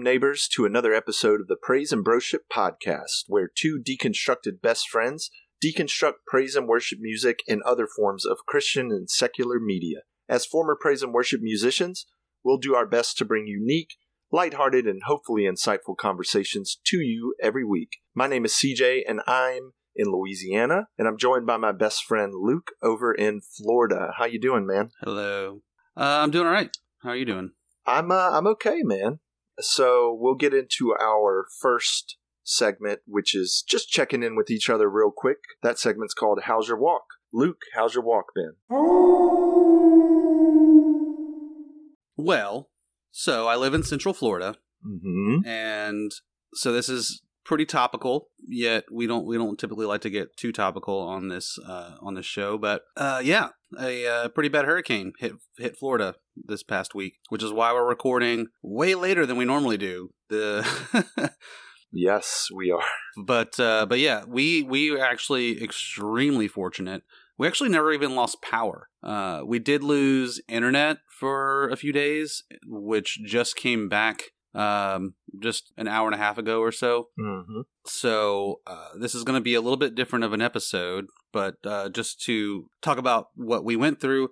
Welcome, 0.00 0.14
neighbors, 0.14 0.48
to 0.54 0.64
another 0.64 0.94
episode 0.94 1.42
of 1.42 1.48
the 1.48 1.58
Praise 1.60 1.92
and 1.92 2.02
Broship 2.02 2.48
podcast, 2.50 3.24
where 3.26 3.50
two 3.54 3.78
deconstructed 3.78 4.62
best 4.62 4.88
friends 4.88 5.30
deconstruct 5.62 6.24
praise 6.26 6.56
and 6.56 6.66
worship 6.66 7.00
music 7.02 7.40
and 7.46 7.60
other 7.64 7.86
forms 7.86 8.24
of 8.24 8.46
Christian 8.48 8.86
and 8.90 9.10
secular 9.10 9.60
media. 9.60 9.98
As 10.26 10.46
former 10.46 10.74
praise 10.80 11.02
and 11.02 11.12
worship 11.12 11.42
musicians, 11.42 12.06
we'll 12.42 12.56
do 12.56 12.74
our 12.74 12.86
best 12.86 13.18
to 13.18 13.26
bring 13.26 13.46
unique, 13.46 13.96
lighthearted, 14.32 14.86
and 14.86 15.02
hopefully 15.04 15.42
insightful 15.42 15.94
conversations 15.94 16.80
to 16.86 16.96
you 16.96 17.34
every 17.42 17.66
week. 17.66 17.98
My 18.14 18.26
name 18.26 18.46
is 18.46 18.54
CJ, 18.54 19.02
and 19.06 19.20
I'm 19.26 19.72
in 19.94 20.10
Louisiana, 20.10 20.88
and 20.96 21.08
I'm 21.08 21.18
joined 21.18 21.44
by 21.46 21.58
my 21.58 21.72
best 21.72 22.04
friend 22.04 22.32
Luke 22.34 22.70
over 22.82 23.12
in 23.12 23.42
Florida. 23.42 24.12
How 24.16 24.24
you 24.24 24.40
doing, 24.40 24.66
man? 24.66 24.92
Hello. 25.02 25.60
Uh, 25.94 26.20
I'm 26.22 26.30
doing 26.30 26.46
all 26.46 26.54
right. 26.54 26.74
How 27.02 27.10
are 27.10 27.16
you 27.16 27.26
doing? 27.26 27.50
I'm 27.84 28.10
uh, 28.10 28.30
I'm 28.30 28.46
okay, 28.46 28.78
man. 28.82 29.18
So 29.60 30.16
we'll 30.18 30.34
get 30.34 30.54
into 30.54 30.94
our 31.00 31.46
first 31.60 32.16
segment, 32.42 33.00
which 33.06 33.34
is 33.34 33.62
just 33.68 33.88
checking 33.88 34.22
in 34.22 34.34
with 34.36 34.50
each 34.50 34.68
other 34.70 34.88
real 34.90 35.12
quick. 35.14 35.38
That 35.62 35.78
segment's 35.78 36.14
called 36.14 36.40
"How's 36.44 36.68
Your 36.68 36.78
Walk." 36.78 37.02
Luke, 37.32 37.60
how's 37.76 37.94
your 37.94 38.02
walk 38.02 38.24
been? 38.34 38.54
Well, 42.16 42.70
so 43.12 43.46
I 43.46 43.56
live 43.56 43.72
in 43.74 43.82
Central 43.82 44.14
Florida, 44.14 44.56
Mm-hmm. 44.86 45.46
and 45.46 46.10
so 46.54 46.72
this 46.72 46.88
is 46.88 47.20
pretty 47.50 47.66
topical. 47.66 48.28
Yet 48.48 48.84
we 48.92 49.08
don't 49.08 49.26
we 49.26 49.36
don't 49.36 49.58
typically 49.58 49.84
like 49.84 50.02
to 50.02 50.10
get 50.10 50.36
too 50.36 50.52
topical 50.52 51.00
on 51.00 51.28
this 51.28 51.58
uh, 51.58 51.96
on 52.00 52.14
this 52.14 52.24
show. 52.24 52.56
But 52.56 52.82
uh, 52.96 53.20
yeah, 53.24 53.48
a 53.78 54.06
uh, 54.06 54.28
pretty 54.28 54.48
bad 54.48 54.66
hurricane 54.66 55.12
hit 55.18 55.32
hit 55.58 55.76
Florida 55.76 56.14
this 56.36 56.62
past 56.62 56.94
week, 56.94 57.14
which 57.28 57.42
is 57.42 57.52
why 57.52 57.72
we're 57.72 57.88
recording 57.88 58.46
way 58.62 58.94
later 58.94 59.26
than 59.26 59.36
we 59.36 59.44
normally 59.44 59.76
do. 59.76 60.10
The 60.28 60.64
Yes, 61.92 62.46
we 62.54 62.70
are. 62.70 62.84
but 63.26 63.58
uh, 63.58 63.84
but 63.84 63.98
yeah, 63.98 64.22
we 64.28 64.62
we 64.62 64.92
were 64.92 65.04
actually 65.04 65.60
extremely 65.60 66.46
fortunate. 66.46 67.02
We 67.36 67.48
actually 67.48 67.70
never 67.70 67.92
even 67.92 68.14
lost 68.14 68.42
power. 68.42 68.90
Uh, 69.02 69.40
we 69.44 69.58
did 69.58 69.82
lose 69.82 70.40
internet 70.46 70.98
for 71.18 71.68
a 71.70 71.76
few 71.76 71.92
days, 71.92 72.44
which 72.64 73.18
just 73.24 73.56
came 73.56 73.88
back 73.88 74.22
um, 74.54 75.14
just 75.40 75.72
an 75.76 75.88
hour 75.88 76.06
and 76.06 76.14
a 76.14 76.18
half 76.18 76.38
ago 76.38 76.60
or 76.60 76.72
so. 76.72 77.08
Mm-hmm. 77.18 77.60
So 77.86 78.60
uh, 78.66 78.90
this 78.98 79.14
is 79.14 79.24
going 79.24 79.38
to 79.38 79.42
be 79.44 79.54
a 79.54 79.60
little 79.60 79.76
bit 79.76 79.94
different 79.94 80.24
of 80.24 80.32
an 80.32 80.40
episode, 80.42 81.06
but 81.32 81.54
uh, 81.64 81.88
just 81.88 82.20
to 82.22 82.66
talk 82.82 82.98
about 82.98 83.26
what 83.34 83.64
we 83.64 83.76
went 83.76 84.00
through, 84.00 84.28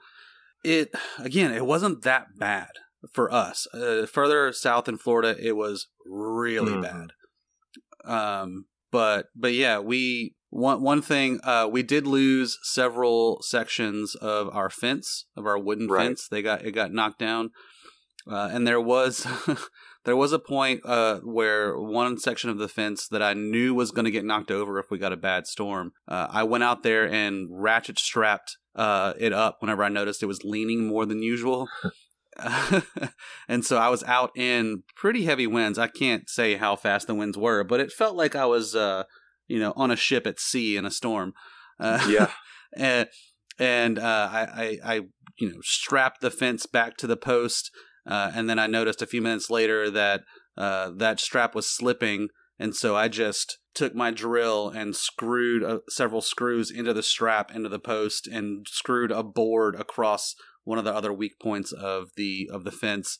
it 0.64 0.90
again, 1.18 1.52
it 1.52 1.66
wasn't 1.66 2.02
that 2.02 2.26
bad 2.38 2.68
for 3.12 3.32
us. 3.32 3.66
Uh, 3.72 4.06
further 4.06 4.52
south 4.52 4.88
in 4.88 4.98
Florida, 4.98 5.36
it 5.40 5.52
was 5.56 5.86
really 6.04 6.72
Mhm. 6.72 6.82
bad. 6.82 7.12
Um, 8.04 8.66
but 8.90 9.26
but 9.36 9.52
yeah, 9.52 9.78
we 9.78 10.34
one 10.50 10.80
one 10.82 11.02
thing 11.02 11.40
uh, 11.44 11.68
we 11.70 11.82
did 11.82 12.06
lose 12.06 12.58
several 12.62 13.40
sections 13.42 14.14
of 14.14 14.48
our 14.54 14.70
fence 14.70 15.26
of 15.36 15.46
our 15.46 15.58
wooden 15.58 15.88
Right. 15.88 16.06
fence. 16.06 16.26
They 16.28 16.42
got 16.42 16.64
it 16.64 16.72
got 16.72 16.92
knocked 16.92 17.18
down, 17.18 17.50
uh, 18.30 18.48
and 18.52 18.66
there 18.66 18.80
was. 18.80 19.26
There 20.04 20.16
was 20.16 20.32
a 20.32 20.38
point 20.38 20.80
uh, 20.84 21.18
where 21.18 21.78
one 21.78 22.18
section 22.18 22.50
of 22.50 22.58
the 22.58 22.68
fence 22.68 23.08
that 23.08 23.22
I 23.22 23.34
knew 23.34 23.74
was 23.74 23.90
going 23.90 24.04
to 24.04 24.10
get 24.10 24.24
knocked 24.24 24.50
over 24.50 24.78
if 24.78 24.90
we 24.90 24.98
got 24.98 25.12
a 25.12 25.16
bad 25.16 25.46
storm. 25.46 25.92
Uh, 26.06 26.28
I 26.30 26.44
went 26.44 26.64
out 26.64 26.82
there 26.82 27.06
and 27.06 27.48
ratchet 27.50 27.98
strapped 27.98 28.56
uh, 28.74 29.14
it 29.18 29.32
up 29.32 29.56
whenever 29.60 29.82
I 29.82 29.88
noticed 29.88 30.22
it 30.22 30.26
was 30.26 30.44
leaning 30.44 30.86
more 30.86 31.04
than 31.04 31.22
usual. 31.22 31.68
and 33.48 33.64
so 33.64 33.78
I 33.78 33.88
was 33.88 34.04
out 34.04 34.30
in 34.36 34.84
pretty 34.96 35.24
heavy 35.24 35.46
winds. 35.46 35.78
I 35.78 35.88
can't 35.88 36.28
say 36.28 36.56
how 36.56 36.76
fast 36.76 37.06
the 37.06 37.14
winds 37.14 37.36
were, 37.36 37.64
but 37.64 37.80
it 37.80 37.92
felt 37.92 38.16
like 38.16 38.36
I 38.36 38.46
was, 38.46 38.74
uh, 38.74 39.04
you 39.46 39.58
know, 39.58 39.72
on 39.76 39.90
a 39.90 39.96
ship 39.96 40.26
at 40.26 40.38
sea 40.38 40.76
in 40.76 40.84
a 40.84 40.90
storm. 40.90 41.32
Uh, 41.80 42.04
Yeah. 42.08 42.30
and 42.76 43.08
and 43.58 43.98
uh, 43.98 44.28
I, 44.30 44.40
I, 44.40 44.78
I, 44.84 45.00
you 45.38 45.50
know, 45.50 45.58
strapped 45.62 46.20
the 46.20 46.30
fence 46.30 46.66
back 46.66 46.96
to 46.98 47.08
the 47.08 47.16
post, 47.16 47.72
uh, 48.06 48.30
and 48.34 48.48
then 48.48 48.58
I 48.58 48.66
noticed 48.66 49.02
a 49.02 49.06
few 49.06 49.22
minutes 49.22 49.50
later 49.50 49.90
that 49.90 50.22
uh, 50.56 50.90
that 50.96 51.20
strap 51.20 51.54
was 51.54 51.68
slipping, 51.68 52.28
and 52.58 52.74
so 52.74 52.96
I 52.96 53.08
just 53.08 53.58
took 53.74 53.94
my 53.94 54.10
drill 54.10 54.68
and 54.68 54.96
screwed 54.96 55.62
uh, 55.62 55.78
several 55.88 56.20
screws 56.20 56.70
into 56.70 56.92
the 56.92 57.02
strap 57.02 57.54
into 57.54 57.68
the 57.68 57.78
post 57.78 58.26
and 58.26 58.66
screwed 58.68 59.12
a 59.12 59.22
board 59.22 59.76
across 59.76 60.34
one 60.64 60.78
of 60.78 60.84
the 60.84 60.94
other 60.94 61.12
weak 61.12 61.38
points 61.40 61.72
of 61.72 62.10
the 62.16 62.48
of 62.52 62.64
the 62.64 62.72
fence, 62.72 63.18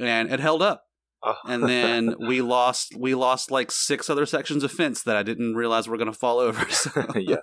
and 0.00 0.30
it 0.30 0.40
held 0.40 0.62
up. 0.62 0.84
Oh. 1.22 1.36
And 1.44 1.68
then 1.68 2.14
we 2.26 2.40
lost 2.40 2.94
we 2.96 3.14
lost 3.14 3.50
like 3.50 3.70
six 3.70 4.08
other 4.08 4.26
sections 4.26 4.64
of 4.64 4.72
fence 4.72 5.02
that 5.02 5.16
I 5.16 5.22
didn't 5.22 5.54
realize 5.54 5.88
were 5.88 5.98
going 5.98 6.12
to 6.12 6.18
fall 6.18 6.38
over. 6.38 6.64
So 6.70 7.06
yeah. 7.16 7.36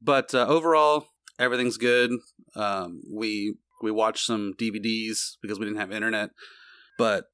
but 0.00 0.34
uh, 0.34 0.46
overall 0.46 1.06
everything's 1.38 1.78
good 1.78 2.10
um, 2.54 3.00
we 3.10 3.54
we 3.82 3.90
watched 3.90 4.24
some 4.24 4.54
dvds 4.58 5.36
because 5.42 5.58
we 5.58 5.66
didn't 5.66 5.80
have 5.80 5.92
internet. 5.92 6.30
But 6.98 7.24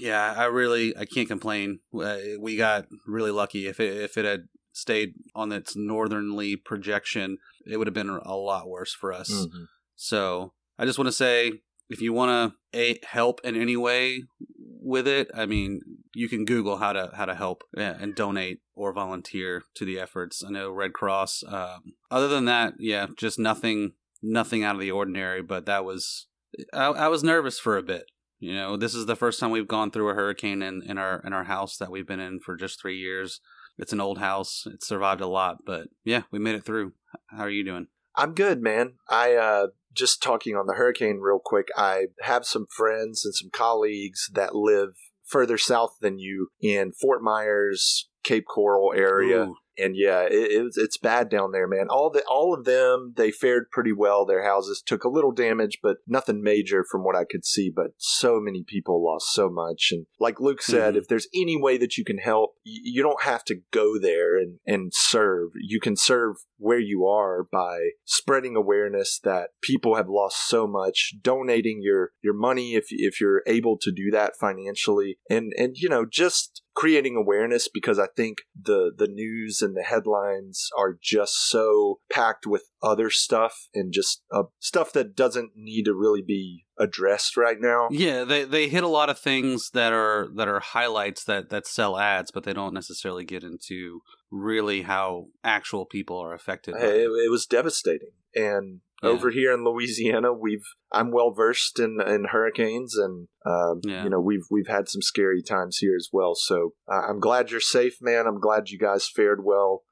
yeah 0.00 0.34
i 0.36 0.44
really 0.46 0.96
i 0.96 1.04
can't 1.04 1.28
complain. 1.28 1.80
Uh, 1.94 2.18
we 2.40 2.56
got 2.56 2.86
really 3.06 3.30
lucky. 3.30 3.66
If 3.66 3.80
it 3.80 3.96
if 4.02 4.16
it 4.18 4.24
had 4.24 4.44
stayed 4.72 5.14
on 5.34 5.52
its 5.52 5.76
northernly 5.76 6.56
projection 6.56 7.38
it 7.66 7.76
would 7.76 7.86
have 7.86 7.94
been 7.94 8.08
a 8.10 8.36
lot 8.36 8.68
worse 8.68 8.92
for 8.92 9.12
us. 9.12 9.30
Mhm. 9.30 9.66
so 9.94 10.52
i 10.78 10.84
just 10.84 10.98
want 10.98 11.06
to 11.06 11.12
say 11.12 11.52
if 11.88 12.00
you 12.00 12.12
want 12.12 12.52
to 12.72 12.98
help 13.06 13.40
in 13.44 13.54
any 13.54 13.76
way 13.76 14.24
with 14.58 15.06
it 15.06 15.30
i 15.32 15.46
mean 15.46 15.80
you 16.12 16.28
can 16.28 16.44
google 16.44 16.78
how 16.78 16.92
to 16.92 17.10
how 17.14 17.24
to 17.24 17.34
help 17.36 17.62
and 17.76 18.16
donate 18.16 18.58
or 18.74 18.92
volunteer 18.92 19.62
to 19.76 19.84
the 19.84 20.00
efforts. 20.00 20.42
I 20.44 20.50
know 20.50 20.72
red 20.72 20.92
cross 20.92 21.44
um, 21.46 21.94
other 22.10 22.26
than 22.26 22.44
that 22.46 22.74
yeah 22.80 23.06
just 23.16 23.38
nothing 23.38 23.92
nothing 24.24 24.64
out 24.64 24.74
of 24.74 24.80
the 24.80 24.90
ordinary 24.90 25.42
but 25.42 25.66
that 25.66 25.84
was 25.84 26.26
I, 26.72 26.86
I 26.86 27.08
was 27.08 27.24
nervous 27.24 27.58
for 27.58 27.76
a 27.76 27.82
bit 27.82 28.04
you 28.38 28.54
know 28.54 28.76
this 28.76 28.94
is 28.94 29.06
the 29.06 29.16
first 29.16 29.40
time 29.40 29.50
we've 29.50 29.68
gone 29.68 29.90
through 29.90 30.10
a 30.10 30.14
hurricane 30.14 30.62
in, 30.62 30.82
in 30.86 30.98
our 30.98 31.20
in 31.24 31.32
our 31.32 31.44
house 31.44 31.76
that 31.78 31.90
we've 31.90 32.06
been 32.06 32.20
in 32.20 32.40
for 32.40 32.56
just 32.56 32.80
three 32.80 32.98
years 32.98 33.40
it's 33.78 33.92
an 33.92 34.00
old 34.00 34.18
house 34.18 34.64
it's 34.66 34.86
survived 34.86 35.20
a 35.20 35.26
lot 35.26 35.58
but 35.66 35.88
yeah 36.04 36.22
we 36.30 36.38
made 36.38 36.54
it 36.54 36.64
through 36.64 36.92
how 37.28 37.42
are 37.42 37.50
you 37.50 37.64
doing 37.64 37.86
I'm 38.16 38.34
good, 38.34 38.62
man. 38.62 38.94
I 39.08 39.34
uh 39.34 39.66
just 39.92 40.22
talking 40.22 40.56
on 40.56 40.66
the 40.66 40.74
hurricane 40.74 41.20
real 41.20 41.40
quick. 41.42 41.68
I 41.76 42.06
have 42.22 42.44
some 42.44 42.66
friends 42.68 43.24
and 43.24 43.34
some 43.34 43.50
colleagues 43.52 44.28
that 44.32 44.54
live 44.54 44.94
further 45.24 45.56
south 45.56 45.96
than 46.00 46.18
you 46.18 46.48
in 46.60 46.92
Fort 46.92 47.22
Myers, 47.22 48.08
Cape 48.22 48.44
Coral 48.46 48.92
area. 48.94 49.46
Ooh. 49.46 49.56
And 49.76 49.96
yeah, 49.96 50.22
it, 50.22 50.30
it's 50.32 50.76
it's 50.78 50.98
bad 50.98 51.28
down 51.28 51.52
there, 51.52 51.66
man. 51.66 51.86
All 51.90 52.10
the 52.10 52.22
all 52.28 52.54
of 52.54 52.64
them 52.64 53.14
they 53.16 53.30
fared 53.30 53.70
pretty 53.70 53.92
well. 53.92 54.24
Their 54.24 54.44
houses 54.44 54.82
took 54.84 55.04
a 55.04 55.08
little 55.08 55.32
damage, 55.32 55.78
but 55.82 55.98
nothing 56.06 56.42
major 56.42 56.84
from 56.88 57.02
what 57.02 57.16
I 57.16 57.24
could 57.24 57.44
see. 57.44 57.70
But 57.74 57.88
so 57.98 58.40
many 58.40 58.64
people 58.66 59.04
lost 59.04 59.32
so 59.32 59.50
much, 59.50 59.88
and 59.90 60.06
like 60.20 60.40
Luke 60.40 60.62
said, 60.62 60.94
Mhm. 60.94 60.98
if 60.98 61.08
there's 61.08 61.28
any 61.34 61.60
way 61.60 61.76
that 61.78 61.96
you 61.96 62.04
can 62.04 62.18
help, 62.18 62.54
you 62.64 63.02
don't 63.02 63.22
have 63.22 63.44
to 63.46 63.56
go 63.72 63.98
there 63.98 64.36
and 64.36 64.58
and 64.66 64.92
serve. 64.94 65.50
You 65.56 65.80
can 65.80 65.96
serve 65.96 66.36
where 66.56 66.78
you 66.78 67.04
are 67.06 67.44
by 67.44 67.78
spreading 68.04 68.56
awareness 68.56 69.18
that 69.24 69.50
people 69.60 69.96
have 69.96 70.08
lost 70.08 70.48
so 70.48 70.66
much, 70.66 71.14
donating 71.20 71.80
your 71.82 72.12
your 72.22 72.34
money 72.34 72.74
if 72.74 72.86
if 72.90 73.20
you're 73.20 73.42
able 73.46 73.76
to 73.80 73.90
do 73.92 74.10
that 74.12 74.34
financially, 74.38 75.18
and 75.28 75.52
and 75.56 75.76
you 75.76 75.88
know 75.88 76.04
just 76.04 76.62
creating 76.74 77.16
awareness 77.16 77.68
because 77.68 77.98
I 77.98 78.06
think 78.16 78.38
the 78.60 78.92
the 78.96 79.06
news 79.06 79.62
and 79.62 79.76
the 79.76 79.82
headlines 79.82 80.68
are 80.76 80.96
just 81.00 81.48
so 81.48 82.00
packed 82.10 82.46
with 82.46 82.64
other 82.82 83.10
stuff 83.10 83.68
and 83.74 83.92
just 83.92 84.22
uh, 84.32 84.44
stuff 84.58 84.92
that 84.92 85.16
doesn't 85.16 85.52
need 85.56 85.84
to 85.84 85.94
really 85.94 86.22
be 86.22 86.64
addressed 86.78 87.36
right 87.36 87.58
now. 87.60 87.88
Yeah, 87.90 88.24
they 88.24 88.44
they 88.44 88.68
hit 88.68 88.82
a 88.82 88.88
lot 88.88 89.08
of 89.08 89.18
things 89.18 89.70
that 89.70 89.92
are 89.92 90.28
that 90.34 90.48
are 90.48 90.60
highlights 90.60 91.24
that 91.24 91.50
that 91.50 91.66
sell 91.66 91.96
ads, 91.98 92.30
but 92.30 92.44
they 92.44 92.52
don't 92.52 92.74
necessarily 92.74 93.24
get 93.24 93.44
into 93.44 94.00
really 94.30 94.82
how 94.82 95.26
actual 95.44 95.86
people 95.86 96.18
are 96.18 96.34
affected. 96.34 96.74
it. 96.74 96.82
it 96.82 97.30
was 97.30 97.46
devastating. 97.46 98.10
And 98.34 98.80
Yeah. 99.02 99.10
over 99.10 99.30
here 99.30 99.52
in 99.52 99.64
Louisiana, 99.64 100.32
we've 100.32 100.64
I'm 100.92 101.10
well 101.10 101.32
versed 101.32 101.78
in 101.78 101.98
in 102.06 102.26
hurricanes, 102.30 102.96
and 102.96 103.28
um, 103.44 103.80
Yeah. 103.84 104.04
you 104.04 104.10
know 104.10 104.20
we've 104.20 104.46
we've 104.50 104.68
had 104.68 104.88
some 104.88 105.02
scary 105.02 105.42
times 105.42 105.78
here 105.78 105.96
as 105.96 106.08
well. 106.12 106.34
So 106.34 106.74
uh, 106.90 107.02
I'm 107.08 107.20
glad 107.20 107.50
you're 107.50 107.60
safe, 107.60 107.96
man. 108.00 108.26
I'm 108.26 108.40
glad 108.40 108.70
you 108.70 108.78
guys 108.78 109.08
fared 109.08 109.44
well. 109.44 109.82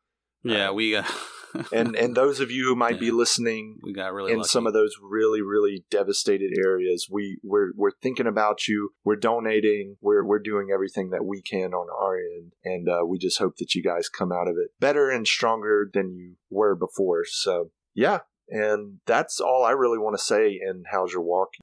Yeah, 0.44 0.70
we 0.70 0.96
uh, 0.96 1.04
And 1.72 1.94
and 1.96 2.14
those 2.16 2.40
of 2.40 2.50
you 2.50 2.64
who 2.64 2.74
might 2.74 2.98
be 2.98 3.10
listening 3.10 3.76
we 3.82 3.92
got 3.92 4.14
really 4.14 4.32
in 4.32 4.38
lucky. 4.38 4.48
some 4.48 4.66
of 4.66 4.72
those 4.72 4.94
really 5.02 5.42
really 5.42 5.84
devastated 5.90 6.52
areas, 6.58 7.08
we 7.10 7.38
we're 7.42 7.72
we're 7.76 7.90
thinking 8.02 8.26
about 8.26 8.66
you. 8.66 8.90
We're 9.04 9.16
donating. 9.16 9.96
We're 10.00 10.24
we're 10.24 10.38
doing 10.38 10.68
everything 10.72 11.10
that 11.10 11.26
we 11.26 11.42
can 11.42 11.74
on 11.74 11.88
our 12.00 12.16
end, 12.16 12.52
and 12.64 12.88
uh, 12.88 13.04
we 13.06 13.18
just 13.18 13.38
hope 13.38 13.56
that 13.58 13.74
you 13.74 13.82
guys 13.82 14.08
come 14.08 14.32
out 14.32 14.48
of 14.48 14.54
it 14.56 14.70
better 14.80 15.10
and 15.10 15.26
stronger 15.26 15.90
than 15.92 16.14
you 16.14 16.36
were 16.50 16.74
before. 16.74 17.24
So 17.26 17.70
yeah, 17.94 18.20
and 18.54 18.98
that's 19.06 19.40
all 19.40 19.64
I 19.64 19.70
really 19.70 19.96
want 19.96 20.14
to 20.14 20.22
say 20.22 20.60
in 20.62 20.84
How's 20.90 21.14
Your 21.14 21.22
Walk? 21.22 21.54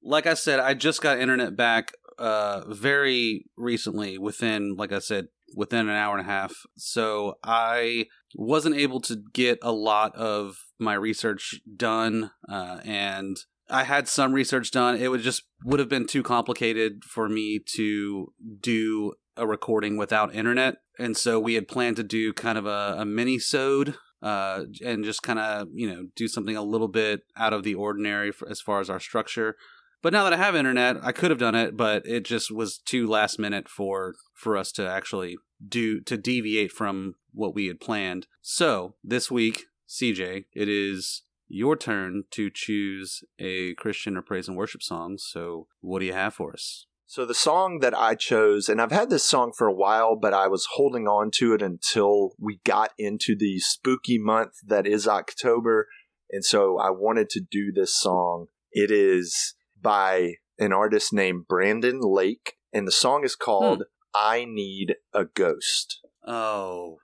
Like 0.00 0.28
I 0.28 0.34
said, 0.34 0.60
I 0.60 0.74
just 0.74 1.02
got 1.02 1.18
internet 1.18 1.56
back 1.56 1.90
uh 2.20 2.62
very 2.68 3.46
recently 3.56 4.16
within 4.18 4.76
like 4.76 4.92
I 4.92 5.00
said 5.00 5.26
within 5.56 5.88
an 5.88 5.96
hour 5.96 6.16
and 6.16 6.24
a 6.24 6.30
half. 6.30 6.54
So 6.76 7.34
I 7.42 8.06
wasn't 8.36 8.76
able 8.76 9.00
to 9.00 9.16
get 9.32 9.58
a 9.60 9.72
lot 9.72 10.14
of 10.14 10.56
my 10.78 10.94
research 10.94 11.60
done 11.76 12.30
uh 12.48 12.80
and 12.84 13.36
I 13.70 13.84
had 13.84 14.08
some 14.08 14.32
research 14.32 14.70
done. 14.70 14.96
It 14.96 15.10
would 15.10 15.22
just 15.22 15.44
would 15.64 15.80
have 15.80 15.88
been 15.88 16.06
too 16.06 16.22
complicated 16.22 17.02
for 17.04 17.28
me 17.28 17.60
to 17.76 18.32
do 18.60 19.14
a 19.36 19.46
recording 19.46 19.96
without 19.96 20.34
internet. 20.34 20.76
And 20.98 21.16
so 21.16 21.40
we 21.40 21.54
had 21.54 21.66
planned 21.66 21.96
to 21.96 22.02
do 22.02 22.32
kind 22.32 22.58
of 22.58 22.66
a, 22.66 22.96
a 22.98 23.04
mini 23.04 23.38
sode 23.38 23.94
uh, 24.22 24.64
and 24.84 25.04
just 25.04 25.22
kind 25.22 25.38
of, 25.38 25.68
you 25.72 25.88
know, 25.88 26.06
do 26.14 26.28
something 26.28 26.56
a 26.56 26.62
little 26.62 26.88
bit 26.88 27.22
out 27.36 27.52
of 27.52 27.62
the 27.62 27.74
ordinary 27.74 28.32
for, 28.32 28.48
as 28.48 28.60
far 28.60 28.80
as 28.80 28.90
our 28.90 29.00
structure. 29.00 29.56
But 30.02 30.12
now 30.12 30.24
that 30.24 30.34
I 30.34 30.36
have 30.36 30.54
internet, 30.54 30.96
I 31.02 31.12
could 31.12 31.30
have 31.30 31.40
done 31.40 31.54
it, 31.54 31.76
but 31.76 32.06
it 32.06 32.24
just 32.24 32.50
was 32.50 32.78
too 32.78 33.06
last 33.06 33.38
minute 33.38 33.68
for 33.68 34.14
for 34.34 34.56
us 34.56 34.70
to 34.72 34.86
actually 34.86 35.36
do 35.66 36.00
to 36.02 36.18
deviate 36.18 36.72
from 36.72 37.14
what 37.32 37.54
we 37.54 37.66
had 37.66 37.80
planned. 37.80 38.26
So 38.42 38.96
this 39.02 39.30
week, 39.30 39.64
CJ, 39.94 40.46
it 40.52 40.68
is 40.68 41.22
your 41.46 41.76
turn 41.76 42.24
to 42.32 42.50
choose 42.50 43.22
a 43.38 43.74
Christian 43.74 44.16
or 44.16 44.22
praise 44.22 44.48
and 44.48 44.56
worship 44.56 44.82
song. 44.82 45.18
So 45.18 45.68
what 45.80 46.00
do 46.00 46.06
you 46.06 46.12
have 46.12 46.34
for 46.34 46.52
us? 46.52 46.86
So 47.06 47.24
the 47.24 47.32
song 47.32 47.78
that 47.78 47.96
I 47.96 48.16
chose, 48.16 48.68
and 48.68 48.80
I've 48.80 48.90
had 48.90 49.08
this 49.08 49.22
song 49.22 49.52
for 49.56 49.68
a 49.68 49.72
while, 49.74 50.16
but 50.16 50.34
I 50.34 50.48
was 50.48 50.66
holding 50.72 51.06
on 51.06 51.30
to 51.36 51.54
it 51.54 51.62
until 51.62 52.32
we 52.40 52.58
got 52.64 52.90
into 52.98 53.36
the 53.38 53.60
spooky 53.60 54.18
month 54.18 54.54
that 54.66 54.84
is 54.84 55.06
October. 55.06 55.86
And 56.28 56.44
so 56.44 56.76
I 56.76 56.90
wanted 56.90 57.30
to 57.30 57.40
do 57.40 57.70
this 57.72 57.94
song. 57.94 58.46
It 58.72 58.90
is 58.90 59.54
by 59.80 60.34
an 60.58 60.72
artist 60.72 61.12
named 61.12 61.46
Brandon 61.46 62.00
Lake, 62.02 62.54
and 62.72 62.88
the 62.88 62.92
song 62.92 63.22
is 63.24 63.36
called 63.36 63.78
hmm. 63.78 63.82
I 64.12 64.44
Need 64.44 64.96
a 65.12 65.24
Ghost. 65.24 66.00
Oh, 66.26 66.98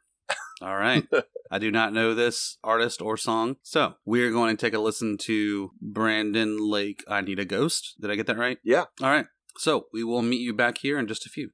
all 0.63 0.77
right. 0.77 1.07
I 1.51 1.59
do 1.59 1.71
not 1.71 1.93
know 1.93 2.15
this 2.15 2.59
artist 2.63 3.01
or 3.01 3.17
song. 3.17 3.57
So 3.63 3.95
we're 4.05 4.31
going 4.31 4.57
to 4.57 4.61
take 4.61 4.75
a 4.75 4.79
listen 4.79 5.17
to 5.23 5.71
Brandon 5.81 6.59
Lake, 6.59 7.03
I 7.09 7.23
Need 7.23 7.39
a 7.39 7.45
Ghost. 7.47 7.95
Did 8.01 8.11
I 8.11 8.15
get 8.15 8.27
that 8.27 8.37
right? 8.37 8.59
Yeah. 8.63 8.85
All 9.01 9.09
right. 9.09 9.27
So 9.57 9.87
we 9.93 10.05
will 10.05 10.23
meet 10.23 10.41
you 10.41 10.53
back 10.53 10.79
here 10.79 10.99
in 10.99 11.07
just 11.07 11.27
a 11.27 11.31
few. 11.31 11.51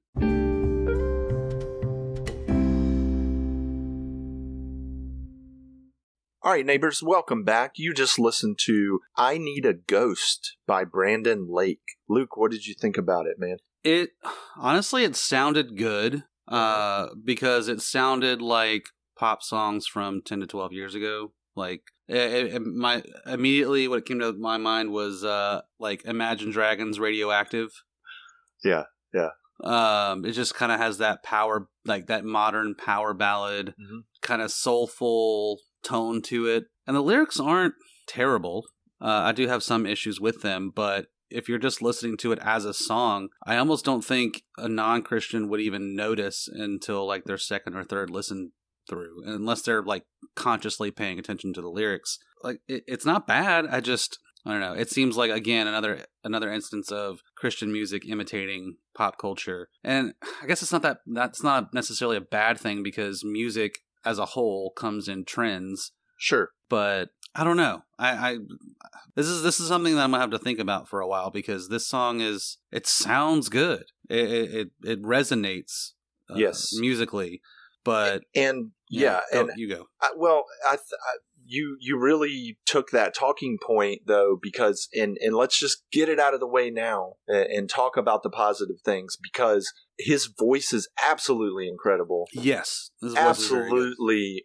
All 6.42 6.52
right, 6.52 6.66
neighbors, 6.66 7.02
welcome 7.02 7.42
back. 7.42 7.72
You 7.76 7.92
just 7.92 8.18
listened 8.18 8.58
to 8.66 9.00
I 9.16 9.38
Need 9.38 9.66
a 9.66 9.74
Ghost 9.74 10.56
by 10.66 10.84
Brandon 10.84 11.48
Lake. 11.48 11.80
Luke, 12.08 12.36
what 12.36 12.52
did 12.52 12.66
you 12.66 12.74
think 12.74 12.96
about 12.96 13.26
it, 13.26 13.36
man? 13.38 13.56
It 13.82 14.10
honestly, 14.56 15.02
it 15.02 15.16
sounded 15.16 15.76
good 15.76 16.24
uh, 16.48 17.08
because 17.24 17.66
it 17.68 17.80
sounded 17.80 18.40
like 18.40 18.86
pop 19.16 19.42
songs 19.42 19.86
from 19.86 20.22
10 20.24 20.40
to 20.40 20.46
12 20.46 20.72
years 20.72 20.94
ago. 20.94 21.32
Like, 21.54 21.82
it, 22.08 22.54
it, 22.54 22.62
my 22.62 23.02
immediately 23.26 23.88
what 23.88 24.06
came 24.06 24.20
to 24.20 24.32
my 24.32 24.58
mind 24.58 24.92
was 24.92 25.24
uh, 25.24 25.62
like 25.78 26.04
Imagine 26.04 26.50
Dragons 26.50 27.00
Radioactive. 27.00 27.70
Yeah, 28.62 28.84
yeah. 29.14 29.30
Um, 29.64 30.24
it 30.24 30.32
just 30.32 30.54
kind 30.54 30.70
of 30.70 30.78
has 30.78 30.98
that 30.98 31.22
power, 31.22 31.68
like 31.84 32.06
that 32.06 32.24
modern 32.24 32.74
power 32.74 33.14
ballad, 33.14 33.74
mm-hmm. 33.80 34.00
kind 34.20 34.42
of 34.42 34.50
soulful 34.52 35.60
tone 35.82 36.20
to 36.22 36.46
it. 36.46 36.64
And 36.86 36.94
the 36.94 37.00
lyrics 37.00 37.40
aren't 37.40 37.74
terrible. 38.06 38.64
Uh, 39.00 39.22
I 39.24 39.32
do 39.32 39.48
have 39.48 39.62
some 39.62 39.86
issues 39.86 40.20
with 40.20 40.42
them, 40.42 40.72
but 40.74 41.06
if 41.30 41.48
you're 41.48 41.58
just 41.58 41.82
listening 41.82 42.16
to 42.18 42.32
it 42.32 42.38
as 42.40 42.64
a 42.64 42.74
song, 42.74 43.28
I 43.44 43.56
almost 43.56 43.84
don't 43.84 44.04
think 44.04 44.42
a 44.56 44.68
non 44.68 45.02
Christian 45.02 45.48
would 45.48 45.60
even 45.60 45.96
notice 45.96 46.48
until 46.50 47.06
like 47.06 47.24
their 47.24 47.38
second 47.38 47.74
or 47.74 47.84
third 47.84 48.10
listen 48.10 48.52
through, 48.88 49.22
unless 49.24 49.62
they're 49.62 49.82
like 49.82 50.04
consciously 50.34 50.90
paying 50.90 51.18
attention 51.18 51.52
to 51.54 51.62
the 51.62 51.68
lyrics. 51.68 52.18
Like 52.42 52.60
it, 52.68 52.84
it's 52.86 53.06
not 53.06 53.26
bad. 53.26 53.66
I 53.66 53.80
just 53.80 54.18
I 54.46 54.52
don't 54.52 54.60
know. 54.60 54.74
It 54.74 54.90
seems 54.90 55.16
like 55.16 55.32
again 55.32 55.66
another 55.66 56.06
another 56.22 56.52
instance 56.52 56.92
of 56.92 57.20
Christian 57.36 57.72
music 57.72 58.08
imitating 58.08 58.76
pop 58.94 59.18
culture, 59.18 59.68
and 59.82 60.14
I 60.40 60.46
guess 60.46 60.62
it's 60.62 60.72
not 60.72 60.82
that 60.82 60.98
that's 61.06 61.42
not 61.42 61.74
necessarily 61.74 62.16
a 62.16 62.20
bad 62.20 62.58
thing 62.58 62.84
because 62.84 63.24
music 63.24 63.78
as 64.04 64.20
a 64.20 64.26
whole 64.26 64.70
comes 64.70 65.08
in 65.08 65.24
trends. 65.24 65.90
Sure, 66.16 66.50
but 66.68 67.08
I 67.34 67.42
don't 67.42 67.56
know. 67.56 67.82
I, 67.98 68.10
I 68.10 68.38
this 69.16 69.26
is 69.26 69.42
this 69.42 69.58
is 69.58 69.66
something 69.66 69.96
that 69.96 70.02
I'm 70.02 70.12
gonna 70.12 70.22
have 70.22 70.30
to 70.30 70.38
think 70.38 70.60
about 70.60 70.88
for 70.88 71.00
a 71.00 71.08
while 71.08 71.30
because 71.30 71.68
this 71.68 71.88
song 71.88 72.20
is 72.20 72.58
it 72.70 72.86
sounds 72.86 73.48
good. 73.48 73.86
It 74.08 74.30
it, 74.54 74.68
it 74.84 75.02
resonates. 75.02 75.92
Uh, 76.30 76.36
yes, 76.36 76.70
musically, 76.78 77.40
but 77.84 78.22
and 78.34 78.70
yeah, 78.88 79.20
yeah 79.32 79.40
and 79.40 79.50
you 79.56 79.68
go. 79.68 79.86
I, 80.00 80.10
well, 80.16 80.44
I, 80.66 80.72
th- 80.72 80.82
I 80.92 81.16
you 81.46 81.76
you 81.80 81.98
really 81.98 82.58
took 82.66 82.90
that 82.90 83.14
talking 83.14 83.58
point 83.64 84.02
though 84.06 84.38
because 84.40 84.88
and 84.94 85.16
and 85.20 85.34
let's 85.34 85.58
just 85.58 85.84
get 85.92 86.08
it 86.08 86.18
out 86.18 86.34
of 86.34 86.40
the 86.40 86.46
way 86.46 86.70
now 86.70 87.14
and, 87.28 87.46
and, 87.46 87.70
talk 87.70 87.96
about 87.96 88.22
the 88.22 88.30
positive 88.30 88.76
things 88.84 89.16
because 89.20 89.72
his 89.98 90.26
voice 90.26 90.72
is 90.72 90.88
absolutely 91.04 91.68
incredible. 91.68 92.28
Yes 92.32 92.90
absolutely 93.16 94.44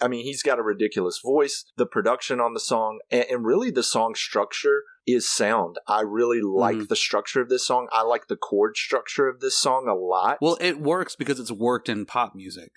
i 0.00 0.08
mean 0.08 0.24
he's 0.24 0.42
got 0.42 0.58
a 0.58 0.62
ridiculous 0.62 1.20
voice 1.24 1.64
the 1.76 1.86
production 1.86 2.40
on 2.40 2.52
the 2.52 2.60
song 2.60 2.98
and, 3.10 3.24
and 3.30 3.46
really 3.46 3.70
the 3.70 3.82
song 3.82 4.14
structure 4.14 4.82
is 5.06 5.30
sound. 5.30 5.76
I 5.86 6.00
really 6.00 6.40
like 6.40 6.74
mm-hmm. 6.74 6.86
the 6.88 6.96
structure 6.96 7.40
of 7.40 7.48
this 7.48 7.64
song. 7.64 7.86
I 7.92 8.02
like 8.02 8.26
the 8.26 8.34
chord 8.34 8.76
structure 8.76 9.28
of 9.28 9.38
this 9.38 9.56
song 9.56 9.86
a 9.88 9.94
lot. 9.94 10.38
Well 10.40 10.58
it 10.60 10.80
works 10.80 11.14
because 11.14 11.38
it's 11.38 11.52
worked 11.52 11.88
in 11.88 12.06
pop 12.06 12.34
music 12.34 12.72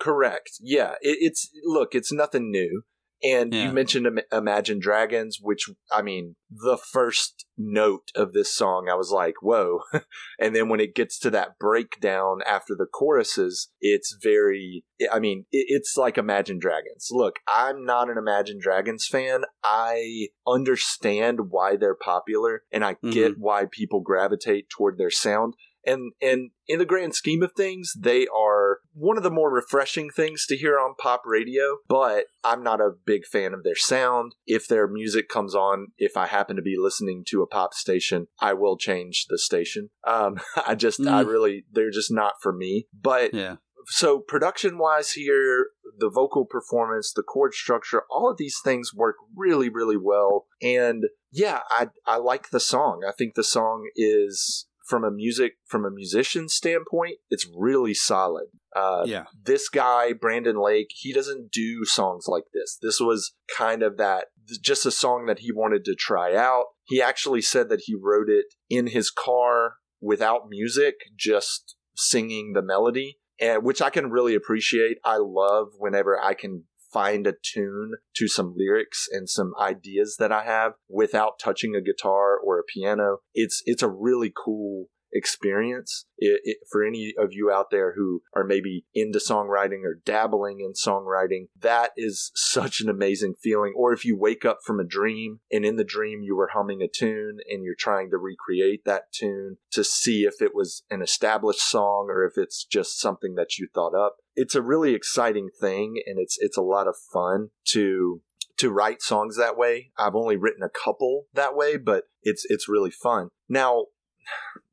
Correct. 0.00 0.50
Yeah, 0.60 0.92
it, 1.00 1.18
it's 1.20 1.50
look, 1.64 1.94
it's 1.94 2.12
nothing 2.12 2.50
new. 2.50 2.82
And 3.24 3.54
yeah. 3.54 3.64
you 3.64 3.72
mentioned 3.72 4.20
Imagine 4.30 4.78
Dragons, 4.78 5.38
which 5.40 5.70
I 5.90 6.02
mean, 6.02 6.36
the 6.50 6.76
first 6.76 7.46
note 7.56 8.10
of 8.14 8.34
this 8.34 8.54
song, 8.54 8.88
I 8.90 8.96
was 8.96 9.10
like, 9.10 9.36
whoa. 9.40 9.80
and 10.38 10.54
then 10.54 10.68
when 10.68 10.80
it 10.80 10.94
gets 10.94 11.18
to 11.20 11.30
that 11.30 11.58
breakdown 11.58 12.40
after 12.46 12.74
the 12.76 12.84
choruses, 12.84 13.70
it's 13.80 14.14
very, 14.22 14.84
I 15.10 15.20
mean, 15.20 15.46
it's 15.52 15.96
like 15.96 16.18
Imagine 16.18 16.58
Dragons. 16.58 17.08
Look, 17.10 17.36
I'm 17.48 17.86
not 17.86 18.10
an 18.10 18.18
Imagine 18.18 18.58
Dragons 18.60 19.06
fan. 19.06 19.44
I 19.64 20.28
understand 20.46 21.48
why 21.48 21.76
they're 21.76 21.94
popular 21.94 22.64
and 22.70 22.84
I 22.84 22.94
mm-hmm. 22.94 23.10
get 23.10 23.38
why 23.38 23.64
people 23.70 24.00
gravitate 24.00 24.68
toward 24.68 24.98
their 24.98 25.10
sound 25.10 25.54
and 25.86 26.12
and 26.20 26.50
in 26.66 26.78
the 26.78 26.84
grand 26.84 27.14
scheme 27.14 27.42
of 27.42 27.52
things 27.56 27.92
they 27.98 28.26
are 28.34 28.78
one 28.92 29.16
of 29.16 29.22
the 29.22 29.30
more 29.30 29.52
refreshing 29.52 30.10
things 30.10 30.46
to 30.46 30.56
hear 30.56 30.78
on 30.78 30.94
pop 30.98 31.22
radio 31.26 31.76
but 31.88 32.24
i'm 32.42 32.62
not 32.62 32.80
a 32.80 32.90
big 33.04 33.24
fan 33.26 33.54
of 33.54 33.62
their 33.62 33.74
sound. 33.76 34.34
If 34.46 34.68
their 34.68 34.86
music 34.86 35.28
comes 35.28 35.54
on 35.54 35.88
if 35.98 36.16
i 36.16 36.26
happen 36.26 36.56
to 36.56 36.62
be 36.62 36.76
listening 36.78 37.24
to 37.28 37.42
a 37.42 37.46
pop 37.46 37.74
station 37.74 38.26
i 38.40 38.52
will 38.52 38.76
change 38.76 39.26
the 39.28 39.38
station. 39.38 39.90
Um 40.06 40.40
i 40.66 40.74
just 40.74 41.00
mm. 41.00 41.10
i 41.10 41.20
really 41.20 41.64
they're 41.72 41.90
just 41.90 42.12
not 42.12 42.34
for 42.40 42.52
me. 42.52 42.86
But 42.92 43.34
yeah. 43.34 43.56
so 43.86 44.20
production 44.20 44.78
wise 44.78 45.12
here 45.12 45.68
the 45.98 46.10
vocal 46.10 46.44
performance 46.44 47.12
the 47.14 47.22
chord 47.22 47.54
structure 47.54 48.02
all 48.10 48.28
of 48.28 48.36
these 48.36 48.58
things 48.64 48.92
work 48.94 49.16
really 49.36 49.68
really 49.68 49.96
well. 49.96 50.46
And 50.62 51.04
yeah 51.32 51.60
i 51.70 51.88
i 52.06 52.16
like 52.16 52.50
the 52.50 52.60
song. 52.60 53.02
I 53.06 53.12
think 53.12 53.34
the 53.34 53.44
song 53.44 53.88
is 53.96 54.66
from 54.84 55.04
a 55.04 55.10
music 55.10 55.54
from 55.66 55.84
a 55.84 55.90
musician 55.90 56.48
standpoint, 56.48 57.16
it's 57.30 57.46
really 57.56 57.94
solid. 57.94 58.46
Uh, 58.74 59.04
yeah, 59.06 59.24
this 59.42 59.68
guy 59.68 60.12
Brandon 60.12 60.56
Lake, 60.56 60.88
he 60.90 61.12
doesn't 61.12 61.50
do 61.50 61.84
songs 61.84 62.26
like 62.28 62.44
this. 62.52 62.78
This 62.80 63.00
was 63.00 63.34
kind 63.56 63.82
of 63.82 63.96
that 63.96 64.26
just 64.60 64.86
a 64.86 64.90
song 64.90 65.26
that 65.26 65.40
he 65.40 65.52
wanted 65.52 65.84
to 65.86 65.94
try 65.94 66.36
out. 66.36 66.64
He 66.84 67.00
actually 67.00 67.40
said 67.40 67.68
that 67.70 67.82
he 67.84 67.94
wrote 67.94 68.28
it 68.28 68.46
in 68.68 68.88
his 68.88 69.10
car 69.10 69.76
without 70.00 70.48
music, 70.48 70.96
just 71.16 71.76
singing 71.96 72.52
the 72.52 72.62
melody, 72.62 73.18
and 73.40 73.64
which 73.64 73.80
I 73.80 73.90
can 73.90 74.10
really 74.10 74.34
appreciate. 74.34 74.98
I 75.04 75.16
love 75.18 75.68
whenever 75.78 76.20
I 76.22 76.34
can 76.34 76.64
find 76.94 77.26
a 77.26 77.34
tune 77.42 77.94
to 78.14 78.28
some 78.28 78.54
lyrics 78.56 79.06
and 79.10 79.28
some 79.28 79.52
ideas 79.60 80.16
that 80.20 80.30
I 80.30 80.44
have 80.44 80.74
without 80.88 81.40
touching 81.40 81.74
a 81.74 81.82
guitar 81.82 82.38
or 82.38 82.58
a 82.58 82.64
piano. 82.64 83.18
It's 83.34 83.62
it's 83.66 83.82
a 83.82 83.88
really 83.88 84.32
cool 84.32 84.86
experience. 85.14 86.06
It, 86.18 86.40
it, 86.44 86.56
for 86.70 86.84
any 86.84 87.14
of 87.16 87.32
you 87.32 87.50
out 87.50 87.70
there 87.70 87.94
who 87.94 88.22
are 88.34 88.44
maybe 88.44 88.84
into 88.94 89.18
songwriting 89.18 89.84
or 89.84 90.00
dabbling 90.04 90.60
in 90.60 90.72
songwriting, 90.72 91.48
that 91.58 91.92
is 91.96 92.32
such 92.34 92.80
an 92.80 92.88
amazing 92.88 93.34
feeling. 93.40 93.72
Or 93.76 93.92
if 93.92 94.04
you 94.04 94.18
wake 94.18 94.44
up 94.44 94.58
from 94.64 94.80
a 94.80 94.84
dream 94.84 95.40
and 95.50 95.64
in 95.64 95.76
the 95.76 95.84
dream 95.84 96.22
you 96.22 96.36
were 96.36 96.50
humming 96.52 96.82
a 96.82 96.88
tune 96.88 97.38
and 97.48 97.64
you're 97.64 97.74
trying 97.78 98.10
to 98.10 98.18
recreate 98.18 98.84
that 98.84 99.12
tune 99.12 99.58
to 99.72 99.84
see 99.84 100.24
if 100.24 100.42
it 100.42 100.54
was 100.54 100.82
an 100.90 101.00
established 101.00 101.62
song 101.62 102.08
or 102.10 102.24
if 102.24 102.34
it's 102.36 102.64
just 102.64 103.00
something 103.00 103.34
that 103.36 103.58
you 103.58 103.68
thought 103.72 103.94
up. 103.94 104.16
It's 104.36 104.56
a 104.56 104.62
really 104.62 104.94
exciting 104.94 105.48
thing 105.60 106.02
and 106.06 106.18
it's 106.18 106.36
it's 106.40 106.56
a 106.56 106.62
lot 106.62 106.88
of 106.88 106.96
fun 107.12 107.50
to 107.68 108.20
to 108.56 108.70
write 108.70 109.02
songs 109.02 109.36
that 109.36 109.56
way. 109.56 109.90
I've 109.98 110.14
only 110.14 110.36
written 110.36 110.62
a 110.62 110.68
couple 110.68 111.26
that 111.34 111.56
way, 111.56 111.76
but 111.76 112.04
it's 112.22 112.44
it's 112.48 112.68
really 112.68 112.90
fun. 112.90 113.28
Now, 113.48 113.86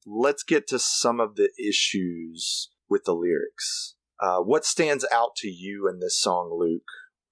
let's 0.06 0.44
get 0.44 0.68
to 0.68 0.80
some 0.80 1.20
of 1.20 1.36
the 1.36 1.52
issues 1.60 2.70
with 2.90 3.04
the 3.06 3.14
lyrics. 3.14 3.96
Uh, 4.20 4.40
what 4.40 4.66
stands 4.66 5.06
out 5.12 5.36
to 5.38 5.48
you 5.48 5.90
in 5.92 6.00
this 6.00 6.20
song, 6.20 6.56
Luke, 6.58 6.84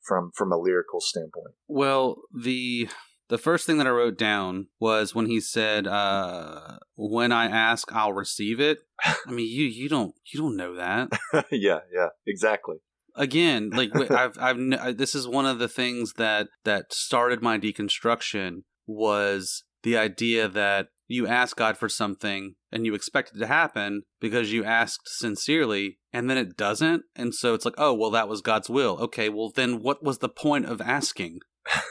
from 0.01 0.31
from 0.35 0.51
a 0.51 0.57
lyrical 0.57 0.99
standpoint? 0.99 1.53
Well, 1.67 2.21
the 2.33 2.89
the 3.29 3.37
first 3.37 3.67
thing 3.67 3.77
that 3.77 3.87
I 3.87 3.91
wrote 3.91 4.17
down 4.17 4.67
was 4.79 5.13
when 5.13 5.27
he 5.27 5.39
said, 5.39 5.85
uh, 5.85 6.77
"When 6.95 7.31
I 7.31 7.45
ask, 7.45 7.93
I'll 7.93 8.13
receive 8.13 8.59
it." 8.59 8.79
I 9.05 9.31
mean, 9.31 9.47
you 9.47 9.65
you 9.65 9.87
don't 9.87 10.15
you 10.33 10.39
don't 10.41 10.57
know 10.57 10.75
that. 10.75 11.09
yeah, 11.51 11.81
yeah, 11.93 12.09
exactly. 12.25 12.77
Again, 13.15 13.69
like 13.69 13.95
I've 14.11 14.37
I've 14.39 14.97
this 14.97 15.13
is 15.13 15.27
one 15.27 15.45
of 15.45 15.59
the 15.59 15.69
things 15.69 16.13
that 16.13 16.47
that 16.63 16.91
started 16.91 17.43
my 17.43 17.59
deconstruction 17.59 18.63
was 18.87 19.63
the 19.83 19.97
idea 19.97 20.47
that 20.47 20.87
you 21.07 21.27
ask 21.27 21.57
God 21.57 21.77
for 21.77 21.89
something 21.89 22.55
and 22.71 22.85
you 22.85 22.93
expect 22.93 23.31
it 23.35 23.39
to 23.39 23.47
happen 23.47 24.03
because 24.21 24.53
you 24.53 24.63
asked 24.63 25.07
sincerely 25.07 25.97
and 26.13 26.29
then 26.29 26.37
it 26.37 26.55
doesn't. 26.55 27.03
And 27.15 27.33
so 27.33 27.53
it's 27.53 27.65
like, 27.65 27.73
oh, 27.77 27.93
well, 27.93 28.11
that 28.11 28.29
was 28.29 28.41
God's 28.41 28.69
will. 28.69 28.97
Okay, 28.99 29.27
well, 29.27 29.51
then 29.53 29.81
what 29.81 30.03
was 30.03 30.19
the 30.19 30.29
point 30.29 30.65
of 30.65 30.79
asking? 30.81 31.39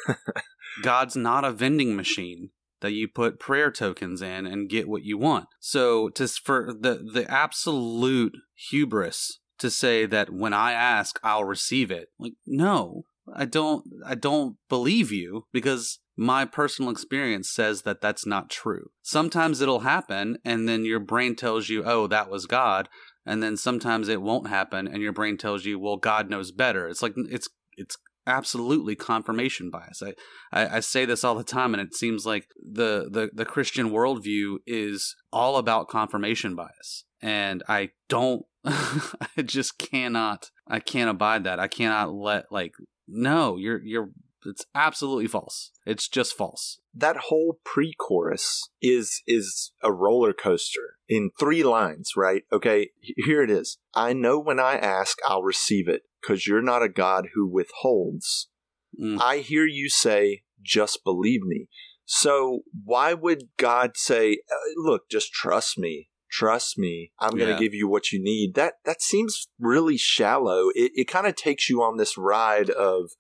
God's 0.82 1.16
not 1.16 1.44
a 1.44 1.50
vending 1.50 1.96
machine 1.96 2.50
that 2.80 2.92
you 2.92 3.08
put 3.08 3.40
prayer 3.40 3.70
tokens 3.70 4.22
in 4.22 4.46
and 4.46 4.68
get 4.68 4.88
what 4.88 5.02
you 5.02 5.18
want. 5.18 5.46
So 5.58 6.08
to 6.10 6.28
for 6.28 6.72
the 6.72 7.04
the 7.12 7.28
absolute 7.28 8.36
hubris 8.70 9.40
to 9.58 9.70
say 9.70 10.06
that 10.06 10.32
when 10.32 10.52
I 10.52 10.72
ask 10.72 11.18
I'll 11.22 11.44
receive 11.44 11.90
it. 11.90 12.08
Like 12.18 12.34
no, 12.46 13.02
I 13.34 13.44
don't 13.44 13.84
I 14.06 14.14
don't 14.14 14.56
believe 14.68 15.10
you 15.10 15.46
because 15.52 15.98
my 16.18 16.44
personal 16.44 16.90
experience 16.90 17.48
says 17.48 17.82
that 17.82 18.00
that's 18.00 18.26
not 18.26 18.50
true. 18.50 18.90
Sometimes 19.02 19.60
it'll 19.60 19.80
happen 19.80 20.38
and 20.44 20.68
then 20.68 20.84
your 20.84 20.98
brain 20.98 21.36
tells 21.36 21.68
you, 21.68 21.84
"Oh, 21.84 22.08
that 22.08 22.28
was 22.28 22.46
God." 22.46 22.88
And 23.24 23.42
then 23.42 23.56
sometimes 23.56 24.08
it 24.08 24.20
won't 24.20 24.48
happen 24.48 24.88
and 24.88 25.00
your 25.00 25.12
brain 25.12 25.36
tells 25.36 25.64
you, 25.64 25.78
"Well, 25.78 25.96
God 25.96 26.28
knows 26.28 26.50
better." 26.50 26.88
It's 26.88 27.02
like 27.02 27.14
it's 27.16 27.48
it's 27.76 27.96
absolutely 28.26 28.94
confirmation 28.94 29.70
bias. 29.70 30.02
I, 30.02 30.14
I, 30.52 30.76
I, 30.76 30.80
say 30.80 31.06
this 31.06 31.24
all 31.24 31.34
the 31.34 31.42
time, 31.42 31.72
and 31.72 31.80
it 31.80 31.94
seems 31.94 32.26
like 32.26 32.46
the, 32.60 33.08
the, 33.10 33.30
the 33.32 33.46
Christian 33.46 33.90
worldview 33.90 34.58
is 34.66 35.16
all 35.32 35.56
about 35.56 35.88
confirmation 35.88 36.54
bias. 36.54 37.04
And 37.22 37.62
I 37.68 37.90
don't, 38.08 38.44
I 38.64 39.42
just 39.42 39.78
cannot, 39.78 40.50
I 40.68 40.78
can't 40.78 41.08
abide 41.10 41.44
that. 41.44 41.58
I 41.58 41.68
cannot 41.68 42.12
let, 42.12 42.52
like, 42.52 42.74
no, 43.08 43.56
you're, 43.56 43.80
you're, 43.82 44.10
it's 44.44 44.64
absolutely 44.74 45.26
false. 45.26 45.70
It's 45.86 46.08
just 46.08 46.36
false. 46.36 46.80
That 46.94 47.16
whole 47.28 47.58
pre-chorus 47.64 48.68
is 48.80 49.22
is 49.26 49.72
a 49.82 49.92
roller 49.92 50.32
coaster 50.32 50.96
in 51.08 51.30
three 51.38 51.62
lines, 51.62 52.12
right? 52.16 52.42
Okay, 52.52 52.90
here 53.00 53.42
it 53.42 53.50
is. 53.50 53.78
I 53.94 54.12
know 54.12 54.38
when 54.38 54.60
I 54.60 54.76
ask, 54.76 55.18
I'll 55.26 55.42
receive 55.42 55.88
it 55.88 56.02
because 56.20 56.46
you're 56.46 56.62
not 56.62 56.82
a 56.82 56.88
God 56.88 57.28
who 57.34 57.46
withholds. 57.48 58.48
Mm. 59.00 59.20
I 59.20 59.38
hear 59.38 59.66
you 59.66 59.88
say, 59.88 60.42
just 60.62 61.04
believe 61.04 61.42
me. 61.42 61.68
So 62.04 62.60
why 62.84 63.12
would 63.14 63.48
God 63.58 63.92
say, 63.96 64.38
uh, 64.50 64.56
look, 64.76 65.10
just 65.10 65.32
trust 65.32 65.78
me? 65.78 66.08
Trust 66.30 66.78
me. 66.78 67.12
I'm 67.18 67.36
going 67.36 67.54
to 67.54 67.62
give 67.62 67.74
you 67.74 67.88
what 67.88 68.12
you 68.12 68.22
need. 68.22 68.54
That 68.54 68.74
that 68.84 69.02
seems 69.02 69.48
really 69.58 69.96
shallow. 69.96 70.68
It, 70.74 70.92
it 70.94 71.08
kind 71.08 71.26
of 71.26 71.36
takes 71.36 71.68
you 71.68 71.82
on 71.82 71.96
this 71.96 72.18
ride 72.18 72.70
of 72.70 73.10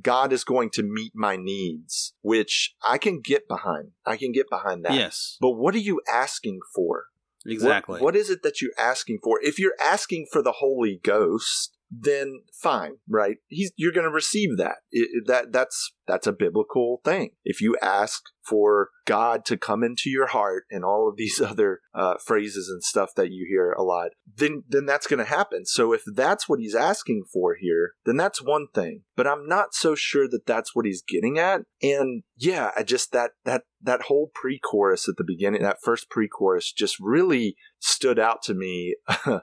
God 0.00 0.32
is 0.32 0.44
going 0.44 0.70
to 0.70 0.82
meet 0.82 1.12
my 1.14 1.36
needs, 1.36 2.14
which 2.22 2.74
I 2.82 2.98
can 2.98 3.20
get 3.20 3.48
behind. 3.48 3.92
I 4.06 4.16
can 4.16 4.32
get 4.32 4.50
behind 4.50 4.84
that. 4.84 4.94
Yes. 4.94 5.36
But 5.40 5.52
what 5.52 5.74
are 5.74 5.78
you 5.78 6.00
asking 6.10 6.60
for? 6.74 7.04
Exactly. 7.46 7.94
What, 7.94 8.02
what 8.02 8.16
is 8.16 8.30
it 8.30 8.42
that 8.42 8.60
you're 8.60 8.72
asking 8.78 9.18
for? 9.22 9.40
If 9.42 9.58
you're 9.58 9.76
asking 9.80 10.26
for 10.30 10.42
the 10.42 10.52
Holy 10.52 11.00
Ghost, 11.02 11.76
then 11.90 12.42
fine, 12.62 12.96
right? 13.08 13.38
He's 13.48 13.72
you're 13.76 13.92
going 13.92 14.06
to 14.06 14.12
receive 14.12 14.56
that. 14.58 14.76
It, 14.90 15.26
that 15.26 15.52
that's 15.52 15.92
that's 16.06 16.26
a 16.26 16.32
biblical 16.32 17.00
thing. 17.04 17.30
If 17.44 17.60
you 17.60 17.76
ask 17.82 18.22
for 18.46 18.90
God 19.06 19.44
to 19.46 19.56
come 19.56 19.82
into 19.82 20.08
your 20.10 20.28
heart 20.28 20.64
and 20.70 20.84
all 20.84 21.08
of 21.08 21.16
these 21.16 21.40
other 21.44 21.80
uh, 21.94 22.14
phrases 22.24 22.68
and 22.68 22.82
stuff 22.82 23.10
that 23.16 23.30
you 23.30 23.46
hear 23.48 23.72
a 23.72 23.82
lot, 23.82 24.10
then 24.36 24.64
then 24.68 24.86
that's 24.86 25.06
going 25.06 25.18
to 25.18 25.24
happen. 25.24 25.66
So 25.66 25.92
if 25.92 26.02
that's 26.14 26.48
what 26.48 26.60
he's 26.60 26.74
asking 26.74 27.24
for 27.32 27.54
here, 27.54 27.92
then 28.04 28.16
that's 28.16 28.42
one 28.42 28.66
thing. 28.74 29.02
But 29.16 29.26
I'm 29.26 29.46
not 29.46 29.74
so 29.74 29.94
sure 29.94 30.28
that 30.28 30.46
that's 30.46 30.74
what 30.74 30.86
he's 30.86 31.02
getting 31.02 31.38
at. 31.38 31.62
And 31.82 32.22
yeah, 32.36 32.70
I 32.76 32.82
just 32.82 33.12
that 33.12 33.32
that 33.44 33.62
that 33.82 34.02
whole 34.02 34.30
pre-chorus 34.34 35.08
at 35.08 35.16
the 35.16 35.24
beginning, 35.24 35.62
that 35.62 35.78
first 35.82 36.10
pre-chorus, 36.10 36.72
just 36.72 36.98
really 37.00 37.56
stood 37.78 38.18
out 38.18 38.42
to 38.42 38.54
me 38.54 38.96
uh, 39.26 39.40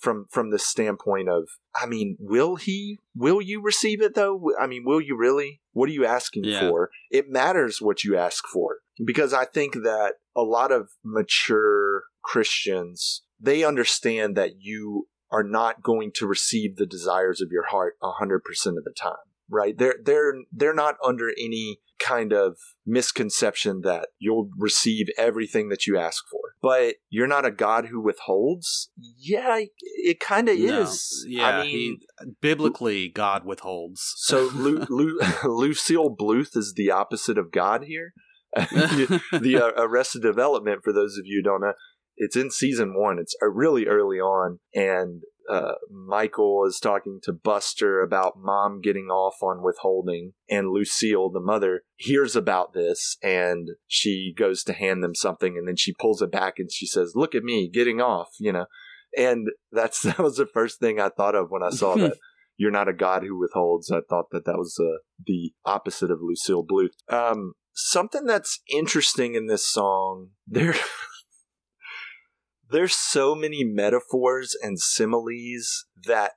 from 0.00 0.26
from 0.30 0.50
the 0.50 0.58
standpoint 0.58 1.28
of, 1.28 1.48
I 1.74 1.86
mean, 1.86 2.16
will 2.20 2.56
he? 2.56 2.98
Will 3.18 3.42
you 3.42 3.60
receive 3.60 4.00
it 4.00 4.14
though? 4.14 4.40
I 4.60 4.66
mean, 4.66 4.84
will 4.86 5.00
you 5.00 5.16
really? 5.16 5.60
What 5.72 5.88
are 5.88 5.92
you 5.92 6.06
asking 6.06 6.44
yeah. 6.44 6.68
for? 6.68 6.90
It 7.10 7.26
matters 7.28 7.78
what 7.80 8.04
you 8.04 8.16
ask 8.16 8.44
for 8.52 8.78
because 9.04 9.32
I 9.32 9.44
think 9.44 9.74
that 9.74 10.14
a 10.36 10.42
lot 10.42 10.72
of 10.72 10.90
mature 11.04 12.04
Christians 12.22 13.22
they 13.40 13.64
understand 13.64 14.36
that 14.36 14.52
you 14.58 15.08
are 15.30 15.44
not 15.44 15.82
going 15.82 16.10
to 16.16 16.26
receive 16.26 16.76
the 16.76 16.86
desires 16.86 17.40
of 17.40 17.48
your 17.52 17.66
heart 17.66 17.94
100% 18.02 18.36
of 18.66 18.84
the 18.84 18.94
time 19.00 19.14
right 19.50 19.78
they're 19.78 19.96
they're 20.04 20.34
they're 20.52 20.74
not 20.74 20.96
under 21.04 21.30
any 21.30 21.78
kind 21.98 22.32
of 22.32 22.56
misconception 22.86 23.82
that 23.82 24.08
you'll 24.18 24.50
receive 24.56 25.06
everything 25.16 25.68
that 25.68 25.86
you 25.86 25.98
ask 25.98 26.24
for. 26.30 26.47
But 26.60 26.96
you're 27.08 27.26
not 27.26 27.44
a 27.44 27.50
God 27.50 27.86
who 27.86 28.00
withholds. 28.00 28.90
Yeah, 29.16 29.60
it 29.80 30.18
kind 30.18 30.48
of 30.48 30.58
no. 30.58 30.82
is. 30.82 31.24
Yeah, 31.28 31.58
I 31.58 31.62
mean, 31.62 31.70
he, 31.70 31.98
biblically, 32.40 33.08
God 33.08 33.44
withholds. 33.44 34.14
So 34.16 34.50
Lu, 34.54 34.84
Lu, 34.90 35.18
Lucille 35.44 36.14
Bluth 36.14 36.56
is 36.56 36.74
the 36.76 36.90
opposite 36.90 37.38
of 37.38 37.52
God 37.52 37.84
here. 37.84 38.12
the 38.56 39.60
uh, 39.62 39.80
Arrested 39.82 40.22
Development, 40.22 40.80
for 40.82 40.92
those 40.92 41.18
of 41.18 41.26
you 41.26 41.42
who 41.44 41.50
don't 41.50 41.60
know, 41.60 41.74
it's 42.16 42.36
in 42.36 42.50
season 42.50 42.94
one. 42.96 43.18
It's 43.18 43.34
uh, 43.42 43.48
really 43.48 43.86
early 43.86 44.18
on, 44.18 44.58
and 44.74 45.22
uh, 45.48 45.74
Michael 45.90 46.64
is 46.66 46.78
talking 46.78 47.20
to 47.22 47.32
Buster 47.32 48.02
about 48.02 48.34
mom 48.36 48.80
getting 48.80 49.06
off 49.06 49.42
on 49.42 49.62
withholding, 49.62 50.32
and 50.50 50.70
Lucille, 50.70 51.30
the 51.30 51.40
mother, 51.40 51.82
hears 51.96 52.36
about 52.36 52.72
this 52.74 53.16
and 53.22 53.70
she 53.86 54.34
goes 54.36 54.62
to 54.64 54.72
hand 54.72 55.02
them 55.02 55.14
something, 55.14 55.56
and 55.56 55.66
then 55.66 55.76
she 55.76 55.94
pulls 55.98 56.22
it 56.22 56.30
back 56.30 56.54
and 56.58 56.70
she 56.70 56.86
says, 56.86 57.12
"Look 57.14 57.34
at 57.34 57.42
me 57.42 57.68
getting 57.68 58.00
off," 58.00 58.28
you 58.38 58.52
know. 58.52 58.66
And 59.16 59.48
that's 59.72 60.02
that 60.02 60.18
was 60.18 60.36
the 60.36 60.46
first 60.46 60.80
thing 60.80 61.00
I 61.00 61.08
thought 61.08 61.34
of 61.34 61.50
when 61.50 61.62
I 61.62 61.70
saw 61.70 61.94
that. 61.96 62.16
You're 62.60 62.72
not 62.72 62.88
a 62.88 62.92
god 62.92 63.22
who 63.22 63.38
withholds. 63.38 63.88
I 63.88 64.00
thought 64.08 64.30
that 64.32 64.44
that 64.44 64.58
was 64.58 64.76
uh, 64.80 64.98
the 65.24 65.52
opposite 65.64 66.10
of 66.10 66.18
Lucille 66.20 66.66
Bluth. 66.66 66.90
Um, 67.08 67.52
something 67.72 68.24
that's 68.24 68.60
interesting 68.68 69.34
in 69.34 69.46
this 69.46 69.66
song, 69.66 70.30
there 70.46 70.74
there's 72.70 72.94
so 72.94 73.34
many 73.34 73.64
metaphors 73.64 74.56
and 74.62 74.78
similes 74.78 75.86
that 76.06 76.32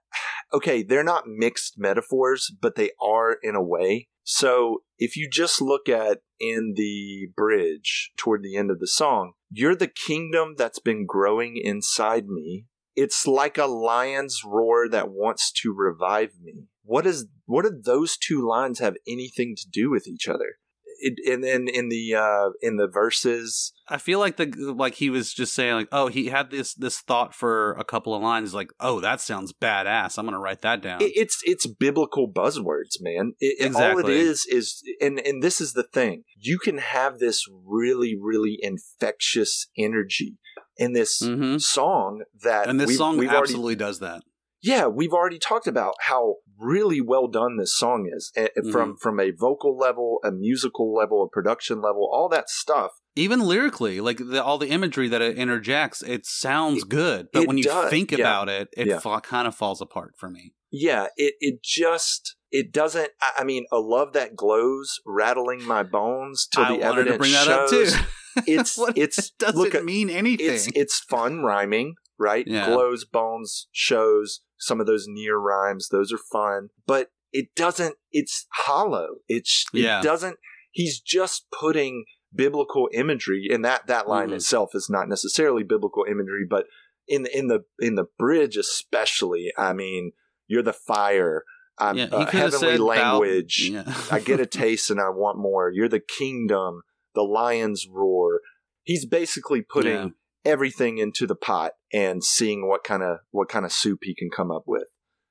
okay 0.54 0.84
they're 0.84 1.04
not 1.04 1.28
mixed 1.28 1.76
metaphors 1.78 2.52
but 2.62 2.76
they 2.76 2.92
are 3.02 3.38
in 3.42 3.56
a 3.56 3.64
way. 3.64 4.08
So 4.24 4.84
if 4.98 5.18
you 5.18 5.30
just 5.30 5.62
look 5.62 5.90
at 5.90 6.20
in 6.40 6.74
the 6.76 7.28
bridge 7.36 8.12
toward 8.18 8.44
the 8.44 8.56
end 8.56 8.72
of 8.72 8.80
the 8.80 8.88
song 8.88 9.34
you're 9.50 9.76
the 9.76 9.88
kingdom 9.88 10.56
that's 10.58 10.80
been 10.80 11.06
growing 11.06 11.58
inside 11.58 12.28
me. 12.28 12.66
It's 12.96 13.26
like 13.26 13.58
a 13.58 13.66
lion's 13.66 14.42
roar 14.46 14.88
that 14.90 15.10
wants 15.10 15.52
to 15.62 15.74
revive 15.74 16.32
me. 16.42 16.68
What 16.84 17.06
is 17.06 17.28
what 17.46 17.64
do 17.64 17.82
those 17.84 18.18
two 18.18 18.48
lines 18.48 18.80
have 18.80 18.96
anything 19.08 19.56
to 19.58 19.70
do 19.70 19.90
with 19.90 20.08
each 20.08 20.28
other 20.28 20.58
it, 21.02 21.32
and 21.32 21.44
then 21.44 21.68
in 21.68 21.90
the 21.90 22.16
uh 22.16 22.50
in 22.62 22.78
the 22.78 22.88
verses. 22.88 23.74
I 23.88 23.98
feel 23.98 24.20
like 24.20 24.38
the 24.38 24.54
like 24.78 24.96
he 24.96 25.10
was 25.10 25.34
just 25.34 25.54
saying 25.54 25.74
like 25.74 25.88
oh 25.92 26.08
he 26.08 26.28
had 26.28 26.52
this 26.52 26.74
this 26.74 27.00
thought 27.00 27.36
for 27.36 27.74
a 27.74 27.84
couple 27.84 28.16
of 28.16 28.22
lines 28.22 28.54
like 28.54 28.72
oh 28.80 29.00
that 29.02 29.22
sounds 29.22 29.54
badass. 29.54 30.18
I'm 30.18 30.26
gonna 30.26 30.40
write 30.40 30.62
that 30.62 30.82
down. 30.82 31.02
It, 31.02 31.12
it's 31.16 31.42
it's 31.44 31.68
biblical 31.68 32.32
buzzwords 32.32 33.02
man. 33.02 33.34
It, 33.40 33.66
exactly. 33.66 34.04
all 34.04 34.10
it 34.10 34.16
is 34.16 34.46
is 34.46 34.82
and 35.02 35.20
and 35.20 35.44
this 35.44 35.60
is 35.60 35.74
the 35.74 35.84
thing. 35.84 36.24
You 36.38 36.58
can 36.58 36.78
have 36.78 37.20
this 37.20 37.46
really 37.66 38.16
really 38.20 38.58
infectious 38.62 39.68
energy 39.78 40.38
in 40.78 40.94
this 40.94 41.22
mm-hmm. 41.22 41.58
song 41.58 42.24
that 42.44 42.68
and 42.68 42.80
this 42.80 42.88
we've, 42.88 42.98
song 42.98 43.18
we've 43.18 43.30
absolutely 43.30 43.74
already, 43.74 43.76
does 43.76 44.00
that. 44.00 44.22
Yeah, 44.62 44.88
we've 44.88 45.14
already 45.14 45.40
talked 45.40 45.68
about 45.68 45.96
how 46.02 46.36
really 46.62 47.02
well 47.02 47.28
done 47.28 47.58
this 47.58 47.76
song 47.76 48.10
is 48.12 48.32
mm-hmm. 48.38 48.72
from 48.72 48.96
from 48.96 49.20
a 49.20 49.32
vocal 49.32 49.78
level, 49.78 50.20
a 50.24 50.32
musical 50.32 50.94
level, 50.94 51.24
a 51.24 51.30
production 51.30 51.82
level, 51.82 52.10
all 52.12 52.30
that 52.30 52.50
stuff. 52.50 52.92
Even 53.16 53.42
lyrically, 53.42 54.00
like 54.00 54.18
the, 54.18 54.42
all 54.42 54.58
the 54.58 54.70
imagery 54.70 55.10
that 55.10 55.22
it 55.22 55.38
interjects, 55.38 56.02
it 56.02 56.26
sounds 56.26 56.84
good, 56.86 57.28
but 57.34 57.46
when 57.46 57.58
you 57.58 57.64
does. 57.64 57.90
think 57.90 58.12
yeah. 58.12 58.20
about 58.20 58.48
it, 58.48 58.70
it 58.78 58.88
yeah. 58.88 59.00
fa- 59.00 59.22
kind 59.22 59.48
of 59.48 59.56
falls 59.56 59.82
apart 59.82 60.14
for 60.18 60.30
me. 60.30 60.54
Yeah, 60.72 61.08
it 61.18 61.34
it 61.42 61.62
just 61.62 62.38
it 62.52 62.72
doesn't. 62.72 63.10
I 63.38 63.44
mean, 63.44 63.66
a 63.72 63.80
love 63.80 64.14
that 64.14 64.36
glows, 64.36 65.00
rattling 65.06 65.64
my 65.64 65.84
bones 65.84 66.48
till 66.54 66.78
the 66.78 66.82
evidence 66.82 67.12
to 67.12 67.18
bring 67.18 67.32
that 67.32 67.46
shows. 67.46 67.94
up 67.94 68.00
too. 68.00 68.06
It's 68.48 68.80
it's 68.96 69.18
it 69.18 69.32
doesn't 69.40 69.60
look 69.60 69.84
mean 69.84 70.10
anything. 70.10 70.54
it's 70.54 70.70
it's 70.74 71.00
fun 71.00 71.42
rhyming, 71.42 71.96
right? 72.22 72.46
Yeah. 72.48 72.68
Glows, 72.68 73.04
bones, 73.06 73.68
shows. 73.72 74.42
Some 74.58 74.80
of 74.80 74.86
those 74.86 75.06
near 75.08 75.38
rhymes, 75.38 75.90
those 75.90 76.14
are 76.14 76.18
fun, 76.32 76.70
but 76.86 77.12
it 77.34 77.48
doesn't. 77.56 77.96
It's 78.12 78.46
hollow. 78.54 79.16
It's 79.28 79.66
Yeah. 79.74 80.00
it 80.00 80.04
doesn't. 80.04 80.38
He's 80.72 81.00
just 81.02 81.48
putting 81.52 82.06
biblical 82.34 82.88
imagery, 82.94 83.48
and 83.52 83.66
that 83.66 83.88
that 83.88 84.08
line 84.08 84.30
Mhm. 84.30 84.36
itself 84.36 84.76
is 84.76 84.88
not 84.90 85.10
necessarily 85.10 85.64
biblical 85.64 86.06
imagery, 86.10 86.46
but 86.50 86.68
in 87.08 87.24
the 87.24 87.38
in 87.38 87.48
the 87.48 87.66
in 87.80 87.96
the 87.96 88.06
bridge 88.20 88.56
especially. 88.56 89.52
I 89.58 89.74
mean, 89.74 90.12
you're 90.48 90.62
the 90.64 90.74
fire. 90.74 91.44
I'm 91.78 91.98
yeah, 91.98 92.06
uh, 92.12 92.26
heavenly 92.30 92.78
language. 92.78 93.70
Yeah. 93.72 93.84
I 94.12 94.20
get 94.20 94.40
a 94.40 94.46
taste 94.62 94.92
and 94.92 95.00
I 95.02 95.10
want 95.10 95.38
more. 95.40 95.72
You're 95.72 95.90
the 95.90 96.00
kingdom, 96.02 96.84
the 97.16 97.24
lion's 97.24 97.88
roar. 97.90 98.42
He's 98.84 99.06
basically 99.06 99.62
putting 99.62 99.94
Yeah. 99.94 100.10
Everything 100.46 100.98
into 100.98 101.28
the 101.28 101.36
pot 101.36 101.74
and 101.94 102.24
seeing 102.24 102.68
what 102.68 102.84
kind 102.84 103.04
of 103.04 103.20
what 103.32 103.50
kind 103.50 103.66
of 103.66 103.72
soup 103.72 104.00
he 104.04 104.16
can 104.16 104.30
come 104.30 104.52
up 104.52 104.64
with. 104.66 104.88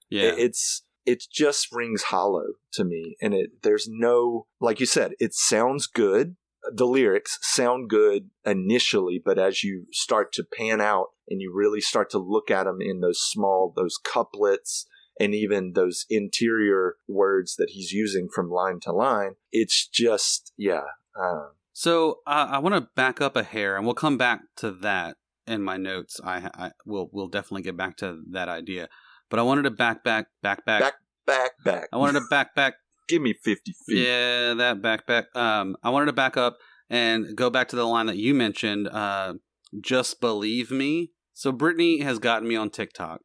yeah. 0.09 0.33
It- 0.33 0.39
it's 0.39 0.83
it 1.07 1.25
just 1.33 1.69
rings 1.73 2.03
hollow 2.05 2.45
to 2.75 2.85
me, 2.85 3.17
and 3.23 3.33
it 3.35 3.63
there's 3.63 3.89
no 3.91 4.47
like 4.61 4.81
you 4.81 4.87
said, 4.87 5.13
it 5.19 5.33
sounds 5.35 5.87
good. 5.87 6.37
The 6.75 6.87
lyrics 6.87 7.39
sound 7.41 7.89
good 7.89 8.29
initially, 8.45 9.21
but 9.25 9.39
as 9.39 9.65
you 9.65 9.87
start 9.93 10.31
to 10.35 10.45
pan 10.45 10.81
out 10.81 11.07
and 11.29 11.41
you 11.41 11.53
really 11.55 11.81
start 11.81 12.11
to 12.11 12.19
look 12.19 12.51
at 12.51 12.65
them 12.65 12.79
in 12.83 13.01
those 13.01 13.19
small 13.21 13.73
those 13.75 13.97
couplets 14.03 14.87
and 15.19 15.35
even 15.35 15.73
those 15.73 16.05
interior 16.11 16.97
words 17.09 17.57
that 17.57 17.71
he's 17.71 17.93
using 17.93 18.29
from 18.33 18.51
line 18.51 18.79
to 18.83 18.93
line, 18.93 19.37
it's 19.51 19.89
just 19.89 20.53
yeah. 20.59 20.83
Uh, 21.19 21.49
So 21.73 22.19
uh, 22.27 22.49
I 22.51 22.59
want 22.59 22.75
to 22.75 22.89
back 22.97 23.21
up 23.21 23.37
a 23.37 23.43
hair, 23.43 23.77
and 23.77 23.85
we'll 23.85 23.95
come 23.95 24.19
back 24.19 24.41
to 24.57 24.71
that 24.73 25.17
in 25.47 25.63
my 25.63 25.77
notes. 25.77 26.21
I, 26.23 26.51
I 26.55 26.71
will 26.85 27.09
we'll 27.13 27.29
definitely 27.29 27.63
get 27.63 27.77
back 27.77 27.97
to 27.99 28.23
that 28.33 28.49
idea, 28.49 28.89
but 29.29 29.39
I 29.39 29.43
wanted 29.43 29.63
to 29.63 29.71
back 29.71 30.05
back 30.05 30.27
back 30.43 30.65
back. 30.65 30.81
Back- 30.81 30.95
back 31.27 31.53
back. 31.65 31.89
I 31.93 31.97
wanted 31.97 32.21
to 32.21 32.27
back 32.29 32.55
back. 32.55 32.75
give 33.09 33.23
me 33.23 33.33
fifty 33.33 33.73
feet. 33.87 34.07
Yeah, 34.07 34.55
that 34.55 34.83
back 34.83 35.07
back. 35.07 35.27
Um, 35.37 35.77
I 35.83 35.91
wanted 35.91 36.07
to 36.07 36.13
back 36.13 36.37
up 36.37 36.57
and 36.89 37.37
go 37.37 37.51
back 37.51 37.69
to 37.69 37.77
the 37.77 37.87
line 37.87 38.07
that 38.07 38.17
you 38.17 38.35
mentioned. 38.35 38.89
Uh, 38.89 39.35
just 39.81 40.21
believe 40.21 40.71
me. 40.71 41.13
So 41.33 41.53
Brittany 41.53 42.01
has 42.01 42.19
gotten 42.19 42.49
me 42.49 42.57
on 42.57 42.71
TikTok. 42.71 43.21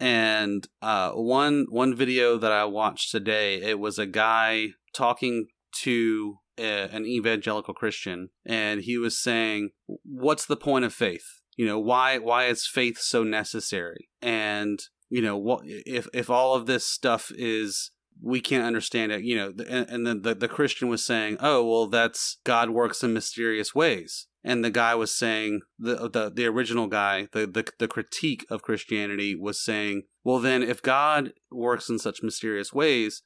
and 0.00 0.68
uh, 0.82 1.12
one 1.12 1.66
one 1.70 1.94
video 1.94 2.36
that 2.36 2.52
I 2.52 2.64
watched 2.64 3.10
today, 3.10 3.62
it 3.62 3.78
was 3.78 3.98
a 3.98 4.06
guy 4.06 4.68
talking 4.94 5.46
to 5.82 6.38
a, 6.58 6.88
an 6.92 7.06
evangelical 7.06 7.74
Christian, 7.74 8.30
and 8.46 8.82
he 8.82 8.98
was 8.98 9.20
saying, 9.20 9.70
"What's 10.04 10.46
the 10.46 10.56
point 10.56 10.84
of 10.84 10.92
faith? 10.92 11.40
You 11.56 11.66
know, 11.66 11.78
why 11.78 12.18
why 12.18 12.46
is 12.46 12.66
faith 12.66 12.98
so 12.98 13.22
necessary? 13.22 14.08
And 14.22 14.80
you 15.08 15.22
know, 15.22 15.36
what 15.36 15.62
if 15.64 16.08
if 16.12 16.30
all 16.30 16.54
of 16.54 16.66
this 16.66 16.86
stuff 16.86 17.30
is 17.36 17.90
we 18.22 18.40
can't 18.40 18.64
understand 18.64 19.12
it? 19.12 19.22
You 19.22 19.36
know, 19.36 19.52
and, 19.68 19.88
and 19.88 20.06
then 20.06 20.22
the 20.22 20.34
the 20.34 20.48
Christian 20.48 20.88
was 20.88 21.04
saying, 21.04 21.38
"Oh, 21.40 21.68
well, 21.68 21.86
that's 21.86 22.38
God 22.44 22.70
works 22.70 23.02
in 23.02 23.12
mysterious 23.12 23.74
ways." 23.74 24.28
and 24.44 24.64
the 24.64 24.70
guy 24.70 24.94
was 24.94 25.14
saying 25.14 25.60
the 25.78 26.08
the, 26.08 26.30
the 26.34 26.46
original 26.46 26.86
guy 26.86 27.28
the, 27.32 27.46
the 27.46 27.68
the 27.78 27.88
critique 27.88 28.46
of 28.50 28.62
christianity 28.62 29.34
was 29.34 29.62
saying 29.62 30.02
well 30.24 30.38
then 30.38 30.62
if 30.62 30.82
god 30.82 31.32
works 31.50 31.88
in 31.88 31.98
such 31.98 32.22
mysterious 32.22 32.72
ways 32.72 33.22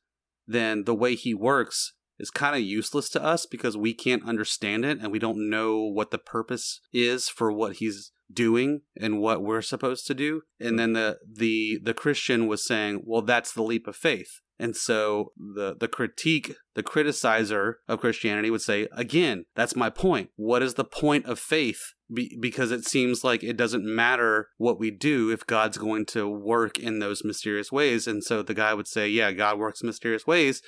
then 0.47 0.85
the 0.85 0.95
way 0.95 1.15
he 1.15 1.35
works 1.35 1.95
is 2.18 2.31
kind 2.31 2.55
of 2.55 2.62
useless 2.62 3.09
to 3.11 3.22
us 3.22 3.46
because 3.46 3.77
we 3.77 3.94
can't 3.94 4.27
understand 4.27 4.85
it 4.85 4.98
and 5.01 5.11
we 5.11 5.18
don't 5.18 5.48
know 5.51 5.79
what 5.83 6.11
the 6.11 6.18
purpose 6.18 6.81
is 6.92 7.29
for 7.29 7.53
what 7.53 7.77
he's 7.77 8.12
doing 8.33 8.81
and 8.96 9.20
what 9.20 9.42
we're 9.42 9.61
supposed 9.61 10.07
to 10.07 10.14
do 10.14 10.40
and 10.59 10.79
then 10.79 10.94
the 10.94 11.18
the 11.31 11.79
the 11.83 11.92
christian 11.92 12.46
was 12.46 12.64
saying 12.64 13.03
well 13.05 13.20
that's 13.20 13.53
the 13.53 13.62
leap 13.62 13.87
of 13.87 13.94
faith 13.94 14.40
and 14.62 14.77
so 14.77 15.33
the 15.37 15.75
the 15.79 15.88
critique, 15.88 16.55
the 16.75 16.85
criticizer 16.85 17.75
of 17.88 17.98
Christianity 17.98 18.48
would 18.48 18.62
say, 18.62 18.87
again, 18.92 19.44
that's 19.57 19.75
my 19.75 19.90
point. 19.90 20.31
What 20.37 20.62
is 20.62 20.75
the 20.75 20.85
point 20.85 21.27
of 21.27 21.40
faith? 21.40 21.81
Be- 22.14 22.38
because 22.40 22.70
it 22.70 22.85
seems 22.85 23.25
like 23.25 23.42
it 23.42 23.57
doesn't 23.57 23.85
matter 23.85 24.51
what 24.59 24.79
we 24.79 24.92
do 24.92 25.31
if 25.31 25.44
God's 25.44 25.79
going 25.79 26.07
to 26.07 26.29
work 26.29 26.79
in 26.79 27.01
those 27.01 27.25
mysterious 27.25 27.72
ways. 27.72 28.07
And 28.07 28.22
so 28.22 28.40
the 28.40 28.55
guy 28.55 28.72
would 28.72 28.87
say, 28.87 29.09
yeah, 29.09 29.33
God 29.33 29.59
works 29.59 29.83
mysterious 29.83 30.29
ways. 30.29 30.62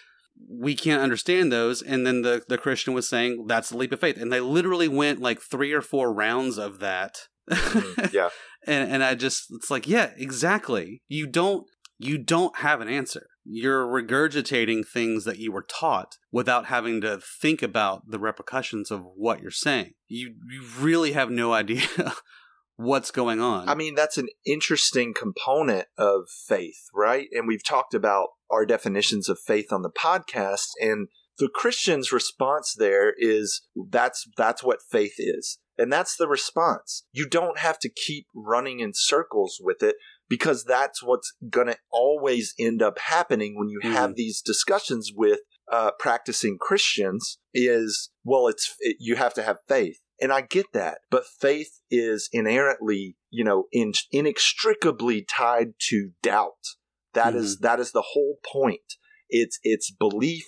We 0.48 0.74
can't 0.74 1.02
understand 1.02 1.52
those. 1.52 1.82
And 1.82 2.06
then 2.06 2.22
the, 2.22 2.42
the 2.48 2.58
Christian 2.58 2.94
was 2.94 3.08
saying, 3.08 3.46
that's 3.46 3.70
the 3.70 3.76
leap 3.76 3.92
of 3.92 4.00
faith. 4.00 4.16
And 4.16 4.32
they 4.32 4.40
literally 4.40 4.88
went 4.88 5.20
like 5.20 5.40
three 5.40 5.72
or 5.72 5.82
four 5.82 6.12
rounds 6.12 6.58
of 6.58 6.80
that. 6.80 7.28
Mm, 7.50 8.12
yeah. 8.12 8.30
and 8.66 8.90
and 8.90 9.04
I 9.04 9.14
just 9.14 9.48
it's 9.50 9.70
like 9.70 9.86
yeah 9.86 10.12
exactly 10.16 11.02
you 11.08 11.26
don't 11.26 11.66
you 11.98 12.16
don't 12.16 12.56
have 12.58 12.80
an 12.80 12.88
answer 12.88 13.26
you're 13.44 13.86
regurgitating 13.86 14.88
things 14.88 15.24
that 15.24 15.38
you 15.38 15.52
were 15.52 15.66
taught 15.68 16.16
without 16.32 16.66
having 16.66 17.02
to 17.02 17.20
think 17.42 17.62
about 17.62 18.10
the 18.10 18.18
repercussions 18.18 18.90
of 18.90 19.02
what 19.14 19.42
you're 19.42 19.50
saying 19.50 19.92
you 20.08 20.34
you 20.50 20.64
really 20.78 21.12
have 21.12 21.30
no 21.30 21.52
idea 21.62 22.14
what's 22.76 23.10
going 23.10 23.40
on 23.40 23.68
I 23.68 23.74
mean, 23.74 23.94
that's 23.94 24.18
an 24.18 24.28
interesting 24.44 25.14
component 25.14 25.86
of 25.96 26.28
faith, 26.28 26.88
right? 26.94 27.28
And 27.32 27.46
we've 27.46 27.64
talked 27.64 27.94
about 27.94 28.28
our 28.50 28.66
definitions 28.66 29.28
of 29.28 29.38
faith 29.38 29.72
on 29.72 29.82
the 29.82 29.90
podcast, 29.90 30.68
and 30.80 31.08
the 31.38 31.48
Christian's 31.48 32.12
response 32.12 32.74
there 32.76 33.14
is 33.16 33.62
that's 33.90 34.26
that's 34.36 34.62
what 34.62 34.78
faith 34.90 35.14
is. 35.18 35.58
And 35.76 35.92
that's 35.92 36.16
the 36.16 36.28
response. 36.28 37.04
You 37.12 37.28
don't 37.28 37.58
have 37.58 37.80
to 37.80 37.88
keep 37.90 38.26
running 38.32 38.78
in 38.78 38.92
circles 38.94 39.58
with 39.60 39.82
it 39.82 39.96
because 40.28 40.64
that's 40.64 41.02
what's 41.02 41.34
going 41.50 41.66
to 41.66 41.76
always 41.90 42.54
end 42.58 42.80
up 42.80 42.98
happening 42.98 43.58
when 43.58 43.68
you 43.68 43.80
have 43.82 44.14
these 44.14 44.40
discussions 44.40 45.10
with 45.14 45.40
uh, 45.70 45.90
practicing 45.98 46.58
Christians 46.60 47.38
is 47.52 48.10
well 48.22 48.48
it's 48.48 48.74
it, 48.80 48.96
you 49.00 49.16
have 49.16 49.34
to 49.34 49.42
have 49.42 49.58
faith 49.66 49.98
and 50.20 50.32
I 50.32 50.42
get 50.42 50.66
that 50.72 50.98
but 51.10 51.24
faith 51.26 51.80
is 51.90 52.28
inherently 52.32 53.16
you 53.30 53.44
know 53.44 53.64
in, 53.72 53.92
inextricably 54.10 55.22
tied 55.22 55.74
to 55.90 56.10
doubt. 56.22 56.52
That 57.14 57.34
is 57.34 57.56
mm-hmm. 57.56 57.66
that 57.66 57.80
is 57.80 57.92
the 57.92 58.04
whole 58.12 58.38
point. 58.44 58.94
It's 59.28 59.58
it's 59.62 59.90
belief 59.90 60.44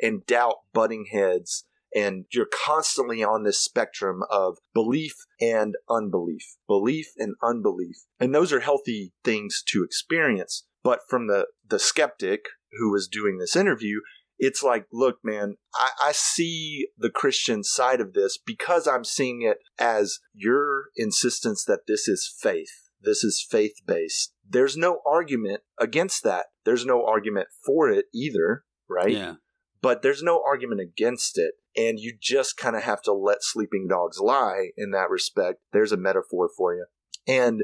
and 0.00 0.24
doubt 0.26 0.56
butting 0.72 1.06
heads 1.12 1.64
and 1.94 2.24
you're 2.32 2.46
constantly 2.46 3.22
on 3.22 3.42
this 3.42 3.60
spectrum 3.60 4.20
of 4.30 4.58
belief 4.72 5.14
and 5.40 5.74
unbelief 5.88 6.56
belief 6.66 7.08
and 7.16 7.34
unbelief. 7.42 7.96
And 8.18 8.34
those 8.34 8.52
are 8.52 8.60
healthy 8.60 9.12
things 9.24 9.62
to 9.68 9.84
experience 9.84 10.64
but 10.82 11.00
from 11.08 11.26
the 11.26 11.46
the 11.66 11.78
skeptic 11.78 12.42
who 12.78 12.90
was 12.90 13.08
doing 13.08 13.38
this 13.38 13.56
interview 13.56 14.00
it's 14.40 14.62
like 14.62 14.86
look 14.92 15.18
man 15.22 15.54
I, 15.74 15.90
I 16.08 16.12
see 16.12 16.88
the 16.98 17.10
christian 17.10 17.62
side 17.62 18.00
of 18.00 18.14
this 18.14 18.38
because 18.38 18.88
i'm 18.88 19.04
seeing 19.04 19.42
it 19.42 19.58
as 19.78 20.18
your 20.34 20.86
insistence 20.96 21.64
that 21.64 21.86
this 21.86 22.08
is 22.08 22.32
faith. 22.40 22.88
This 23.02 23.24
is 23.24 23.46
faith 23.48 23.74
based 23.86 24.32
there's 24.48 24.76
no 24.76 24.98
argument 25.06 25.60
against 25.78 26.24
that. 26.24 26.46
There's 26.64 26.84
no 26.84 27.06
argument 27.06 27.48
for 27.64 27.88
it 27.88 28.06
either 28.12 28.64
right? 28.90 29.12
Yeah. 29.12 29.34
But 29.80 30.02
there's 30.02 30.22
no 30.22 30.42
argument 30.44 30.80
against 30.80 31.38
it. 31.38 31.52
And 31.76 31.98
you 31.98 32.12
just 32.20 32.56
kind 32.56 32.76
of 32.76 32.82
have 32.82 33.00
to 33.02 33.12
let 33.12 33.38
sleeping 33.42 33.86
dogs 33.88 34.18
lie 34.18 34.70
in 34.76 34.90
that 34.90 35.08
respect. 35.08 35.60
There's 35.72 35.92
a 35.92 35.96
metaphor 35.96 36.50
for 36.54 36.74
you. 36.74 36.86
And 37.26 37.62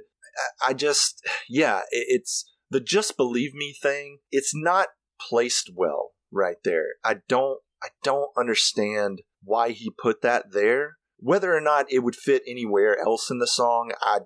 i 0.66 0.72
just 0.72 1.26
yeah 1.48 1.80
it's 1.90 2.50
the 2.70 2.80
just 2.80 3.16
believe 3.16 3.54
me 3.54 3.72
thing 3.72 4.18
it's 4.30 4.52
not 4.54 4.88
placed 5.20 5.70
well 5.74 6.12
right 6.36 6.58
there 6.64 6.86
i 7.04 7.16
don't 7.28 7.60
i 7.82 7.88
don't 8.02 8.30
understand 8.36 9.22
why 9.42 9.70
he 9.70 9.90
put 9.90 10.22
that 10.22 10.52
there 10.52 10.96
whether 11.18 11.54
or 11.56 11.60
not 11.60 11.86
it 11.90 12.00
would 12.00 12.16
fit 12.16 12.42
anywhere 12.46 12.98
else 13.00 13.30
in 13.30 13.38
the 13.38 13.46
song 13.46 13.92
i 14.00 14.18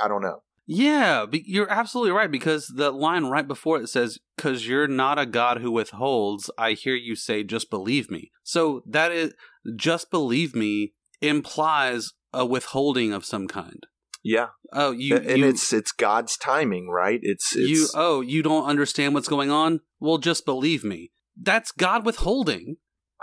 i 0.00 0.08
don't 0.08 0.22
know 0.22 0.42
Yeah, 0.66 1.26
you're 1.30 1.70
absolutely 1.70 2.12
right 2.12 2.30
because 2.30 2.72
the 2.74 2.90
line 2.90 3.26
right 3.26 3.46
before 3.46 3.78
it 3.82 3.88
says, 3.88 4.18
"Cause 4.38 4.66
you're 4.66 4.88
not 4.88 5.18
a 5.18 5.26
God 5.26 5.58
who 5.60 5.70
withholds." 5.70 6.50
I 6.56 6.72
hear 6.72 6.94
you 6.94 7.14
say, 7.16 7.44
"Just 7.44 7.68
believe 7.68 8.10
me." 8.10 8.30
So 8.42 8.82
that 8.86 9.12
is, 9.12 9.34
"Just 9.76 10.10
believe 10.10 10.54
me" 10.54 10.94
implies 11.20 12.12
a 12.32 12.46
withholding 12.46 13.12
of 13.12 13.24
some 13.26 13.46
kind. 13.46 13.86
yeah 14.22 14.48
Oh, 14.72 14.90
you, 14.90 15.16
and 15.16 15.38
you, 15.38 15.48
it's 15.48 15.70
it's 15.72 15.92
god's 15.92 16.36
timing 16.38 16.88
right 16.88 17.20
it's, 17.22 17.54
it's 17.54 17.68
you, 17.70 17.86
oh, 17.94 18.22
you 18.22 18.42
don't 18.42 18.64
understand 18.66 19.12
what's 19.14 19.28
going 19.28 19.50
on. 19.50 19.80
Well, 20.00 20.16
just 20.18 20.46
believe 20.46 20.82
me. 20.82 21.12
That's 21.40 21.72
God 21.72 22.04
withholding, 22.06 22.76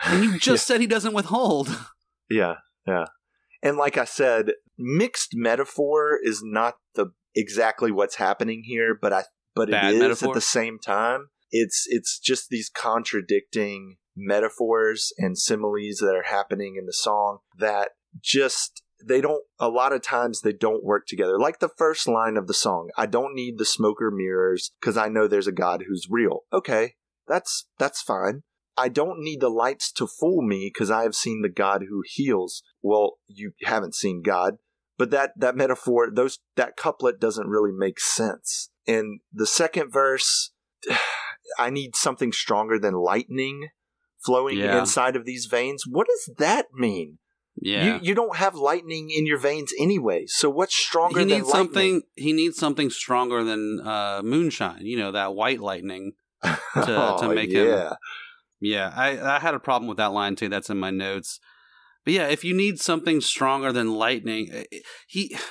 and 0.03 0.23
you 0.23 0.39
just 0.39 0.67
said 0.67 0.81
He 0.81 0.87
doesn't 0.87 1.13
withhold. 1.13 1.69
Yeah, 2.33 2.55
yeah. 2.87 3.07
And 3.61 3.75
like 3.75 3.97
I 3.97 4.05
said, 4.05 4.53
mixed 4.77 5.31
metaphor 5.33 6.17
is 6.23 6.41
not 6.41 6.75
the 6.95 7.07
exactly 7.35 7.91
what's 7.91 8.15
happening 8.15 8.63
here, 8.65 8.97
but 8.99 9.11
I 9.11 9.23
but 9.53 9.69
Bad 9.69 9.93
it 9.93 9.95
is 9.95 9.99
metaphor? 9.99 10.29
at 10.29 10.35
the 10.35 10.39
same 10.39 10.79
time. 10.79 11.27
It's 11.51 11.85
it's 11.89 12.19
just 12.19 12.47
these 12.47 12.69
contradicting 12.69 13.97
metaphors 14.15 15.11
and 15.17 15.37
similes 15.37 15.97
that 15.97 16.15
are 16.15 16.23
happening 16.23 16.75
in 16.77 16.85
the 16.85 16.93
song 16.93 17.39
that 17.57 17.89
just 18.21 18.81
they 19.07 19.21
don't 19.21 19.43
a 19.59 19.69
lot 19.69 19.93
of 19.93 20.01
times 20.01 20.41
they 20.41 20.53
don't 20.53 20.83
work 20.83 21.07
together 21.07 21.39
like 21.39 21.59
the 21.59 21.69
first 21.77 22.07
line 22.07 22.37
of 22.37 22.45
the 22.45 22.53
song 22.53 22.89
i 22.97 23.05
don't 23.05 23.33
need 23.33 23.57
the 23.57 23.65
smoker 23.65 24.11
mirrors 24.11 24.71
because 24.79 24.97
i 24.97 25.07
know 25.07 25.27
there's 25.27 25.47
a 25.47 25.51
god 25.51 25.85
who's 25.87 26.07
real 26.09 26.41
okay 26.53 26.95
that's 27.31 27.67
that's 27.79 28.01
fine 28.01 28.37
i 28.77 28.87
don't 28.89 29.19
need 29.27 29.39
the 29.41 29.49
lights 29.63 29.91
to 29.91 30.05
fool 30.19 30.41
me 30.41 30.69
because 30.73 30.91
i 30.91 31.03
have 31.03 31.15
seen 31.15 31.41
the 31.41 31.49
god 31.63 31.79
who 31.89 32.01
heals 32.05 32.61
well 32.81 33.07
you 33.27 33.51
haven't 33.63 33.95
seen 33.95 34.21
god 34.21 34.55
but 34.97 35.09
that 35.11 35.31
that 35.37 35.55
metaphor 35.55 36.09
those 36.13 36.39
that 36.55 36.75
couplet 36.77 37.19
doesn't 37.19 37.47
really 37.55 37.71
make 37.85 37.99
sense 37.99 38.69
and 38.87 39.19
the 39.33 39.47
second 39.47 39.91
verse 39.91 40.51
i 41.59 41.69
need 41.69 41.95
something 41.95 42.31
stronger 42.31 42.77
than 42.79 42.93
lightning 42.93 43.69
flowing 44.25 44.57
Yeah. 44.57 44.79
inside 44.79 45.15
of 45.15 45.25
these 45.25 45.45
veins 45.47 45.83
what 45.87 46.07
does 46.07 46.35
that 46.37 46.67
mean 46.73 47.17
Yeah. 47.59 47.83
you 47.85 47.99
you 48.09 48.13
don't 48.15 48.37
have 48.37 48.55
lightning 48.55 49.09
in 49.09 49.25
your 49.25 49.37
veins 49.49 49.71
anyway. 49.79 50.25
So 50.27 50.49
what's 50.49 50.75
stronger 50.87 51.19
he 51.19 51.25
than 51.25 51.39
needs 51.39 51.49
lightning? 51.49 51.65
something 51.67 52.01
he 52.15 52.31
needs 52.41 52.57
something 52.57 52.89
stronger 52.89 53.43
than 53.43 53.61
uh, 53.93 54.21
moonshine, 54.23 54.85
you 54.91 54.97
know, 54.97 55.11
that 55.11 55.33
white 55.35 55.59
lightning. 55.59 56.13
To 56.43 56.55
oh, 56.75 57.33
make 57.33 57.51
him- 57.51 57.67
yeah. 57.67 57.93
Yeah, 58.63 58.93
I, 58.95 59.37
I 59.37 59.39
had 59.39 59.55
a 59.55 59.59
problem 59.59 59.87
with 59.87 59.97
that 59.97 60.13
line 60.13 60.35
too. 60.35 60.47
That's 60.47 60.69
in 60.69 60.77
my 60.77 60.91
notes. 60.91 61.39
But 62.05 62.13
yeah, 62.13 62.27
if 62.27 62.43
you 62.43 62.55
need 62.55 62.79
something 62.79 63.19
stronger 63.19 63.71
than 63.71 63.93
lightning, 63.93 64.49
eh, 64.51 64.63
eh, 64.71 64.79
he. 65.07 65.35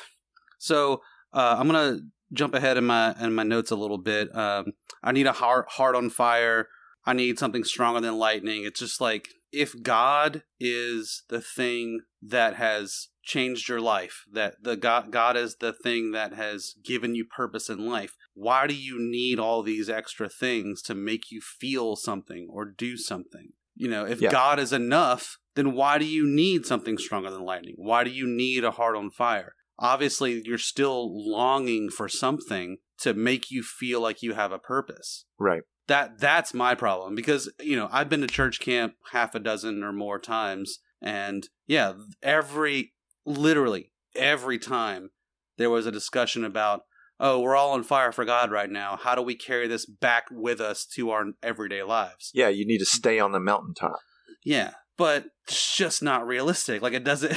So 0.63 1.01
uh, 1.33 1.57
I'm 1.59 1.67
gonna 1.69 2.01
jump 2.35 2.55
ahead 2.55 2.77
in 2.77 2.85
my 2.85 3.15
in 3.19 3.35
my 3.35 3.45
notes 3.45 3.71
a 3.71 3.77
little 3.77 3.97
bit. 3.97 4.29
Um, 4.37 4.73
I 5.03 5.11
need 5.11 5.27
a 5.27 5.33
heart 5.33 5.71
heart 5.71 5.97
on 5.97 6.11
fire. 6.11 6.69
I 7.07 7.15
need 7.15 7.39
something 7.39 7.65
stronger 7.65 8.03
than 8.03 8.19
lightning. 8.19 8.65
It's 8.65 8.79
just 8.79 9.01
like 9.01 9.29
if 9.53 9.83
God 9.83 10.43
is 10.61 11.23
the 11.31 11.41
thing 11.41 12.01
that 12.21 12.57
has 12.57 13.09
changed 13.31 13.69
your 13.69 13.81
life, 13.81 14.17
that 14.33 14.55
the 14.63 14.77
God 14.77 15.11
God 15.11 15.37
is 15.37 15.57
the 15.57 15.73
thing 15.73 16.13
that 16.13 16.33
has 16.35 16.75
given 16.85 17.15
you 17.15 17.25
purpose 17.25 17.69
in 17.69 17.87
life. 17.87 18.13
Why 18.35 18.67
do 18.67 18.75
you 18.75 18.97
need 18.99 19.39
all 19.39 19.63
these 19.63 19.89
extra 19.89 20.29
things 20.29 20.83
to 20.83 20.95
make 20.95 21.31
you 21.31 21.41
feel 21.41 21.97
something 21.97 22.49
or 22.51 22.65
do 22.65 22.97
something? 22.97 23.49
You 23.75 23.89
know, 23.89 24.05
if 24.05 24.21
Yeah. 24.21 24.31
God 24.31 24.59
is 24.59 24.73
enough, 24.73 25.39
then 25.55 25.73
why 25.73 25.99
do 25.99 26.05
you 26.05 26.27
need 26.27 26.67
something 26.67 26.99
stronger 26.99 27.31
than 27.31 27.43
lightning? 27.53 27.75
Why 27.79 28.05
do 28.05 28.11
you 28.11 28.27
need 28.27 28.65
a 28.65 28.73
heart 28.73 28.97
on 28.97 29.11
fire? 29.11 29.55
Obviously, 29.79 30.43
you're 30.45 30.59
still 30.59 31.01
longing 31.31 31.89
for 31.89 32.09
something 32.09 32.79
to 32.99 33.15
make 33.15 33.51
you 33.51 33.63
feel 33.63 34.01
like 34.01 34.23
you 34.23 34.35
have 34.35 34.53
a 34.53 34.59
purpose 34.59 35.25
Right. 35.39 35.63
that 35.89 36.19
that's 36.19 36.53
my 36.53 36.75
problem 36.75 37.15
because 37.15 37.51
you 37.63 37.77
know 37.77 37.89
I've 37.91 38.11
been 38.11 38.21
to 38.21 38.27
church 38.27 38.61
camp 38.61 38.93
half 39.13 39.35
a 39.35 39.39
dozen 39.41 39.83
or 39.83 39.93
more 39.93 40.19
times 40.19 40.81
and 41.01 41.49
yeah 41.67 41.95
every 42.23 42.93
literally 43.25 43.93
every 44.17 44.59
time 44.59 45.11
there 45.59 45.71
was 45.71 45.87
a 45.87 45.93
discussion 45.93 46.45
about 46.45 46.83
oh 47.19 47.41
we're 47.41 47.57
all 47.57 47.73
on 47.73 47.83
fire 47.83 48.13
for 48.13 48.25
God 48.25 48.51
right 48.51 48.71
now 48.71 48.99
how 49.03 49.15
do 49.15 49.23
we 49.23 49.35
carry 49.35 49.67
this 49.69 49.87
back 49.87 50.25
with 50.31 50.61
us 50.61 50.85
to 50.95 51.11
our 51.11 51.27
everyday 51.43 51.83
lives 51.83 52.31
Yeah, 52.35 52.49
you 52.49 52.67
need 52.67 52.79
to 52.79 52.85
mm-hmm. 52.85 52.97
stay 52.97 53.19
on 53.21 53.33
the 53.33 53.41
mountaintop. 53.41 53.97
yeah 54.45 54.73
but 54.97 55.27
it's 55.47 55.77
just 55.77 56.03
not 56.03 56.27
realistic 56.27 56.83
like 56.83 56.93
it 56.93 57.05
doesn't 57.05 57.33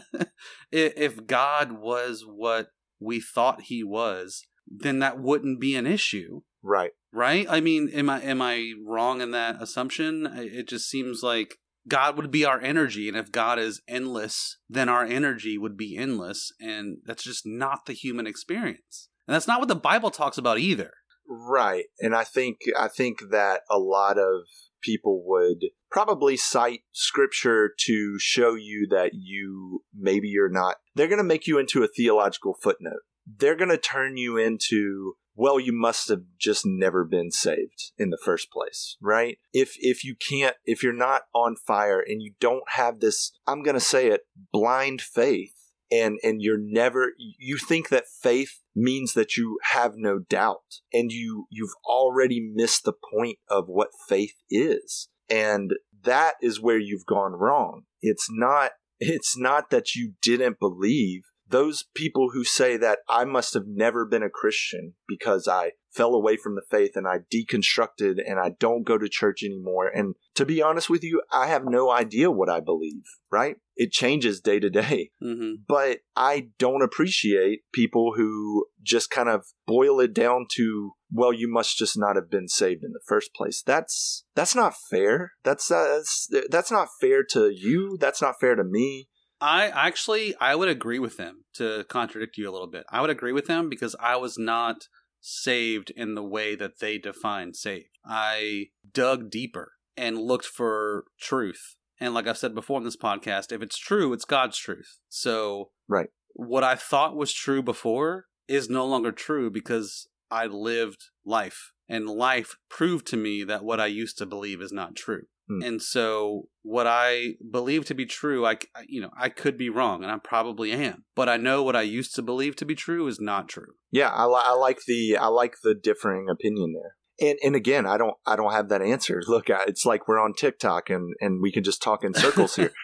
if 0.72 1.26
God 1.26 1.72
was 1.72 2.24
what 2.26 2.68
we 3.00 3.20
thought 3.20 3.62
he 3.62 3.82
was 3.84 4.42
then 4.66 5.00
that 5.00 5.18
wouldn't 5.20 5.60
be 5.60 5.74
an 5.76 5.86
issue 5.86 6.40
Right. 6.64 6.92
right? 7.12 7.44
I 7.50 7.60
mean, 7.60 7.88
am 7.92 8.08
I 8.08 8.22
am 8.22 8.40
I 8.40 8.72
wrong 8.86 9.20
in 9.20 9.32
that 9.32 9.60
assumption? 9.60 10.28
It 10.32 10.68
just 10.68 10.88
seems 10.88 11.20
like 11.22 11.58
God 11.88 12.16
would 12.16 12.30
be 12.30 12.44
our 12.44 12.60
energy, 12.60 13.08
and 13.08 13.16
if 13.16 13.32
God 13.32 13.58
is 13.58 13.82
endless, 13.88 14.58
then 14.68 14.88
our 14.88 15.04
energy 15.04 15.58
would 15.58 15.76
be 15.76 15.96
endless, 15.96 16.52
and 16.60 16.98
that's 17.04 17.24
just 17.24 17.44
not 17.44 17.86
the 17.86 17.92
human 17.92 18.26
experience. 18.26 19.08
And 19.26 19.34
that's 19.34 19.48
not 19.48 19.60
what 19.60 19.68
the 19.68 19.76
Bible 19.76 20.10
talks 20.10 20.38
about 20.38 20.58
either. 20.58 20.92
Right. 21.28 21.86
And 22.00 22.14
I 22.14 22.24
think 22.24 22.58
I 22.78 22.88
think 22.88 23.30
that 23.30 23.62
a 23.70 23.78
lot 23.78 24.18
of 24.18 24.42
people 24.82 25.22
would 25.26 25.58
probably 25.90 26.36
cite 26.36 26.80
scripture 26.92 27.70
to 27.86 28.18
show 28.18 28.54
you 28.54 28.86
that 28.90 29.12
you 29.14 29.84
maybe 29.96 30.28
you're 30.28 30.50
not 30.50 30.76
they're 30.94 31.08
going 31.08 31.18
to 31.18 31.24
make 31.24 31.46
you 31.46 31.58
into 31.58 31.82
a 31.82 31.88
theological 31.88 32.56
footnote. 32.60 33.02
They're 33.24 33.56
going 33.56 33.70
to 33.70 33.78
turn 33.78 34.16
you 34.16 34.36
into 34.36 35.14
well 35.34 35.58
you 35.58 35.72
must 35.72 36.08
have 36.08 36.22
just 36.38 36.64
never 36.64 37.04
been 37.04 37.30
saved 37.30 37.92
in 37.98 38.10
the 38.10 38.18
first 38.22 38.50
place, 38.50 38.96
right? 39.00 39.38
If 39.52 39.74
if 39.78 40.04
you 40.04 40.14
can't 40.14 40.56
if 40.64 40.82
you're 40.82 40.92
not 40.92 41.22
on 41.34 41.56
fire 41.56 42.00
and 42.00 42.22
you 42.22 42.34
don't 42.40 42.68
have 42.68 43.00
this 43.00 43.32
I'm 43.46 43.62
going 43.62 43.74
to 43.74 43.80
say 43.80 44.08
it 44.08 44.22
blind 44.52 45.00
faith 45.00 45.54
and 45.92 46.18
and 46.22 46.40
you're 46.40 46.58
never 46.58 47.12
you 47.18 47.58
think 47.58 47.90
that 47.90 48.08
faith 48.08 48.60
means 48.74 49.12
that 49.12 49.36
you 49.36 49.58
have 49.72 49.92
no 49.96 50.18
doubt 50.18 50.80
and 50.92 51.12
you 51.12 51.46
you've 51.50 51.74
already 51.84 52.40
missed 52.40 52.84
the 52.84 52.94
point 53.12 53.38
of 53.48 53.66
what 53.68 53.90
faith 54.08 54.34
is 54.50 55.08
and 55.28 55.74
that 56.02 56.34
is 56.40 56.60
where 56.60 56.78
you've 56.78 57.06
gone 57.06 57.32
wrong 57.32 57.82
it's 58.00 58.28
not 58.30 58.72
it's 58.98 59.36
not 59.36 59.70
that 59.70 59.94
you 59.94 60.14
didn't 60.22 60.58
believe 60.58 61.22
those 61.52 61.84
people 61.94 62.30
who 62.32 62.44
say 62.44 62.76
that 62.78 63.00
I 63.08 63.24
must 63.24 63.54
have 63.54 63.66
never 63.66 64.04
been 64.04 64.22
a 64.22 64.30
Christian 64.30 64.94
because 65.06 65.46
I 65.46 65.72
fell 65.92 66.14
away 66.14 66.36
from 66.36 66.54
the 66.54 66.62
faith 66.70 66.92
and 66.96 67.06
I 67.06 67.18
deconstructed 67.32 68.18
and 68.26 68.40
I 68.40 68.52
don't 68.58 68.82
go 68.84 68.96
to 68.96 69.08
church 69.08 69.42
anymore. 69.44 69.88
And 69.88 70.14
to 70.34 70.46
be 70.46 70.62
honest 70.62 70.88
with 70.88 71.04
you, 71.04 71.22
I 71.30 71.48
have 71.48 71.64
no 71.66 71.90
idea 71.90 72.30
what 72.30 72.48
I 72.48 72.60
believe, 72.60 73.02
right? 73.30 73.56
It 73.76 73.92
changes 73.92 74.40
day 74.40 74.58
to 74.58 74.70
day. 74.70 75.10
Hmm 75.22 75.52
but 75.68 75.98
I 76.16 76.48
don't 76.58 76.82
appreciate 76.82 77.60
people 77.72 78.12
who 78.16 78.66
just 78.82 79.10
kind 79.10 79.28
of 79.28 79.46
boil 79.66 80.00
it 80.00 80.12
down 80.12 80.46
to 80.56 80.92
well 81.10 81.32
you 81.32 81.50
must 81.50 81.78
just 81.78 81.98
not 81.98 82.16
have 82.16 82.30
been 82.30 82.48
saved 82.48 82.84
in 82.84 82.92
the 82.92 83.00
first 83.06 83.34
place. 83.34 83.62
That's 83.64 84.24
that's 84.34 84.54
not 84.54 84.74
fair. 84.90 85.32
That's 85.44 85.68
that's, 85.68 86.28
that's 86.50 86.70
not 86.70 86.88
fair 87.00 87.22
to 87.30 87.50
you. 87.50 87.96
That's 88.00 88.20
not 88.20 88.40
fair 88.40 88.54
to 88.54 88.64
me 88.64 89.08
I 89.42 89.66
actually 89.68 90.36
I 90.40 90.54
would 90.54 90.68
agree 90.68 91.00
with 91.00 91.16
them 91.16 91.44
to 91.54 91.84
contradict 91.88 92.38
you 92.38 92.48
a 92.48 92.52
little 92.52 92.68
bit. 92.68 92.84
I 92.90 93.00
would 93.00 93.10
agree 93.10 93.32
with 93.32 93.46
them 93.46 93.68
because 93.68 93.96
I 93.98 94.16
was 94.16 94.38
not 94.38 94.86
saved 95.20 95.90
in 95.90 96.14
the 96.14 96.22
way 96.22 96.54
that 96.54 96.78
they 96.78 96.96
define 96.96 97.52
saved. 97.52 97.98
I 98.04 98.66
dug 98.92 99.30
deeper 99.30 99.72
and 99.96 100.16
looked 100.16 100.46
for 100.46 101.04
truth. 101.20 101.74
And 101.98 102.14
like 102.14 102.28
I've 102.28 102.38
said 102.38 102.54
before 102.54 102.78
in 102.78 102.84
this 102.84 102.96
podcast, 102.96 103.50
if 103.50 103.62
it's 103.62 103.78
true, 103.78 104.12
it's 104.12 104.24
God's 104.24 104.58
truth. 104.58 104.98
So 105.08 105.70
Right. 105.88 106.08
what 106.34 106.62
I 106.62 106.76
thought 106.76 107.16
was 107.16 107.32
true 107.32 107.62
before 107.62 108.26
is 108.46 108.70
no 108.70 108.86
longer 108.86 109.10
true 109.10 109.50
because 109.50 110.08
I 110.30 110.46
lived 110.46 111.02
life 111.24 111.72
and 111.88 112.08
life 112.08 112.56
proved 112.70 113.08
to 113.08 113.16
me 113.16 113.42
that 113.44 113.64
what 113.64 113.80
I 113.80 113.86
used 113.86 114.18
to 114.18 114.26
believe 114.26 114.60
is 114.62 114.72
not 114.72 114.94
true. 114.94 115.24
Hmm. 115.48 115.62
And 115.62 115.82
so 115.82 116.48
what 116.62 116.86
I 116.86 117.34
believe 117.50 117.84
to 117.86 117.94
be 117.94 118.06
true, 118.06 118.46
I, 118.46 118.58
you 118.86 119.00
know, 119.00 119.10
I 119.18 119.28
could 119.28 119.58
be 119.58 119.68
wrong 119.68 120.02
and 120.02 120.12
I 120.12 120.18
probably 120.18 120.70
am. 120.72 121.04
But 121.16 121.28
I 121.28 121.36
know 121.36 121.62
what 121.62 121.74
I 121.76 121.82
used 121.82 122.14
to 122.14 122.22
believe 122.22 122.54
to 122.56 122.64
be 122.64 122.74
true 122.74 123.06
is 123.08 123.20
not 123.20 123.48
true. 123.48 123.74
yeah 123.90 124.08
I, 124.10 124.24
li- 124.26 124.42
I 124.44 124.54
like 124.54 124.78
the 124.86 125.16
i 125.16 125.26
like 125.26 125.56
the 125.62 125.74
differing 125.74 126.28
opinion 126.30 126.72
there 126.74 126.94
and 127.28 127.38
and 127.44 127.54
again 127.56 127.84
i 127.86 127.98
don't 127.98 128.14
i 128.26 128.36
don't 128.36 128.52
have 128.52 128.68
that 128.70 128.80
answer 128.82 129.20
look 129.28 129.50
I- 129.50 129.64
it's 129.66 129.84
like 129.84 130.06
we're 130.08 130.18
on 130.20 130.32
tiktok 130.34 130.88
and 130.90 131.14
and 131.20 131.42
we 131.42 131.50
can 131.52 131.62
just 131.64 131.82
talk 131.82 132.04
in 132.04 132.14
circles 132.14 132.56
here 132.56 132.72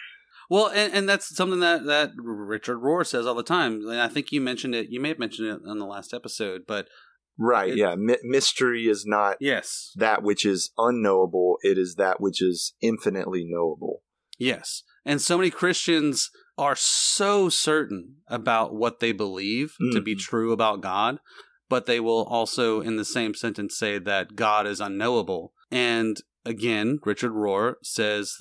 Well, 0.50 0.68
and, 0.68 0.94
and 0.94 1.06
that's 1.06 1.36
something 1.36 1.60
that, 1.60 1.84
that 1.84 2.12
Richard 2.16 2.78
Rohr 2.78 3.06
says 3.06 3.26
all 3.26 3.34
the 3.34 3.42
time. 3.42 3.82
And 3.86 4.00
I 4.00 4.08
think 4.08 4.32
you 4.32 4.40
mentioned 4.40 4.74
it. 4.74 4.88
You 4.88 4.98
may 4.98 5.10
have 5.10 5.18
mentioned 5.18 5.46
it 5.48 5.60
on 5.68 5.78
the 5.78 5.84
last 5.84 6.14
episode, 6.14 6.62
but 6.66 6.88
right 7.38 7.70
It- 7.70 7.78
yeah 7.78 7.94
My- 7.94 8.18
mystery 8.22 8.86
is 8.88 9.04
not 9.06 9.36
yes, 9.40 9.92
that 9.96 10.22
which 10.22 10.44
is 10.44 10.70
unknowable 10.76 11.58
it 11.62 11.78
is 11.78 11.94
that 11.96 12.20
which 12.20 12.42
is 12.42 12.74
infinitely 12.80 13.44
knowable 13.48 14.02
yes. 14.38 14.82
And 15.04 15.20
so 15.22 15.38
many 15.38 15.50
Christians 15.50 16.30
are 16.58 16.76
so 16.76 17.48
certain 17.48 18.16
about 18.28 18.74
what 18.74 19.00
they 19.00 19.12
believe 19.12 19.74
to 19.92 20.00
be 20.02 20.14
Mhm. 20.14 20.18
true 20.20 20.52
about 20.52 20.82
God, 20.82 21.18
but 21.68 21.86
they 21.86 21.98
will 21.98 22.24
also, 22.24 22.80
in 22.80 22.96
the 22.96 23.04
same 23.06 23.32
sentence, 23.34 23.76
say 23.78 23.98
that 23.98 24.36
God 24.36 24.66
is 24.66 24.80
unknowable. 24.80 25.54
And 25.70 26.20
again, 26.44 26.98
Richard 27.04 27.32
Rohr 27.32 27.76
says 27.82 28.34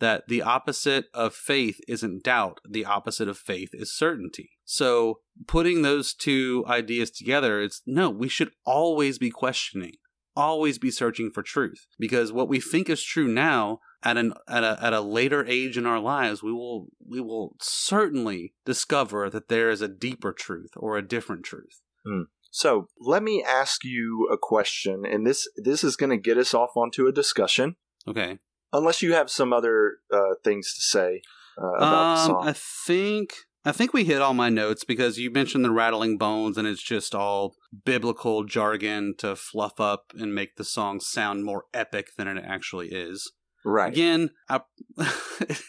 that 0.00 0.24
the 0.28 0.42
opposite 0.42 1.06
of 1.12 1.34
faith 1.34 1.80
isn't 1.88 2.22
doubt, 2.22 2.60
the 2.68 2.84
opposite 2.84 3.28
of 3.28 3.38
faith 3.38 3.70
is 3.72 3.92
certainty. 3.92 4.50
So, 4.64 5.20
putting 5.46 5.82
those 5.82 6.14
two 6.14 6.64
ideas 6.68 7.10
together, 7.10 7.60
it's 7.60 7.82
no, 7.86 8.10
we 8.10 8.28
should 8.28 8.50
always 8.64 9.18
be 9.18 9.30
questioning, 9.30 9.94
always 10.36 10.78
be 10.78 10.90
searching 10.90 11.30
for 11.30 11.42
truth, 11.42 11.86
because 11.98 12.32
what 12.32 12.48
we 12.48 12.60
think 12.60 12.88
is 12.88 13.02
true 13.02 13.28
now 13.28 13.80
at 14.02 14.16
an 14.16 14.32
at 14.48 14.64
a 14.64 14.78
at 14.80 14.92
a 14.92 15.00
later 15.00 15.44
age 15.46 15.76
in 15.76 15.86
our 15.86 16.00
lives, 16.00 16.42
we 16.42 16.52
will 16.52 16.88
we 17.06 17.20
will 17.20 17.56
certainly 17.60 18.54
discover 18.64 19.28
that 19.30 19.48
there 19.48 19.70
is 19.70 19.82
a 19.82 19.88
deeper 19.88 20.32
truth 20.32 20.70
or 20.76 20.96
a 20.96 21.06
different 21.06 21.44
truth. 21.44 21.82
Hmm. 22.06 22.22
So 22.50 22.88
let 23.00 23.22
me 23.22 23.44
ask 23.46 23.84
you 23.84 24.28
a 24.32 24.38
question, 24.38 25.04
and 25.04 25.26
this 25.26 25.48
this 25.56 25.82
is 25.82 25.96
going 25.96 26.10
to 26.10 26.16
get 26.16 26.38
us 26.38 26.54
off 26.54 26.76
onto 26.76 27.06
a 27.06 27.12
discussion. 27.12 27.76
Okay. 28.06 28.38
Unless 28.72 29.02
you 29.02 29.14
have 29.14 29.30
some 29.30 29.52
other 29.52 29.98
uh, 30.12 30.34
things 30.44 30.72
to 30.74 30.80
say 30.80 31.22
uh, 31.60 31.66
about 31.66 31.80
the 31.80 32.20
Um, 32.20 32.26
song. 32.26 32.48
I 32.48 32.52
think 32.52 33.34
I 33.64 33.72
think 33.72 33.92
we 33.92 34.04
hit 34.04 34.22
all 34.22 34.34
my 34.34 34.48
notes 34.48 34.84
because 34.84 35.18
you 35.18 35.30
mentioned 35.30 35.64
the 35.64 35.70
rattling 35.70 36.16
bones, 36.16 36.56
and 36.56 36.66
it's 36.66 36.82
just 36.82 37.14
all 37.14 37.54
biblical 37.84 38.44
jargon 38.44 39.14
to 39.18 39.36
fluff 39.36 39.78
up 39.80 40.12
and 40.18 40.34
make 40.34 40.56
the 40.56 40.64
song 40.64 41.00
sound 41.00 41.44
more 41.44 41.64
epic 41.74 42.08
than 42.16 42.28
it 42.28 42.42
actually 42.46 42.88
is. 42.88 43.32
right. 43.64 43.92
Again, 43.92 44.30
I, 44.48 44.60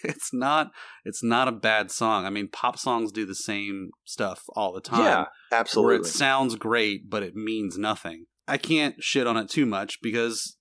it's 0.03 0.31
not 0.31 0.71
it's 1.03 1.23
not 1.23 1.47
a 1.47 1.51
bad 1.51 1.91
song. 1.91 2.25
I 2.25 2.29
mean, 2.29 2.47
pop 2.47 2.77
songs 2.77 3.12
do 3.12 3.25
the 3.25 3.35
same 3.35 3.89
stuff 4.05 4.43
all 4.55 4.71
the 4.71 4.81
time. 4.81 4.99
Yeah, 5.03 5.25
where 5.49 5.59
absolutely. 5.59 5.95
it 5.97 6.05
sounds 6.05 6.55
great, 6.55 7.09
but 7.09 7.23
it 7.23 7.35
means 7.35 7.77
nothing. 7.77 8.25
I 8.47 8.57
can't 8.57 8.95
shit 8.99 9.27
on 9.27 9.35
it 9.38 9.49
too 9.49 9.65
much 9.65 9.99
because 10.01 10.57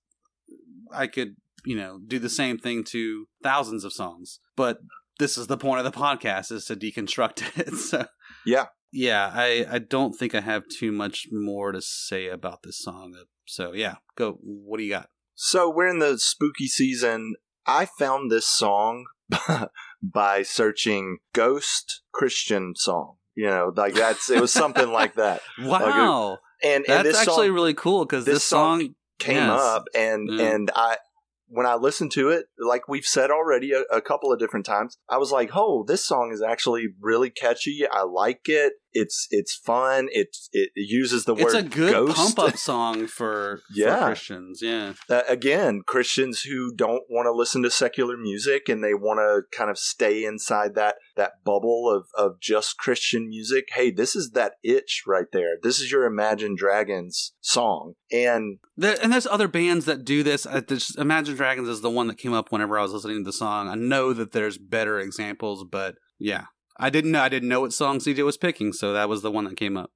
I 0.91 1.07
could, 1.07 1.35
you 1.65 1.75
know, 1.75 1.99
do 2.05 2.19
the 2.19 2.29
same 2.29 2.57
thing 2.57 2.83
to 2.85 3.27
thousands 3.43 3.83
of 3.83 3.93
songs. 3.93 4.39
But 4.55 4.79
this 5.19 5.37
is 5.37 5.47
the 5.47 5.57
point 5.57 5.85
of 5.85 5.91
the 5.91 5.97
podcast 5.99 6.51
is 6.51 6.65
to 6.65 6.75
deconstruct 6.75 7.57
it. 7.59 7.73
so 7.75 8.05
Yeah. 8.45 8.65
yeah, 8.91 9.31
I 9.33 9.65
I 9.69 9.79
don't 9.79 10.13
think 10.13 10.33
I 10.35 10.41
have 10.41 10.63
too 10.67 10.91
much 10.91 11.27
more 11.31 11.71
to 11.71 11.81
say 11.81 12.27
about 12.27 12.63
this 12.63 12.79
song. 12.79 13.15
So 13.45 13.73
yeah, 13.73 13.95
go. 14.15 14.37
What 14.41 14.77
do 14.77 14.83
you 14.83 14.91
got? 14.91 15.09
So 15.35 15.69
we're 15.69 15.87
in 15.87 15.99
the 15.99 16.17
spooky 16.19 16.67
season. 16.67 17.35
I 17.65 17.85
found 17.85 18.29
this 18.31 18.47
song 18.47 19.05
by 20.01 20.43
searching 20.43 21.17
ghost 21.33 22.01
Christian 22.11 22.73
song. 22.75 23.15
You 23.35 23.47
know, 23.47 23.71
like 23.75 23.93
that's 23.93 24.29
it 24.29 24.41
was 24.41 24.51
something 24.51 24.91
like 24.91 25.15
that. 25.15 25.41
Wow, 25.61 26.37
And 26.63 26.83
that's 26.87 26.97
and 26.99 27.05
this 27.07 27.17
actually 27.17 27.47
song 27.47 27.55
really 27.55 27.73
cool 27.73 28.05
because 28.05 28.25
this 28.25 28.35
this, 28.35 28.43
song, 28.43 28.95
came 29.17 29.35
yes. 29.37 29.59
up 29.61 29.85
and 29.95 30.29
Yeah. 30.29 30.45
and 30.53 30.71
I 30.75 30.97
when 31.49 31.65
I 31.65 31.75
listened 31.75 32.11
to 32.13 32.29
it, 32.29 32.45
like 32.57 32.87
we've 32.87 33.05
said 33.05 33.31
already 33.31 33.71
a, 33.73 33.81
a 33.91 34.01
couple 34.01 34.31
of 34.31 34.39
different 34.39 34.65
times, 34.65 34.97
I 35.09 35.17
was 35.17 35.31
like, 35.31 35.51
"Oh, 35.53 35.83
this 35.83 36.05
song 36.05 36.31
is 36.31 36.41
actually 36.41 36.89
really 37.01 37.29
catchy. 37.29 37.81
I 37.91 38.03
like 38.03 38.41
it. 38.45 38.73
It's 38.93 39.27
it's 39.29 39.55
fun. 39.55 40.07
It 40.11 40.35
it 40.51 40.71
uses 40.75 41.25
the 41.25 41.33
It's 41.35 41.43
word 41.43 41.55
It's 41.65 41.75
a 41.75 41.77
good 41.77 41.91
ghost. 41.93 42.15
pump 42.15 42.39
up 42.39 42.57
song 42.69 43.07
for, 43.07 43.61
Yeah. 43.73 43.99
for 43.99 44.05
Christians. 44.07 44.61
Yeah. 44.61 44.93
uh, 45.09 45.21
again, 45.27 45.81
Christians 45.85 46.41
who 46.41 46.73
don't 46.75 47.03
want 47.09 47.25
to 47.27 47.31
listen 47.31 47.61
to 47.63 47.69
secular 47.69 48.17
music 48.17 48.67
and 48.69 48.83
they 48.83 48.93
want 48.93 49.19
to 49.19 49.41
kind 49.55 49.69
of 49.69 49.77
stay 49.77 50.23
inside 50.25 50.75
that 50.75 50.95
that 51.15 51.43
bubble 51.45 51.89
of 51.93 52.07
of 52.17 52.39
just 52.39 52.77
Christian 52.77 53.27
music. 53.29 53.69
Hey, 53.73 53.91
this 53.91 54.15
is 54.15 54.31
that 54.31 54.53
itch 54.63 55.03
right 55.05 55.27
there. 55.31 55.57
This 55.61 55.79
is 55.79 55.91
your 55.91 56.05
Imagine 56.05 56.55
Dragons 56.55 57.33
song, 57.41 57.93
and 58.11 58.59
There, 58.77 58.97
and 59.01 59.11
there's 59.13 59.27
other 59.27 59.47
bands 59.47 59.85
that 59.85 60.03
do 60.05 60.23
this. 60.23 60.45
Imagine 60.97 61.35
Dragons 61.35 61.67
is 61.69 61.81
the 61.81 61.89
one 61.89 62.07
that 62.07 62.17
came 62.17 62.33
up 62.33 62.51
whenever 62.51 62.77
I 62.77 62.81
was 62.83 62.91
listening 62.93 63.17
to 63.23 63.23
the 63.23 63.33
song. 63.33 63.67
I 63.67 63.75
know 63.75 64.13
that 64.13 64.31
there's 64.31 64.57
better 64.57 64.99
examples, 64.99 65.65
but 65.69 65.95
yeah, 66.19 66.45
I 66.81 66.89
didn't 66.89 67.11
know. 67.11 67.21
I 67.21 67.27
didn't 67.29 67.49
know 67.49 67.61
what 67.61 67.73
song 67.73 67.99
CJ 67.99 68.23
was 68.23 68.37
picking, 68.37 68.71
so 68.71 68.93
that 68.93 69.09
was 69.09 69.21
the 69.21 69.31
one 69.31 69.43
that 69.43 69.57
came 69.57 69.75
up. 69.75 69.91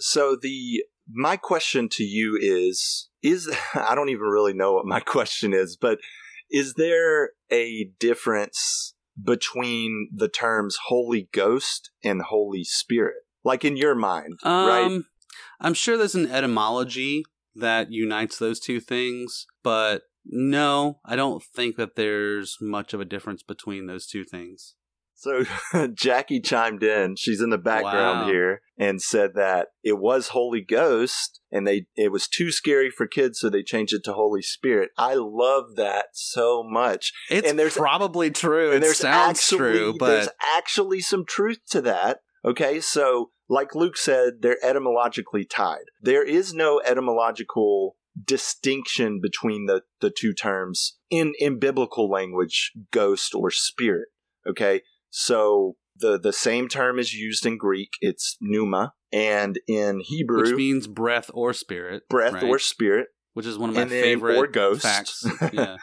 so 0.00 0.36
the 0.40 0.82
my 1.08 1.36
question 1.36 1.88
to 1.88 2.02
you 2.02 2.38
is 2.40 3.08
is 3.22 3.48
I 3.74 3.94
don't 3.94 4.08
even 4.08 4.26
really 4.26 4.54
know 4.54 4.72
what 4.72 4.86
my 4.86 5.00
question 5.14 5.52
is, 5.52 5.76
but 5.80 5.98
is 6.50 6.74
there 6.74 7.30
a 7.52 7.90
difference 8.00 8.94
between 9.22 10.08
the 10.14 10.28
terms 10.28 10.78
Holy 10.86 11.28
Ghost 11.32 11.90
and 12.02 12.22
Holy 12.22 12.64
Spirit? 12.64 13.16
Like 13.44 13.64
in 13.64 13.76
your 13.76 13.94
mind, 13.94 14.38
right? 14.44 14.84
Um, 14.84 15.06
I'm 15.60 15.74
sure 15.74 15.96
there's 15.96 16.14
an 16.14 16.30
etymology 16.30 17.24
that 17.54 17.90
unites 17.90 18.38
those 18.38 18.60
two 18.60 18.80
things, 18.80 19.46
but 19.62 20.02
no, 20.24 21.00
I 21.04 21.16
don't 21.16 21.42
think 21.42 21.76
that 21.76 21.96
there's 21.96 22.56
much 22.60 22.92
of 22.92 23.00
a 23.00 23.04
difference 23.04 23.42
between 23.42 23.86
those 23.86 24.06
two 24.06 24.24
things. 24.24 24.74
So 25.20 25.44
Jackie 25.94 26.40
chimed 26.40 26.82
in. 26.84 27.16
She's 27.16 27.40
in 27.40 27.50
the 27.50 27.58
background 27.58 28.20
Wow. 28.20 28.28
here 28.28 28.60
and 28.78 29.02
said 29.02 29.32
that 29.34 29.68
it 29.82 29.98
was 29.98 30.28
Holy 30.28 30.60
Ghost 30.60 31.40
and 31.50 31.66
they 31.66 31.86
it 31.96 32.12
was 32.12 32.28
too 32.28 32.52
scary 32.52 32.88
for 32.88 33.06
kids, 33.08 33.40
so 33.40 33.50
they 33.50 33.62
changed 33.64 33.92
it 33.92 34.04
to 34.04 34.12
Holy 34.12 34.42
Spirit. 34.42 34.90
I 34.96 35.14
love 35.14 35.74
that 35.74 36.06
so 36.12 36.62
much. 36.64 37.12
It's 37.30 37.48
And 37.48 37.58
there's- 37.58 37.76
probably 37.76 38.30
true. 38.30 38.70
and 38.72 38.84
it 38.84 38.94
sounds 38.96 39.38
actually, 39.40 39.58
true, 39.58 39.94
but 39.98 40.06
there's 40.06 40.28
actually 40.56 41.00
some 41.00 41.24
truth 41.26 41.58
to 41.70 41.80
that. 41.82 42.20
Okay, 42.44 42.80
so 42.80 43.30
like 43.48 43.74
Luke 43.74 43.96
said, 43.96 44.34
they're 44.42 44.64
etymologically 44.64 45.44
tied. 45.44 45.86
There 46.00 46.22
is 46.22 46.54
no 46.54 46.80
etymological 46.84 47.96
distinction 48.24 49.20
between 49.20 49.66
the, 49.66 49.82
the 50.00 50.10
two 50.16 50.32
terms 50.32 50.96
in, 51.10 51.32
in 51.40 51.58
biblical 51.58 52.08
language, 52.08 52.72
ghost 52.92 53.34
or 53.34 53.50
spirit. 53.50 54.08
Okay, 54.48 54.82
so 55.10 55.76
the, 55.96 56.18
the 56.18 56.32
same 56.32 56.68
term 56.68 56.98
is 56.98 57.12
used 57.14 57.46
in 57.46 57.58
Greek, 57.58 57.90
it's 58.00 58.36
pneuma, 58.40 58.92
and 59.12 59.58
in 59.66 60.00
Hebrew, 60.00 60.42
which 60.42 60.54
means 60.54 60.86
breath 60.86 61.30
or 61.34 61.52
spirit, 61.52 62.08
breath 62.08 62.34
right? 62.34 62.44
or 62.44 62.58
spirit. 62.58 63.08
which 63.34 63.46
is 63.46 63.58
one 63.58 63.70
of 63.70 63.76
my 63.76 63.82
and 63.82 63.90
favorite 63.90 64.36
or 64.36 64.46
ghost. 64.46 64.82
facts. 64.82 65.26
Yeah. 65.52 65.76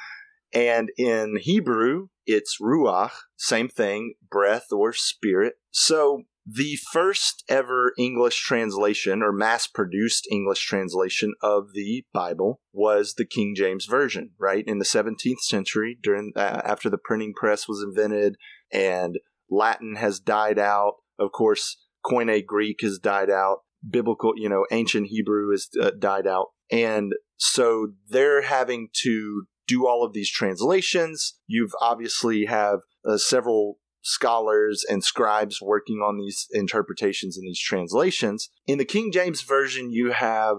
And 0.54 0.90
in 0.98 1.38
Hebrew, 1.42 2.08
it's 2.26 2.60
ruach, 2.62 3.12
same 3.36 3.68
thing, 3.68 4.14
breath 4.32 4.68
or 4.72 4.94
spirit. 4.94 5.56
So 5.72 6.24
the 6.46 6.78
first 6.94 7.44
ever 7.50 7.94
English 7.98 8.40
translation 8.40 9.24
or 9.24 9.32
mass 9.32 9.68
produced 9.68 10.28
English 10.32 10.66
translation 10.66 11.34
of 11.42 11.74
the 11.74 12.06
Bible 12.14 12.62
was 12.72 13.16
the 13.16 13.26
King 13.26 13.54
James 13.56 13.86
Version, 13.86 14.32
right? 14.40 14.64
In 14.66 14.78
the 14.78 14.86
17th 14.86 15.40
century, 15.42 15.98
during 16.02 16.32
uh, 16.36 16.62
after 16.64 16.90
the 16.90 17.00
printing 17.00 17.34
press 17.36 17.68
was 17.68 17.84
invented 17.84 18.38
and 18.72 19.20
Latin 19.50 19.96
has 19.96 20.20
died 20.20 20.60
out. 20.60 20.96
Of 21.20 21.32
course, 21.32 21.78
Koine 22.06 22.46
Greek 22.46 22.82
has 22.82 23.00
died 23.00 23.30
out. 23.30 23.60
Biblical, 23.88 24.34
you 24.36 24.50
know, 24.50 24.66
ancient 24.72 25.08
Hebrew 25.08 25.52
has 25.52 25.70
uh, 25.80 25.92
died 25.98 26.28
out. 26.28 26.48
And 26.72 27.14
so 27.38 27.90
they're 28.10 28.42
having 28.42 28.90
to 29.04 29.46
do 29.68 29.88
all 29.88 30.04
of 30.04 30.14
these 30.14 30.30
translations. 30.30 31.36
You've 31.48 31.74
obviously 31.82 32.46
have 32.46 32.80
uh, 33.08 33.18
several 33.18 33.78
scholars 34.02 34.86
and 34.88 35.04
scribes 35.04 35.60
working 35.62 35.98
on 35.98 36.18
these 36.18 36.48
interpretations 36.52 37.38
and 37.38 37.48
these 37.48 37.60
translations. 37.60 38.50
In 38.68 38.78
the 38.78 38.86
King 38.86 39.12
James 39.12 39.42
version, 39.42 39.92
you 39.92 40.12
have 40.12 40.58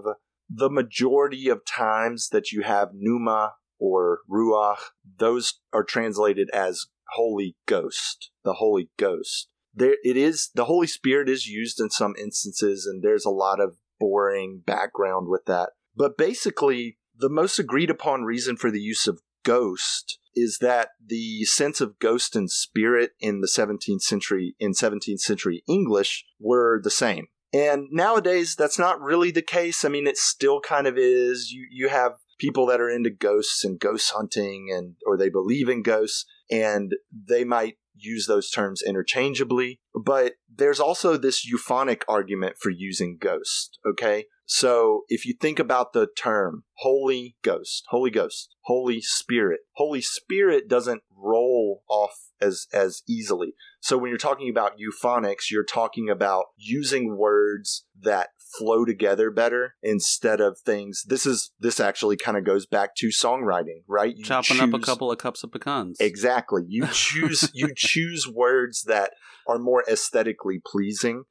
the 0.49 0.69
majority 0.69 1.49
of 1.49 1.65
times 1.65 2.29
that 2.29 2.51
you 2.51 2.61
have 2.63 2.89
pneuma 2.93 3.53
or 3.79 4.19
ruach, 4.29 4.77
those 5.17 5.59
are 5.71 5.83
translated 5.83 6.49
as 6.53 6.87
Holy 7.13 7.55
Ghost, 7.65 8.31
the 8.43 8.53
Holy 8.53 8.89
Ghost. 8.97 9.49
There 9.73 9.95
it 10.03 10.17
is 10.17 10.49
the 10.55 10.65
Holy 10.65 10.87
Spirit 10.87 11.29
is 11.29 11.47
used 11.47 11.79
in 11.79 11.89
some 11.89 12.15
instances 12.19 12.85
and 12.85 13.03
there's 13.03 13.25
a 13.25 13.29
lot 13.29 13.59
of 13.59 13.77
boring 13.99 14.63
background 14.65 15.27
with 15.27 15.45
that. 15.45 15.71
But 15.95 16.17
basically, 16.17 16.97
the 17.17 17.29
most 17.29 17.59
agreed 17.59 17.89
upon 17.89 18.23
reason 18.23 18.57
for 18.57 18.71
the 18.71 18.79
use 18.79 19.07
of 19.07 19.21
ghost 19.43 20.19
is 20.35 20.59
that 20.61 20.89
the 21.03 21.43
sense 21.45 21.81
of 21.81 21.97
ghost 21.99 22.35
and 22.35 22.49
spirit 22.51 23.11
in 23.19 23.41
the 23.41 23.47
17th 23.47 24.01
century 24.01 24.55
in 24.59 24.73
17th 24.73 25.19
century 25.19 25.63
English 25.67 26.25
were 26.39 26.79
the 26.83 26.91
same. 26.91 27.27
And 27.53 27.87
nowadays 27.91 28.55
that's 28.55 28.77
not 28.77 29.01
really 29.01 29.31
the 29.31 29.41
case. 29.41 29.83
I 29.83 29.89
mean 29.89 30.05
it 30.05 30.17
still 30.17 30.59
kind 30.59 30.85
of 30.85 30.97
is. 30.97 31.51
You 31.51 31.67
you 31.71 31.89
have 31.89 32.13
people 32.39 32.67
that 32.67 32.81
are 32.81 32.89
into 32.89 33.09
ghosts 33.09 33.63
and 33.63 33.79
ghost 33.79 34.11
hunting 34.15 34.67
and 34.71 34.95
or 35.05 35.17
they 35.17 35.29
believe 35.29 35.69
in 35.69 35.81
ghosts 35.81 36.25
and 36.49 36.93
they 37.11 37.43
might 37.43 37.75
use 37.95 38.27
those 38.27 38.49
terms 38.49 38.81
interchangeably, 38.85 39.79
but 39.93 40.33
there's 40.53 40.79
also 40.79 41.17
this 41.17 41.45
euphonic 41.45 42.05
argument 42.07 42.55
for 42.59 42.69
using 42.69 43.17
ghost, 43.19 43.79
okay? 43.87 44.25
So 44.45 45.01
if 45.09 45.25
you 45.25 45.33
think 45.33 45.59
about 45.59 45.91
the 45.91 46.07
term 46.17 46.63
Holy 46.77 47.35
Ghost, 47.43 47.83
Holy 47.89 48.09
Ghost, 48.09 48.55
Holy 48.63 49.01
Spirit, 49.01 49.61
Holy 49.75 50.01
Spirit 50.01 50.69
doesn't 50.69 51.01
roll 51.13 51.81
off 51.89 52.13
as 52.39 52.67
as 52.71 53.01
easily. 53.09 53.55
So 53.81 53.97
when 53.97 54.09
you're 54.09 54.17
talking 54.17 54.49
about 54.49 54.77
euphonics, 54.79 55.51
you're 55.51 55.65
talking 55.65 56.09
about 56.09 56.45
using 56.55 57.17
words 57.17 57.85
that 57.99 58.29
flow 58.57 58.85
together 58.85 59.31
better 59.31 59.75
instead 59.81 60.41
of 60.41 60.59
things. 60.59 61.03
This 61.07 61.25
is 61.25 61.51
this 61.59 61.79
actually 61.79 62.17
kind 62.17 62.37
of 62.37 62.45
goes 62.45 62.65
back 62.65 62.95
to 62.97 63.07
songwriting, 63.07 63.83
right? 63.87 64.15
You 64.15 64.23
Chopping 64.23 64.59
up 64.59 64.73
a 64.73 64.79
couple 64.79 65.11
of 65.11 65.17
cups 65.17 65.43
of 65.43 65.51
pecans. 65.51 65.97
Exactly. 65.99 66.63
You 66.67 66.87
choose 66.91 67.49
you 67.53 67.69
choose 67.75 68.27
words 68.27 68.83
that 68.83 69.11
are 69.47 69.59
more 69.59 69.83
aesthetically 69.89 70.59
pleasing 70.65 71.23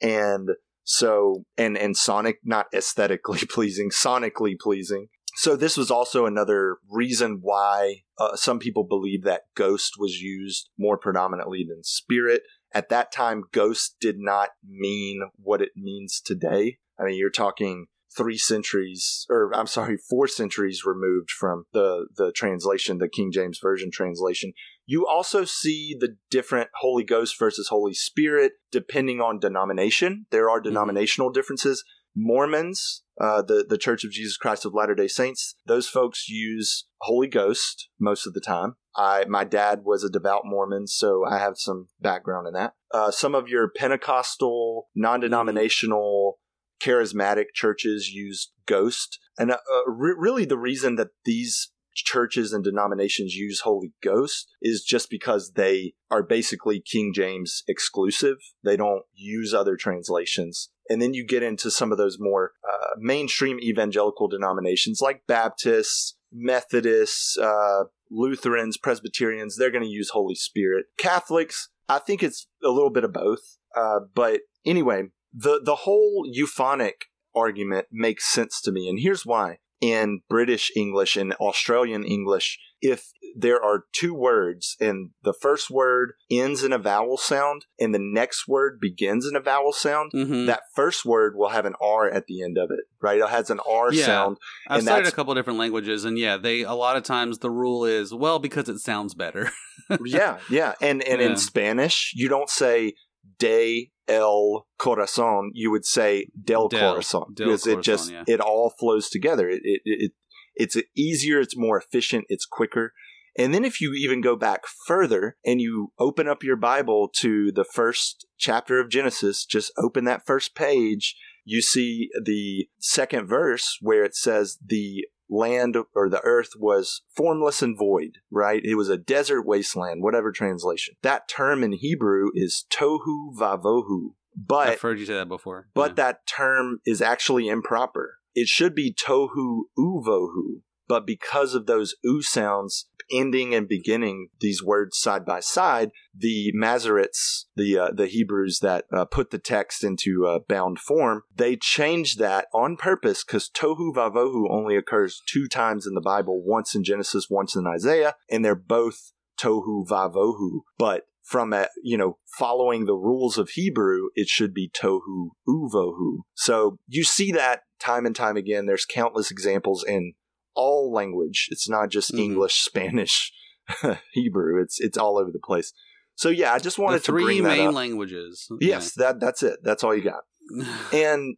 and 0.00 0.50
So 0.84 1.44
and 1.56 1.78
and 1.78 1.96
sonic 1.96 2.38
not 2.44 2.66
aesthetically 2.74 3.40
pleasing, 3.50 3.90
sonically 3.90 4.54
pleasing. 4.60 5.08
So 5.34 5.56
this 5.56 5.78
was 5.78 5.90
also 5.90 6.26
another 6.26 6.76
reason 6.90 7.38
why 7.40 8.02
uh, 8.18 8.36
some 8.36 8.58
people 8.58 8.84
believe 8.84 9.22
that 9.24 9.42
ghost 9.54 9.94
was 9.98 10.20
used 10.20 10.68
more 10.78 10.98
predominantly 10.98 11.64
than 11.66 11.82
spirit. 11.84 12.42
At 12.74 12.88
that 12.88 13.12
time, 13.12 13.44
ghost 13.52 13.96
did 14.00 14.16
not 14.18 14.50
mean 14.66 15.22
what 15.36 15.60
it 15.60 15.70
means 15.76 16.20
today. 16.24 16.78
I 16.98 17.04
mean, 17.04 17.16
you're 17.16 17.30
talking 17.30 17.86
three 18.16 18.38
centuries, 18.38 19.26
or 19.30 19.50
I'm 19.54 19.66
sorry, 19.66 19.96
four 19.96 20.28
centuries 20.28 20.82
removed 20.84 21.30
from 21.30 21.64
the 21.72 22.06
the 22.16 22.32
translation, 22.32 22.98
the 22.98 23.08
King 23.08 23.30
James 23.32 23.58
Version 23.62 23.90
translation. 23.92 24.52
You 24.86 25.06
also 25.06 25.44
see 25.44 25.96
the 25.98 26.16
different 26.30 26.70
Holy 26.80 27.04
Ghost 27.04 27.38
versus 27.38 27.68
Holy 27.68 27.94
Spirit 27.94 28.52
depending 28.70 29.20
on 29.20 29.38
denomination. 29.38 30.26
There 30.30 30.50
are 30.50 30.60
denominational 30.60 31.28
mm-hmm. 31.28 31.38
differences. 31.38 31.84
Mormons, 32.14 33.02
uh, 33.20 33.42
the 33.42 33.64
the 33.68 33.78
Church 33.78 34.04
of 34.04 34.10
Jesus 34.10 34.36
Christ 34.36 34.64
of 34.64 34.74
Latter 34.74 34.94
Day 34.94 35.08
Saints, 35.08 35.54
those 35.66 35.88
folks 35.88 36.28
use 36.28 36.86
Holy 37.00 37.28
Ghost 37.28 37.88
most 37.98 38.26
of 38.26 38.32
the 38.32 38.40
time. 38.40 38.76
I 38.96 39.24
my 39.26 39.44
dad 39.44 39.80
was 39.84 40.04
a 40.04 40.10
devout 40.10 40.42
Mormon, 40.44 40.86
so 40.86 41.24
I 41.28 41.38
have 41.38 41.54
some 41.56 41.88
background 42.00 42.46
in 42.46 42.54
that. 42.54 42.74
Uh, 42.92 43.10
some 43.10 43.34
of 43.34 43.48
your 43.48 43.70
Pentecostal, 43.74 44.88
non-denominational, 44.94 46.38
charismatic 46.82 47.46
churches 47.54 48.10
use 48.10 48.52
Ghost, 48.66 49.18
and 49.38 49.52
uh, 49.52 49.56
re- 49.86 50.14
really 50.16 50.44
the 50.44 50.58
reason 50.58 50.96
that 50.96 51.08
these 51.24 51.71
churches 51.94 52.52
and 52.52 52.64
denominations 52.64 53.34
use 53.34 53.60
Holy 53.60 53.92
Ghost 54.02 54.48
is 54.60 54.82
just 54.82 55.10
because 55.10 55.52
they 55.52 55.94
are 56.10 56.22
basically 56.22 56.80
King 56.80 57.12
James 57.14 57.62
exclusive. 57.68 58.36
They 58.64 58.76
don't 58.76 59.02
use 59.14 59.54
other 59.54 59.76
translations. 59.76 60.70
And 60.88 61.00
then 61.00 61.14
you 61.14 61.24
get 61.24 61.42
into 61.42 61.70
some 61.70 61.92
of 61.92 61.98
those 61.98 62.18
more 62.18 62.52
uh, 62.68 62.94
mainstream 62.98 63.58
evangelical 63.60 64.28
denominations 64.28 65.00
like 65.00 65.22
Baptists, 65.26 66.16
Methodists, 66.32 67.38
uh, 67.38 67.84
Lutherans, 68.10 68.76
Presbyterians. 68.76 69.56
They're 69.56 69.70
going 69.70 69.84
to 69.84 69.88
use 69.88 70.10
Holy 70.10 70.34
Spirit. 70.34 70.86
Catholics, 70.98 71.70
I 71.88 71.98
think 71.98 72.22
it's 72.22 72.46
a 72.64 72.68
little 72.68 72.90
bit 72.90 73.04
of 73.04 73.12
both. 73.12 73.58
Uh, 73.76 74.00
but 74.14 74.40
anyway, 74.66 75.04
the 75.32 75.60
the 75.64 75.76
whole 75.76 76.24
euphonic 76.30 77.06
argument 77.34 77.86
makes 77.90 78.30
sense 78.30 78.60
to 78.62 78.72
me, 78.72 78.88
and 78.88 78.98
here's 79.00 79.24
why 79.24 79.58
in 79.82 80.20
British 80.28 80.70
English 80.74 81.16
and 81.16 81.34
Australian 81.34 82.04
English 82.04 82.58
if 82.82 83.12
there 83.34 83.62
are 83.62 83.84
two 83.92 84.12
words 84.12 84.76
and 84.80 85.10
the 85.22 85.32
first 85.32 85.70
word 85.70 86.12
ends 86.30 86.62
in 86.64 86.72
a 86.72 86.78
vowel 86.78 87.16
sound 87.16 87.64
and 87.78 87.94
the 87.94 88.00
next 88.00 88.46
word 88.46 88.78
begins 88.80 89.24
in 89.24 89.36
a 89.36 89.40
vowel 89.40 89.72
sound, 89.72 90.12
mm-hmm. 90.12 90.46
that 90.46 90.62
first 90.74 91.04
word 91.04 91.34
will 91.36 91.48
have 91.48 91.64
an 91.64 91.74
R 91.80 92.10
at 92.10 92.26
the 92.26 92.42
end 92.42 92.58
of 92.58 92.70
it, 92.70 92.80
right? 93.00 93.20
It 93.20 93.28
has 93.28 93.48
an 93.48 93.60
R 93.66 93.92
yeah. 93.92 94.04
sound. 94.04 94.36
I've 94.68 94.82
studied 94.82 95.06
a 95.06 95.12
couple 95.12 95.32
different 95.34 95.60
languages 95.60 96.04
and 96.04 96.18
yeah, 96.18 96.36
they 96.36 96.62
a 96.62 96.74
lot 96.74 96.96
of 96.96 97.04
times 97.04 97.38
the 97.38 97.50
rule 97.50 97.84
is 97.84 98.12
well 98.12 98.38
because 98.38 98.68
it 98.68 98.80
sounds 98.80 99.14
better. 99.14 99.50
yeah, 100.04 100.38
yeah. 100.50 100.74
And 100.80 101.02
and 101.04 101.20
yeah. 101.20 101.28
in 101.28 101.36
Spanish, 101.36 102.12
you 102.14 102.28
don't 102.28 102.50
say 102.50 102.94
de 103.38 103.90
el 104.08 104.66
corazon, 104.78 105.50
you 105.54 105.70
would 105.70 105.84
say 105.84 106.26
del, 106.40 106.68
del 106.68 106.80
corazon 106.80 107.34
del 107.34 107.46
because 107.46 107.64
corazon, 107.64 107.78
it 107.78 107.82
just 107.82 108.12
yeah. 108.12 108.24
it 108.26 108.40
all 108.40 108.74
flows 108.78 109.08
together. 109.08 109.48
It, 109.48 109.60
it, 109.64 109.80
it 109.84 110.12
it's 110.54 110.76
easier, 110.96 111.40
it's 111.40 111.56
more 111.56 111.78
efficient, 111.78 112.26
it's 112.28 112.46
quicker. 112.46 112.92
And 113.38 113.54
then 113.54 113.64
if 113.64 113.80
you 113.80 113.94
even 113.94 114.20
go 114.20 114.36
back 114.36 114.64
further 114.86 115.36
and 115.44 115.60
you 115.60 115.92
open 115.98 116.28
up 116.28 116.42
your 116.42 116.56
Bible 116.56 117.08
to 117.20 117.50
the 117.50 117.64
first 117.64 118.26
chapter 118.38 118.78
of 118.78 118.90
Genesis, 118.90 119.46
just 119.46 119.72
open 119.78 120.04
that 120.04 120.26
first 120.26 120.54
page, 120.54 121.16
you 121.44 121.62
see 121.62 122.10
the 122.24 122.68
second 122.78 123.26
verse 123.26 123.78
where 123.80 124.04
it 124.04 124.14
says 124.14 124.58
the 124.64 125.06
land 125.32 125.76
or 125.94 126.08
the 126.08 126.20
earth 126.22 126.50
was 126.56 127.02
formless 127.16 127.62
and 127.62 127.76
void, 127.76 128.18
right? 128.30 128.60
It 128.64 128.74
was 128.74 128.88
a 128.88 128.98
desert 128.98 129.42
wasteland, 129.42 130.02
whatever 130.02 130.30
translation. 130.30 130.94
That 131.02 131.28
term 131.28 131.64
in 131.64 131.72
Hebrew 131.72 132.28
is 132.34 132.66
tohu 132.70 133.34
vavohu. 133.36 134.14
But 134.36 134.68
I've 134.68 134.80
heard 134.80 134.98
you 134.98 135.06
say 135.06 135.14
that 135.14 135.28
before. 135.28 135.68
But 135.74 135.92
yeah. 135.92 136.04
that 136.04 136.26
term 136.26 136.78
is 136.86 137.02
actually 137.02 137.48
improper. 137.48 138.18
It 138.34 138.48
should 138.48 138.74
be 138.74 138.94
tohu 138.94 139.62
uvohu. 139.78 140.60
But 140.92 141.06
because 141.06 141.54
of 141.54 141.64
those 141.64 141.94
u 142.04 142.20
sounds, 142.20 142.86
ending 143.10 143.54
and 143.54 143.66
beginning 143.66 144.28
these 144.40 144.62
words 144.62 144.98
side 144.98 145.24
by 145.24 145.40
side, 145.40 145.90
the 146.14 146.52
Masoretes, 146.54 147.46
the 147.56 147.78
uh, 147.78 147.90
the 147.94 148.08
Hebrews 148.08 148.58
that 148.58 148.84
uh, 148.92 149.06
put 149.06 149.30
the 149.30 149.38
text 149.38 149.84
into 149.84 150.26
uh, 150.26 150.40
bound 150.46 150.78
form, 150.78 151.22
they 151.34 151.56
changed 151.56 152.18
that 152.18 152.48
on 152.52 152.76
purpose 152.76 153.24
because 153.24 153.48
tohu 153.48 153.94
vavohu 153.94 154.50
only 154.50 154.76
occurs 154.76 155.22
two 155.26 155.48
times 155.48 155.86
in 155.86 155.94
the 155.94 156.02
Bible, 156.02 156.42
once 156.44 156.74
in 156.74 156.84
Genesis, 156.84 157.28
once 157.30 157.56
in 157.56 157.66
Isaiah, 157.66 158.16
and 158.30 158.44
they're 158.44 158.54
both 158.54 159.12
tohu 159.40 159.88
vavohu. 159.88 160.60
But 160.76 161.04
from 161.22 161.54
a, 161.54 161.68
you 161.82 161.96
know 161.96 162.18
following 162.36 162.84
the 162.84 162.92
rules 162.92 163.38
of 163.38 163.48
Hebrew, 163.48 164.08
it 164.14 164.28
should 164.28 164.52
be 164.52 164.68
tohu 164.68 165.30
uvohu. 165.48 166.18
So 166.34 166.76
you 166.86 167.02
see 167.02 167.32
that 167.32 167.62
time 167.80 168.04
and 168.04 168.14
time 168.14 168.36
again. 168.36 168.66
There's 168.66 168.84
countless 168.84 169.30
examples 169.30 169.84
in 169.88 170.12
all 170.54 170.92
language. 170.92 171.48
It's 171.50 171.68
not 171.68 171.90
just 171.90 172.12
mm-hmm. 172.12 172.22
English, 172.22 172.54
Spanish, 172.62 173.32
Hebrew. 174.12 174.60
It's 174.62 174.80
it's 174.80 174.98
all 174.98 175.18
over 175.18 175.30
the 175.30 175.38
place. 175.38 175.72
So 176.14 176.28
yeah, 176.28 176.52
I 176.52 176.58
just 176.58 176.78
wanted 176.78 176.98
the 176.98 177.04
three 177.04 177.38
to 177.38 177.42
bring 177.42 177.58
main 177.58 177.72
languages. 177.72 178.46
Yes, 178.60 178.94
that 178.94 179.20
that's 179.20 179.42
it. 179.42 179.60
That's 179.62 179.82
all 179.82 179.94
you 179.94 180.02
got. 180.02 180.22
and 180.92 181.36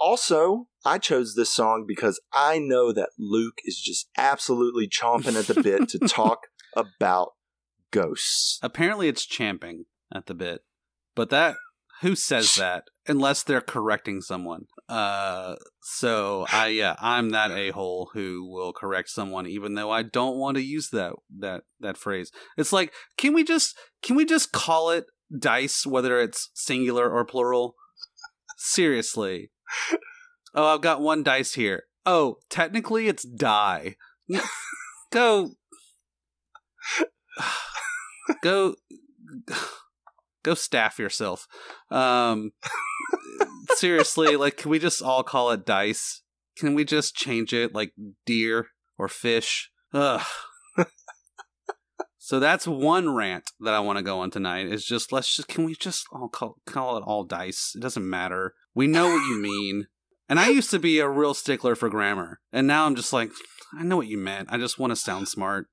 also, 0.00 0.68
I 0.84 0.98
chose 0.98 1.34
this 1.34 1.52
song 1.52 1.84
because 1.86 2.20
I 2.32 2.58
know 2.58 2.92
that 2.92 3.10
Luke 3.18 3.58
is 3.64 3.78
just 3.78 4.08
absolutely 4.16 4.88
chomping 4.88 5.38
at 5.38 5.46
the 5.46 5.62
bit 5.62 5.88
to 5.90 5.98
talk 6.08 6.46
about 6.76 7.32
ghosts. 7.90 8.58
Apparently, 8.62 9.08
it's 9.08 9.26
champing 9.26 9.84
at 10.12 10.26
the 10.26 10.34
bit, 10.34 10.62
but 11.14 11.30
that 11.30 11.56
who 12.00 12.14
says 12.14 12.54
that 12.54 12.84
unless 13.08 13.42
they're 13.42 13.60
correcting 13.60 14.20
someone? 14.20 14.66
Uh, 14.88 15.56
so 15.82 16.46
I 16.52 16.68
yeah, 16.68 16.96
I'm 17.00 17.30
that 17.30 17.50
a 17.50 17.70
hole 17.70 18.10
who 18.12 18.48
will 18.48 18.72
correct 18.72 19.08
someone 19.10 19.46
even 19.46 19.74
though 19.74 19.90
I 19.90 20.02
don't 20.02 20.36
want 20.36 20.56
to 20.56 20.62
use 20.62 20.90
that 20.90 21.14
that 21.38 21.62
that 21.80 21.96
phrase. 21.96 22.30
It's 22.56 22.72
like, 22.72 22.92
can 23.16 23.34
we 23.34 23.44
just 23.44 23.76
can 24.02 24.16
we 24.16 24.24
just 24.24 24.52
call 24.52 24.90
it 24.90 25.06
dice, 25.36 25.86
whether 25.86 26.20
it's 26.20 26.50
singular 26.54 27.10
or 27.10 27.24
plural? 27.24 27.74
Seriously. 28.56 29.50
Oh, 30.54 30.74
I've 30.74 30.80
got 30.80 31.00
one 31.00 31.22
dice 31.22 31.54
here. 31.54 31.84
Oh, 32.06 32.36
technically 32.48 33.08
it's 33.08 33.22
die. 33.22 33.96
Go 35.10 35.50
go 38.42 38.74
go 40.48 40.54
staff 40.54 40.98
yourself. 40.98 41.46
Um, 41.90 42.52
seriously, 43.76 44.36
like, 44.36 44.56
can 44.56 44.70
we 44.70 44.78
just 44.78 45.02
all 45.02 45.22
call 45.22 45.50
it 45.50 45.66
dice? 45.66 46.22
Can 46.56 46.74
we 46.74 46.84
just 46.84 47.14
change 47.14 47.52
it 47.52 47.74
like 47.74 47.92
deer 48.26 48.68
or 48.96 49.08
fish? 49.08 49.70
Ugh. 49.94 50.22
so 52.18 52.40
that's 52.40 52.66
one 52.66 53.14
rant 53.14 53.50
that 53.60 53.74
I 53.74 53.80
want 53.80 53.98
to 53.98 54.04
go 54.04 54.20
on 54.20 54.30
tonight. 54.30 54.66
Is 54.66 54.84
just 54.84 55.12
let's 55.12 55.34
just 55.34 55.48
can 55.48 55.64
we 55.64 55.74
just 55.74 56.06
all 56.12 56.28
call 56.28 56.56
call 56.66 56.96
it 56.96 57.04
all 57.06 57.24
dice? 57.24 57.72
It 57.76 57.80
doesn't 57.80 58.08
matter. 58.08 58.54
We 58.74 58.86
know 58.86 59.08
what 59.08 59.26
you 59.26 59.40
mean. 59.40 59.86
And 60.28 60.38
I 60.40 60.48
used 60.58 60.70
to 60.70 60.78
be 60.78 60.98
a 60.98 61.08
real 61.08 61.34
stickler 61.34 61.74
for 61.74 61.88
grammar, 61.88 62.40
and 62.52 62.66
now 62.66 62.86
I'm 62.86 62.96
just 62.96 63.12
like, 63.12 63.30
I 63.78 63.84
know 63.84 63.96
what 63.96 64.08
you 64.08 64.18
meant. 64.18 64.48
I 64.50 64.58
just 64.58 64.78
want 64.78 64.90
to 64.90 64.96
sound 64.96 65.28
smart. 65.28 65.66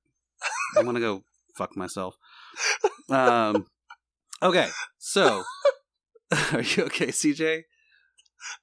I 0.78 0.82
want 0.82 0.96
to 0.96 1.00
go 1.00 1.24
fuck 1.56 1.76
myself. 1.76 2.16
Um, 3.08 3.66
Okay, 4.42 4.68
so 4.98 5.44
are 6.52 6.62
you 6.62 6.84
okay, 6.84 7.08
CJ? 7.08 7.62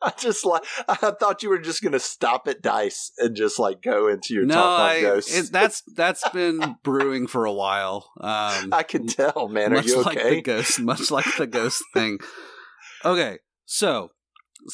I 0.01 0.11
just 0.17 0.45
like 0.45 0.63
I 0.88 0.95
thought 0.95 1.43
you 1.43 1.49
were 1.49 1.59
just 1.59 1.82
gonna 1.82 1.99
stop 1.99 2.47
at 2.47 2.61
dice 2.61 3.11
and 3.17 3.36
just 3.36 3.59
like 3.59 3.82
go 3.82 4.07
into 4.07 4.34
your 4.34 4.45
no, 4.45 4.55
talk 4.55 4.80
on 4.80 4.89
I, 4.89 5.01
ghosts. 5.01 5.36
It, 5.36 5.51
that's 5.51 5.84
that's 5.95 6.28
been 6.30 6.76
brewing 6.84 7.28
for 7.28 7.45
a 7.45 7.53
while. 7.53 8.09
Um, 8.19 8.69
I 8.71 8.84
can 8.88 9.07
tell, 9.07 9.47
man. 9.47 9.74
Are 9.74 9.78
much 9.78 9.88
you 9.88 10.01
okay? 10.01 10.24
Like 10.24 10.30
the 10.30 10.41
ghost, 10.41 10.80
much 10.80 11.11
like 11.11 11.26
the 11.38 11.47
ghost 11.47 11.84
thing. 11.93 12.19
Okay, 13.03 13.39
so 13.65 14.11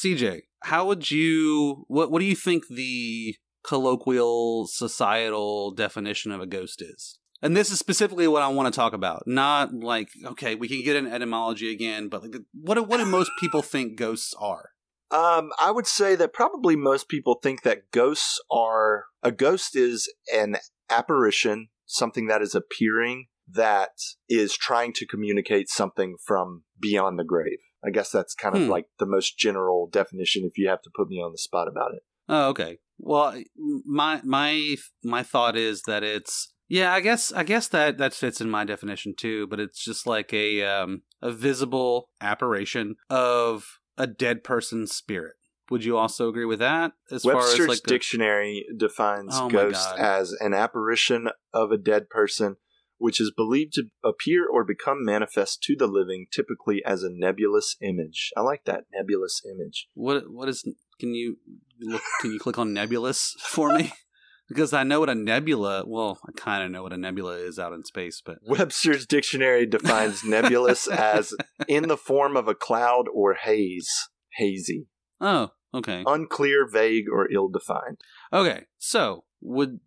CJ, 0.02 0.42
how 0.64 0.86
would 0.86 1.10
you? 1.10 1.86
What 1.88 2.12
What 2.12 2.20
do 2.20 2.26
you 2.26 2.36
think 2.36 2.68
the 2.68 3.36
colloquial 3.64 4.68
societal 4.68 5.72
definition 5.72 6.32
of 6.32 6.42
a 6.42 6.48
ghost 6.48 6.82
is? 6.82 7.20
And 7.42 7.56
this 7.56 7.72
is 7.72 7.80
specifically 7.80 8.28
what 8.28 8.42
I 8.42 8.50
want 8.50 8.72
to 8.74 8.78
talk 8.78 8.94
about. 8.94 9.24
Not 9.26 9.74
like, 9.74 10.10
okay, 10.26 10.56
we 10.56 10.68
can 10.68 10.84
get 10.84 10.96
an 10.98 11.08
etymology 11.08 11.72
again, 11.72 12.10
but 12.10 12.22
like, 12.22 12.36
what 12.54 12.88
what 12.88 12.98
do 12.98 13.06
most 13.06 13.32
people 13.40 13.62
think 13.74 13.98
ghosts 13.98 14.34
are? 14.40 14.72
Um, 15.12 15.50
I 15.60 15.72
would 15.72 15.88
say 15.88 16.16
that 16.16 16.34
probably 16.34 16.76
most 16.76 17.10
people 17.10 17.40
think 17.42 17.64
that 17.64 17.90
ghosts 17.92 18.40
are 18.52 19.06
a 19.24 19.32
ghost 19.32 19.76
is 19.76 20.12
an 20.34 20.58
apparition, 20.90 21.70
something 21.86 22.28
that 22.28 22.42
is 22.42 22.54
appearing 22.54 23.28
that 23.52 23.90
is 24.28 24.56
trying 24.56 24.94
to 24.94 25.08
communicate 25.08 25.68
something 25.70 26.16
from 26.24 26.64
beyond 26.80 27.18
the 27.18 27.24
grave. 27.24 27.58
I 27.84 27.90
guess 27.90 28.12
that's 28.12 28.36
kind 28.36 28.56
of 28.56 28.64
Hmm. 28.64 28.70
like 28.70 28.86
the 29.00 29.08
most 29.08 29.38
general 29.40 29.88
definition 29.92 30.44
if 30.46 30.58
you 30.58 30.68
have 30.70 30.82
to 30.84 30.92
put 30.96 31.08
me 31.08 31.16
on 31.16 31.32
the 31.32 31.38
spot 31.40 31.68
about 31.68 31.94
it. 31.96 32.04
Oh, 32.28 32.50
okay. 32.50 32.78
Well, 33.00 33.42
my 33.86 34.22
my 34.24 34.76
my 35.04 35.24
thought 35.24 35.56
is 35.56 35.82
that 35.88 36.04
it's 36.04 36.54
yeah. 36.70 36.94
I 36.94 37.02
guess 37.02 37.32
I 37.32 37.44
guess 37.44 37.68
that 37.70 37.98
that 37.98 38.14
fits 38.14 38.40
in 38.40 38.50
my 38.50 38.64
definition 38.64 39.14
too. 39.18 39.48
But 39.48 39.60
it's 39.60 39.84
just 39.84 40.08
like 40.08 40.34
a 40.34 40.64
um 40.64 41.02
a 41.22 41.32
visible 41.32 42.10
apparition 42.22 42.96
of 43.10 43.80
a 43.98 44.08
dead 44.08 44.44
person's 44.44 44.94
spirit. 44.94 45.34
Would 45.70 45.84
you 45.84 45.98
also 45.98 46.30
agree 46.30 46.46
with 46.46 46.60
that? 46.60 46.94
As 47.12 47.24
Webster's 47.24 47.56
far 47.58 47.64
as 47.64 47.70
like 47.70 47.82
a- 47.86 47.90
dictionary 47.90 48.66
defines 48.76 49.34
Oh 49.34 49.50
ghost 49.50 49.90
as 49.98 50.32
an 50.40 50.54
apparition 50.54 51.30
of 51.54 51.72
a 51.72 51.78
dead 51.78 52.10
person 52.10 52.56
which 53.00 53.20
is 53.20 53.32
believed 53.36 53.74
to 53.74 53.86
appear 54.04 54.46
or 54.48 54.64
become 54.64 55.04
manifest 55.04 55.64
to 55.64 55.76
the 55.76 55.88
living, 55.88 56.28
typically 56.32 56.84
as 56.86 57.02
a 57.02 57.10
nebulous 57.10 57.76
image. 57.82 58.32
I 58.38 58.42
like 58.42 58.66
that 58.66 58.84
nebulous 58.94 59.42
image. 59.46 59.88
what 59.96 60.30
what 60.30 60.50
is 60.50 60.64
can 61.00 61.16
you 61.16 61.38
look, 61.80 62.02
can 62.20 62.32
you 62.32 62.40
click 62.40 62.60
on 62.60 62.74
nebulous 62.74 63.36
for 63.40 63.74
me? 63.74 63.92
Because 64.50 64.74
I 64.74 64.84
know 64.84 65.00
what 65.00 65.10
a 65.10 65.16
nebula. 65.16 65.84
Well, 65.86 66.20
I 66.28 66.32
kind 66.32 66.64
of 66.64 66.72
know 66.72 66.84
what 66.84 66.92
a 66.92 66.98
nebula 66.98 67.36
is 67.36 67.60
out 67.60 67.72
in 67.72 67.84
space, 67.84 68.22
but 68.24 68.40
Webster's 68.46 69.06
dictionary 69.06 69.66
defines 69.66 70.24
nebulous 70.24 70.88
as 70.92 71.34
in 71.68 71.88
the 71.88 71.98
form 71.98 72.36
of 72.36 72.48
a 72.48 72.56
cloud 72.56 73.06
or 73.14 73.36
haze, 73.36 74.10
hazy, 74.34 74.88
oh, 75.22 75.52
okay. 75.74 76.04
unclear, 76.06 76.68
vague, 76.68 77.06
or 77.12 77.32
ill 77.32 77.48
defined. 77.48 78.00
Okay, 78.34 78.66
so 78.80 79.24
would 79.42 79.80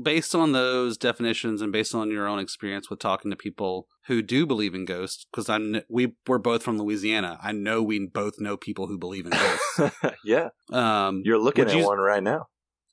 based 0.00 0.34
on 0.34 0.52
those 0.52 0.96
definitions 0.96 1.62
and 1.62 1.72
based 1.72 1.94
on 1.94 2.10
your 2.10 2.28
own 2.28 2.38
experience 2.38 2.90
with 2.90 2.98
talking 2.98 3.30
to 3.30 3.36
people 3.36 3.88
who 4.06 4.22
do 4.22 4.46
believe 4.46 4.74
in 4.74 4.84
ghosts, 4.84 5.26
because 5.30 5.48
I'm 5.48 5.80
we 5.88 6.14
we're 6.26 6.38
both 6.38 6.62
from 6.62 6.78
Louisiana, 6.78 7.38
I 7.42 7.52
know 7.52 7.82
we 7.82 8.06
both 8.06 8.34
know 8.38 8.56
people 8.56 8.86
who 8.86 8.98
believe 8.98 9.26
in 9.26 9.32
ghosts. 9.32 9.96
yeah, 10.24 10.48
um, 10.72 11.22
you're 11.24 11.38
looking 11.38 11.66
at 11.66 11.76
you- 11.76 11.86
one 11.86 11.98
right 11.98 12.22
now. 12.22 12.46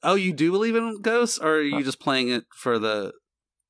Oh, 0.05 0.15
you 0.15 0.31
do 0.33 0.51
believe 0.51 0.75
in 0.75 1.01
ghosts, 1.01 1.37
or 1.37 1.57
are 1.57 1.59
Uh, 1.59 1.63
you 1.63 1.83
just 1.83 1.99
playing 1.99 2.29
it 2.29 2.45
for 2.55 2.79
the? 2.79 3.11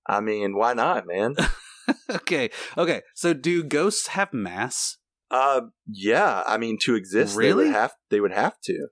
I 0.07 0.19
mean, 0.21 0.55
why 0.55 0.73
not, 0.73 1.07
man? 1.07 1.35
okay, 2.09 2.49
okay. 2.77 3.01
So 3.15 3.33
do 3.33 3.63
ghosts 3.63 4.07
have 4.09 4.33
mass? 4.33 4.97
Uh, 5.31 5.61
yeah. 5.87 6.43
I 6.45 6.57
mean, 6.57 6.77
to 6.83 6.93
exist, 6.95 7.33
they 7.35 7.39
Really? 7.47 7.65
would 7.65 7.73
have 7.73 7.93
they 8.11 8.19
would 8.21 8.31
have 8.33 8.59
to 8.65 8.87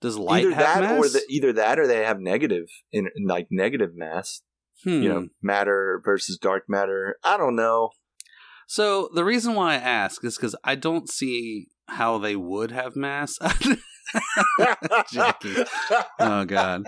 Does 0.00 0.16
light 0.16 0.44
either 0.44 0.54
have 0.54 0.64
that 0.64 0.80
mass? 0.82 0.98
or 1.04 1.08
the, 1.08 1.22
either 1.28 1.52
that 1.54 1.78
or 1.80 1.86
they 1.88 2.04
have 2.04 2.20
negative 2.20 2.66
in 2.92 3.08
like 3.26 3.48
negative 3.50 3.90
mass. 3.96 4.42
Hmm. 4.84 5.02
You 5.02 5.08
know, 5.08 5.28
matter 5.42 6.00
versus 6.04 6.38
dark 6.38 6.64
matter. 6.68 7.16
I 7.24 7.36
don't 7.36 7.56
know. 7.56 7.90
So 8.68 9.08
the 9.14 9.24
reason 9.24 9.54
why 9.54 9.72
I 9.74 9.76
ask 9.76 10.24
is 10.24 10.36
because 10.36 10.54
I 10.64 10.74
don't 10.76 11.08
see 11.10 11.66
how 11.88 12.18
they 12.18 12.36
would 12.36 12.70
have 12.70 12.94
mass. 12.96 13.36
Jackie. 15.12 15.54
oh 16.20 16.44
God. 16.44 16.84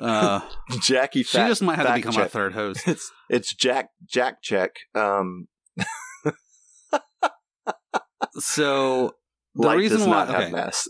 Uh, 0.00 0.40
Jackie, 0.80 1.22
she 1.22 1.38
fact- 1.38 1.48
just 1.48 1.62
might 1.62 1.76
have 1.76 1.86
to 1.88 1.94
become 1.94 2.16
our 2.16 2.28
third 2.28 2.52
host. 2.54 2.86
It's 2.86 3.10
it's 3.28 3.54
Jack 3.54 3.90
Jack 4.06 4.42
check. 4.42 4.72
Um, 4.94 5.48
So 8.40 9.12
the 9.54 9.66
light 9.66 9.78
reason 9.78 9.98
does 9.98 10.06
why, 10.06 10.12
not 10.24 10.28
okay. 10.30 10.42
have 10.44 10.52
mass. 10.52 10.88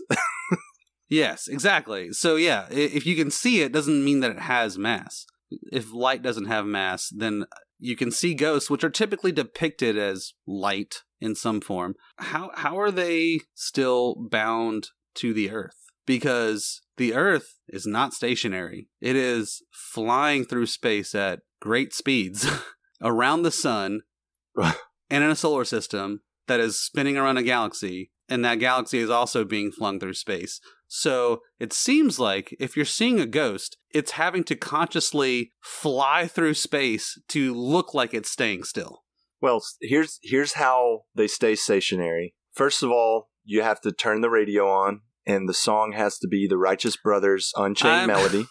yes, 1.09 1.47
exactly. 1.47 2.11
So 2.11 2.35
yeah, 2.35 2.67
if 2.69 3.05
you 3.05 3.15
can 3.15 3.31
see 3.31 3.61
it, 3.61 3.71
doesn't 3.71 4.03
mean 4.03 4.19
that 4.21 4.31
it 4.31 4.39
has 4.39 4.77
mass. 4.77 5.25
If 5.71 5.91
light 5.93 6.21
doesn't 6.21 6.45
have 6.45 6.65
mass, 6.65 7.09
then 7.15 7.45
you 7.79 7.95
can 7.95 8.11
see 8.11 8.33
ghosts, 8.33 8.69
which 8.69 8.83
are 8.83 8.89
typically 8.89 9.31
depicted 9.31 9.97
as 9.97 10.33
light 10.45 11.03
in 11.19 11.33
some 11.35 11.61
form. 11.61 11.95
How 12.17 12.51
how 12.55 12.79
are 12.79 12.91
they 12.91 13.41
still 13.55 14.15
bound 14.29 14.89
to 15.19 15.33
the 15.33 15.51
earth? 15.51 15.75
Because 16.05 16.81
the 16.97 17.13
earth 17.13 17.55
is 17.67 17.85
not 17.85 18.13
stationary. 18.13 18.89
It 18.99 19.15
is 19.15 19.63
flying 19.71 20.45
through 20.45 20.65
space 20.65 21.13
at 21.13 21.39
great 21.61 21.93
speeds 21.93 22.47
around 23.01 23.43
the 23.43 23.51
sun 23.51 24.01
and 24.57 25.23
in 25.23 25.29
a 25.29 25.35
solar 25.35 25.65
system 25.65 26.21
that 26.47 26.59
is 26.59 26.81
spinning 26.81 27.15
around 27.15 27.37
a 27.37 27.43
galaxy, 27.43 28.11
and 28.27 28.43
that 28.43 28.59
galaxy 28.59 28.97
is 28.97 29.09
also 29.09 29.45
being 29.45 29.71
flung 29.71 29.99
through 29.99 30.15
space. 30.15 30.59
So 30.87 31.41
it 31.59 31.71
seems 31.71 32.19
like 32.19 32.55
if 32.59 32.75
you're 32.75 32.85
seeing 32.85 33.19
a 33.19 33.27
ghost, 33.27 33.77
it's 33.93 34.11
having 34.11 34.43
to 34.45 34.55
consciously 34.55 35.53
fly 35.61 36.27
through 36.27 36.55
space 36.55 37.21
to 37.29 37.53
look 37.53 37.93
like 37.93 38.13
it's 38.13 38.31
staying 38.31 38.63
still. 38.63 39.03
Well, 39.41 39.63
here's 39.81 40.19
here's 40.21 40.53
how 40.53 41.03
they 41.15 41.27
stay 41.27 41.55
stationary. 41.55 42.33
First 42.53 42.83
of 42.83 42.89
all, 42.89 43.29
you 43.45 43.61
have 43.61 43.79
to 43.81 43.91
turn 43.91 44.21
the 44.21 44.29
radio 44.29 44.67
on, 44.67 45.01
and 45.25 45.47
the 45.49 45.53
song 45.53 45.93
has 45.93 46.17
to 46.19 46.27
be 46.27 46.47
the 46.47 46.57
Righteous 46.57 46.95
Brothers' 46.97 47.51
Unchained 47.55 47.93
I'm- 47.93 48.07
Melody. 48.07 48.45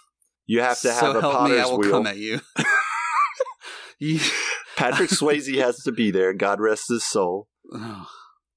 You 0.47 0.61
have 0.63 0.81
to 0.81 0.89
have 0.93 0.99
so 1.01 1.19
a 1.19 1.21
potter's 1.21 1.57
me, 1.57 1.61
I 1.63 1.67
will 1.67 1.79
wheel. 1.79 1.91
come 1.91 2.07
at 2.07 2.17
you. 2.17 2.41
You- 3.99 4.21
Patrick 4.77 5.11
Swayze 5.11 5.57
has 5.59 5.83
to 5.83 5.91
be 5.93 6.11
there. 6.13 6.33
God 6.33 6.61
rest 6.61 6.85
his 6.89 7.05
soul. 7.05 7.49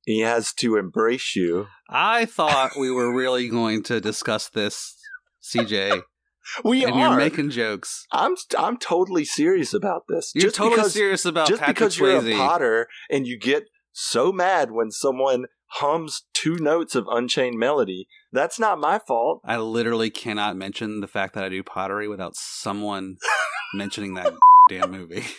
He 0.06 0.20
has 0.20 0.54
to 0.56 0.78
embrace 0.78 1.36
you. 1.36 1.66
I 1.90 2.26
thought 2.26 2.74
we 2.80 2.92
were 2.92 3.12
really 3.14 3.48
going 3.50 3.82
to 3.84 4.00
discuss 4.00 4.48
this, 4.50 4.96
CJ, 5.44 6.04
We 6.64 6.84
and 6.84 6.94
are. 6.94 7.00
you're 7.00 7.18
making 7.18 7.50
jokes. 7.50 8.06
I'm 8.12 8.36
I'm 8.58 8.78
totally 8.78 9.26
serious 9.26 9.74
about 9.74 10.04
this. 10.10 10.32
You're 10.36 10.44
just 10.44 10.56
totally 10.56 10.76
because, 10.78 10.94
serious 10.94 11.26
about 11.26 11.48
just 11.48 11.60
Patrick 11.60 11.76
because 11.78 11.98
you're 11.98 12.18
a 12.26 12.36
Potter 12.38 12.88
and 13.10 13.26
you 13.26 13.40
get 13.40 13.64
so 13.92 14.32
mad 14.32 14.70
when 14.72 14.92
someone 14.92 15.46
hums 15.76 16.24
two 16.34 16.58
notes 16.58 16.96
of 16.96 17.08
Unchained 17.10 17.58
Melody, 17.58 18.08
that's 18.32 18.60
not 18.60 18.80
my 18.80 19.00
fault. 19.00 19.42
I 19.46 19.58
literally 19.58 20.10
cannot 20.10 20.56
mention 20.58 21.02
the 21.02 21.08
fact 21.08 21.34
that 21.36 21.44
I 21.44 21.50
do 21.50 21.64
pottery 21.64 22.08
without 22.08 22.36
someone 22.36 23.18
mentioning 23.74 24.14
that 24.16 24.34
damn 24.70 24.92
movie. 24.92 25.26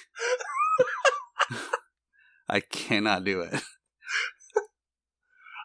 I 2.48 2.60
cannot 2.60 3.24
do 3.24 3.40
it. 3.40 3.62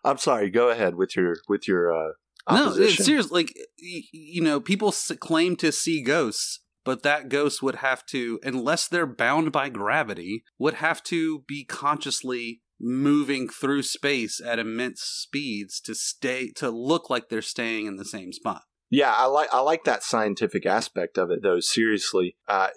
I'm 0.04 0.18
sorry. 0.18 0.50
Go 0.50 0.70
ahead 0.70 0.96
with 0.96 1.16
your 1.16 1.36
with 1.50 1.68
your 1.68 1.92
uh, 1.94 2.12
No, 2.50 2.68
opposition. 2.68 2.94
it's 2.96 3.06
serious. 3.06 3.32
Like 3.32 3.54
y- 3.82 4.04
you 4.12 4.42
know, 4.42 4.60
people 4.62 4.90
s- 4.90 5.12
claim 5.20 5.56
to 5.58 5.72
see 5.72 6.02
ghosts, 6.02 6.60
but 6.86 7.04
that 7.04 7.30
ghost 7.30 7.62
would 7.62 7.76
have 7.76 8.06
to, 8.08 8.40
unless 8.44 8.88
they're 8.88 9.06
bound 9.08 9.52
by 9.52 9.70
gravity, 9.70 10.44
would 10.58 10.76
have 10.76 11.04
to 11.04 11.44
be 11.48 11.66
consciously 11.66 12.62
moving 12.80 13.50
through 13.50 13.84
space 13.84 14.42
at 14.44 14.60
immense 14.60 15.02
speeds 15.02 15.80
to 15.82 15.96
stay 15.96 16.52
to 16.56 16.70
look 16.70 17.10
like 17.10 17.30
they're 17.30 17.42
staying 17.42 17.86
in 17.86 17.96
the 17.98 18.06
same 18.06 18.32
spot. 18.32 18.64
Yeah, 18.90 19.14
I 19.14 19.26
like 19.26 19.50
I 19.54 19.60
like 19.60 19.84
that 19.84 20.04
scientific 20.04 20.66
aspect 20.66 21.18
of 21.18 21.30
it 21.30 21.42
though. 21.44 21.60
Seriously, 21.60 22.38
uh, 22.48 22.70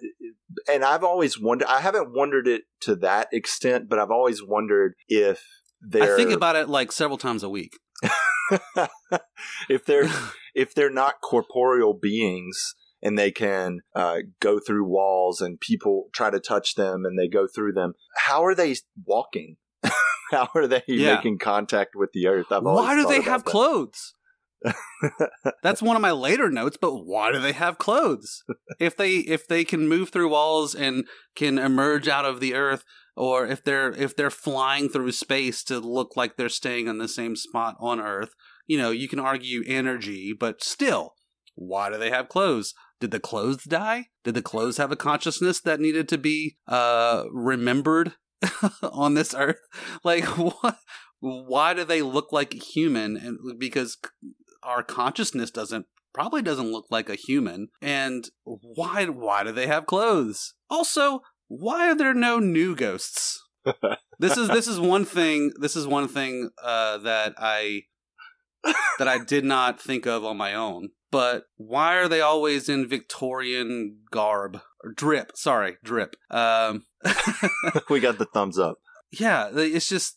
and 0.69 0.85
I've 0.85 1.05
always 1.05 1.39
wondered. 1.39 1.69
I 1.69 1.81
haven't 1.81 2.13
wondered 2.13 2.49
it 2.49 2.63
to 2.81 2.97
that 2.97 3.29
extent, 3.33 3.89
but 3.89 3.99
I've 3.99 4.11
always 4.11 4.43
wondered 4.43 4.95
if 5.09 5.45
they're 5.81 6.15
I 6.15 6.17
think 6.17 6.33
about 6.33 6.57
it 6.57 6.69
like 6.69 6.91
several 6.91 7.19
times 7.19 7.45
a 7.45 7.49
week. 7.49 7.79
if 9.69 9.85
they're 9.85 10.11
if 10.55 10.75
they're 10.75 10.91
not 10.91 11.21
corporeal 11.23 11.95
beings 11.95 12.75
and 13.03 13.19
they 13.19 13.31
can 13.31 13.81
uh, 13.95 14.19
go 14.41 14.59
through 14.59 14.85
walls 14.85 15.41
and 15.41 15.61
people 15.61 16.09
try 16.13 16.31
to 16.31 16.41
touch 16.41 16.75
them 16.75 17.05
and 17.05 17.19
they 17.19 17.29
go 17.29 17.47
through 17.47 17.73
them. 17.73 17.95
How 18.17 18.45
are 18.45 18.55
they 18.55 18.75
walking? 19.07 19.57
How 20.31 20.49
are 20.55 20.67
they 20.67 20.83
Yeah. 20.87 21.17
making 21.17 21.39
contact 21.39 21.95
with 21.95 22.11
the 22.13 22.27
earth? 22.27 22.47
I've 22.51 22.63
why 22.63 22.95
do 22.97 23.07
they 23.07 23.23
have 23.23 23.45
that. 23.45 23.51
clothes? 23.51 24.15
That's 25.63 25.81
one 25.83 25.97
of 25.97 26.03
my 26.03 26.11
later 26.11 26.51
notes, 26.51 26.77
but 26.81 26.95
why 27.05 27.33
do 27.33 27.39
they 27.41 27.53
have 27.53 27.79
clothes? 27.79 28.43
If 28.79 28.97
they 28.97 29.17
if 29.17 29.47
they 29.49 29.65
can 29.65 29.89
move 29.89 30.11
through 30.11 30.29
walls 30.31 30.75
and 30.75 31.05
can 31.35 31.59
emerge 31.59 32.09
out 32.09 32.25
of 32.25 32.41
the 32.41 32.55
earth 32.55 32.85
or 33.17 33.47
if 33.47 33.65
they're 33.65 33.91
if 33.93 34.15
they're 34.17 34.31
flying 34.31 34.89
through 34.89 35.13
space 35.13 35.65
to 35.65 35.79
look 35.81 36.17
like 36.17 36.37
they're 36.37 36.49
staying 36.49 36.89
in 36.89 36.99
the 36.99 37.09
same 37.09 37.37
spot 37.37 37.77
on 37.81 38.01
earth, 38.01 38.35
you 38.67 38.77
know, 38.79 38.91
you 38.91 39.09
can 39.09 39.19
argue 39.19 39.63
energy, 39.67 40.35
but 40.39 40.63
still, 40.63 41.15
why 41.55 41.91
do 41.91 41.99
they 41.99 42.11
have 42.11 42.29
clothes? 42.29 42.75
Did 43.01 43.11
the 43.13 43.21
clothes 43.21 43.65
die? 43.65 44.09
Did 44.25 44.35
the 44.35 44.43
clothes 44.43 44.77
have 44.77 44.93
a 44.93 44.97
consciousness 44.97 45.61
that 45.63 45.81
needed 45.81 46.07
to 46.11 46.19
be 46.19 46.57
uh 46.69 47.25
remembered 47.33 48.13
on 48.83 49.15
this 49.15 49.35
earth? 49.35 49.61
Like 50.05 50.25
what 50.25 50.79
why 51.21 51.75
do 51.75 51.85
they 51.85 52.03
look 52.03 52.33
like 52.33 52.55
human? 52.55 53.17
And 53.17 53.59
because 53.59 53.99
our 54.63 54.83
consciousness 54.83 55.51
doesn't 55.51 55.87
probably 56.13 56.43
doesn't 56.43 56.73
look 56.73 56.87
like 56.91 57.09
a 57.09 57.15
human. 57.15 57.69
And 57.83 58.29
why 58.45 59.07
why 59.07 59.45
do 59.45 59.53
they 59.53 59.67
have 59.67 59.87
clothes? 59.87 60.55
Also 60.69 61.21
why 61.49 61.91
are 61.91 61.97
there 61.97 62.15
no 62.15 62.39
new 62.39 62.75
ghosts? 62.75 63.43
This 64.19 64.37
is 64.37 64.49
this 64.49 64.69
is 64.69 64.81
one 64.81 65.05
thing 65.05 65.53
this 65.61 65.77
is 65.77 65.87
one 65.87 66.09
thing 66.09 66.51
uh, 66.63 66.99
that 66.99 67.35
i 67.39 67.83
that 68.99 69.09
i 69.09 69.19
did 69.19 69.45
not 69.45 69.81
think 69.81 70.07
of 70.07 70.25
on 70.25 70.37
my 70.37 70.55
own. 70.55 70.91
But 71.11 71.45
why 71.57 71.97
are 71.97 72.09
they 72.09 72.21
always 72.21 72.69
in 72.69 72.89
victorian 72.89 73.99
garb 74.11 74.61
or 74.85 74.93
drip 74.93 75.33
sorry 75.35 75.77
drip 75.83 76.17
um 76.31 76.85
we 77.91 78.01
got 78.01 78.19
the 78.19 78.27
thumbs 78.27 78.59
up. 78.59 78.79
yeah 79.11 79.49
it's 79.53 79.89
just 79.89 80.17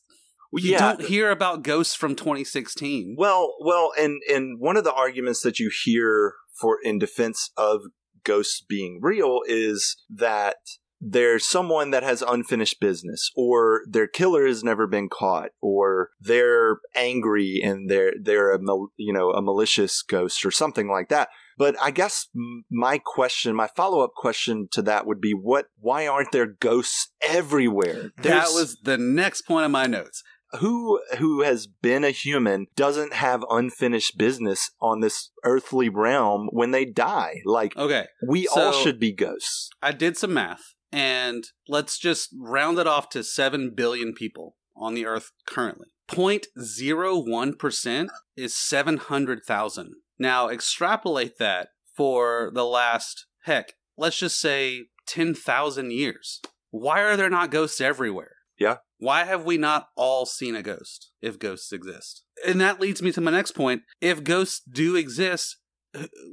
You 0.55 0.71
yeah. 0.73 0.77
don't 0.79 1.01
hear 1.07 1.31
about 1.31 1.63
ghosts 1.63 1.95
from 1.95 2.15
2016. 2.15 3.15
Well, 3.17 3.55
well, 3.59 3.91
and 3.97 4.21
and 4.31 4.59
one 4.59 4.77
of 4.77 4.83
the 4.83 4.93
arguments 4.93 5.41
that 5.41 5.57
you 5.59 5.71
hear 5.83 6.33
for 6.59 6.77
in 6.83 6.99
defense 6.99 7.49
of 7.57 7.81
ghosts 8.23 8.61
being 8.61 8.99
real 9.01 9.39
is 9.47 9.97
that 10.09 10.57
there's 11.01 11.45
someone 11.45 11.89
that 11.91 12.03
has 12.03 12.21
unfinished 12.21 12.79
business 12.79 13.29
or 13.35 13.81
their 13.89 14.07
killer 14.07 14.45
has 14.47 14.63
never 14.63 14.87
been 14.87 15.09
caught 15.09 15.49
or 15.59 16.11
they're 16.21 16.77
angry 16.95 17.59
and 17.61 17.89
they're 17.89 18.13
they're 18.21 18.53
a 18.53 18.59
you 18.95 19.11
know 19.11 19.31
a 19.31 19.41
malicious 19.41 20.01
ghost 20.03 20.45
or 20.45 20.51
something 20.51 20.87
like 20.87 21.09
that 21.09 21.27
but 21.57 21.75
i 21.81 21.91
guess 21.91 22.27
my 22.69 22.97
question 22.97 23.55
my 23.55 23.67
follow-up 23.75 24.11
question 24.15 24.67
to 24.71 24.81
that 24.81 25.05
would 25.05 25.21
be 25.21 25.33
what 25.33 25.67
why 25.79 26.07
aren't 26.07 26.31
there 26.31 26.45
ghosts 26.45 27.11
everywhere 27.21 28.11
that 28.17 28.47
was 28.49 28.77
the 28.83 28.97
next 28.97 29.41
point 29.43 29.65
of 29.65 29.71
my 29.71 29.85
notes. 29.85 30.23
who 30.59 30.99
who 31.17 31.41
has 31.41 31.67
been 31.67 32.03
a 32.03 32.11
human 32.11 32.67
doesn't 32.75 33.13
have 33.13 33.43
unfinished 33.49 34.17
business 34.17 34.69
on 34.81 34.99
this 34.99 35.31
earthly 35.43 35.89
realm 35.89 36.47
when 36.51 36.71
they 36.71 36.85
die 36.85 37.35
like 37.45 37.75
Okay, 37.77 38.05
we 38.27 38.47
all 38.47 38.71
should 38.71 38.99
be 38.99 39.11
ghosts 39.11 39.69
I 39.81 39.91
did 39.91 40.17
some 40.17 40.33
math, 40.33 40.73
and 40.91 41.43
let's 41.67 41.97
just 41.97 42.29
round 42.39 42.77
it 42.79 42.87
off 42.87 43.09
to 43.09 43.23
7 43.23 43.73
billion 43.75 44.13
people 44.13 44.55
on 44.75 44.93
the 44.93 45.05
earth 45.05 45.31
currently. 45.45 45.87
0.01% 46.09 48.07
is 48.35 48.55
700,000. 48.55 49.93
Now, 50.19 50.49
extrapolate 50.49 51.37
that 51.39 51.69
for 51.95 52.51
the 52.53 52.65
last, 52.65 53.25
heck, 53.43 53.73
let's 53.97 54.17
just 54.17 54.39
say 54.39 54.85
10,000 55.07 55.91
years. 55.91 56.39
Why 56.71 57.01
are 57.01 57.15
there 57.17 57.29
not 57.29 57.51
ghosts 57.51 57.81
everywhere? 57.81 58.31
Yeah. 58.59 58.77
Why 58.97 59.25
have 59.25 59.43
we 59.43 59.57
not 59.57 59.87
all 59.97 60.25
seen 60.25 60.55
a 60.55 60.61
ghost 60.63 61.11
if 61.21 61.37
ghosts 61.39 61.71
exist? 61.71 62.23
And 62.47 62.61
that 62.61 62.79
leads 62.79 63.01
me 63.01 63.11
to 63.11 63.21
my 63.21 63.31
next 63.31 63.51
point. 63.51 63.81
If 64.01 64.23
ghosts 64.23 64.61
do 64.71 64.95
exist, 64.95 65.57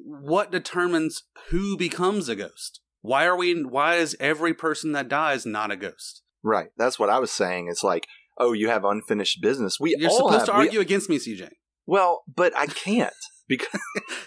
what 0.05 0.53
determines 0.53 1.24
who 1.49 1.76
becomes 1.76 2.28
a 2.28 2.37
ghost? 2.37 2.81
Why 3.03 3.24
are 3.26 3.37
we 3.37 3.62
why 3.64 3.97
is 3.97 4.16
every 4.20 4.55
person 4.55 4.93
that 4.93 5.09
dies 5.09 5.45
not 5.47 5.70
a 5.70 5.76
ghost? 5.76 6.22
right 6.43 6.68
that's 6.78 6.99
what 6.99 7.11
i 7.11 7.18
was 7.18 7.31
saying 7.31 7.68
it's 7.68 7.85
like 7.85 8.07
oh 8.39 8.55
you 8.55 8.68
have 8.68 8.83
unfinished 8.83 9.43
business 9.43 9.78
we 9.78 9.95
You're 9.99 10.09
supposed 10.09 10.39
have, 10.39 10.47
to 10.47 10.53
we- 10.53 10.59
argue 10.64 10.81
against 10.81 11.11
me, 11.11 11.18
CJ. 11.18 11.51
well 11.87 12.22
but 12.35 12.57
i 12.57 12.64
can't 12.66 13.12
because 13.51 13.80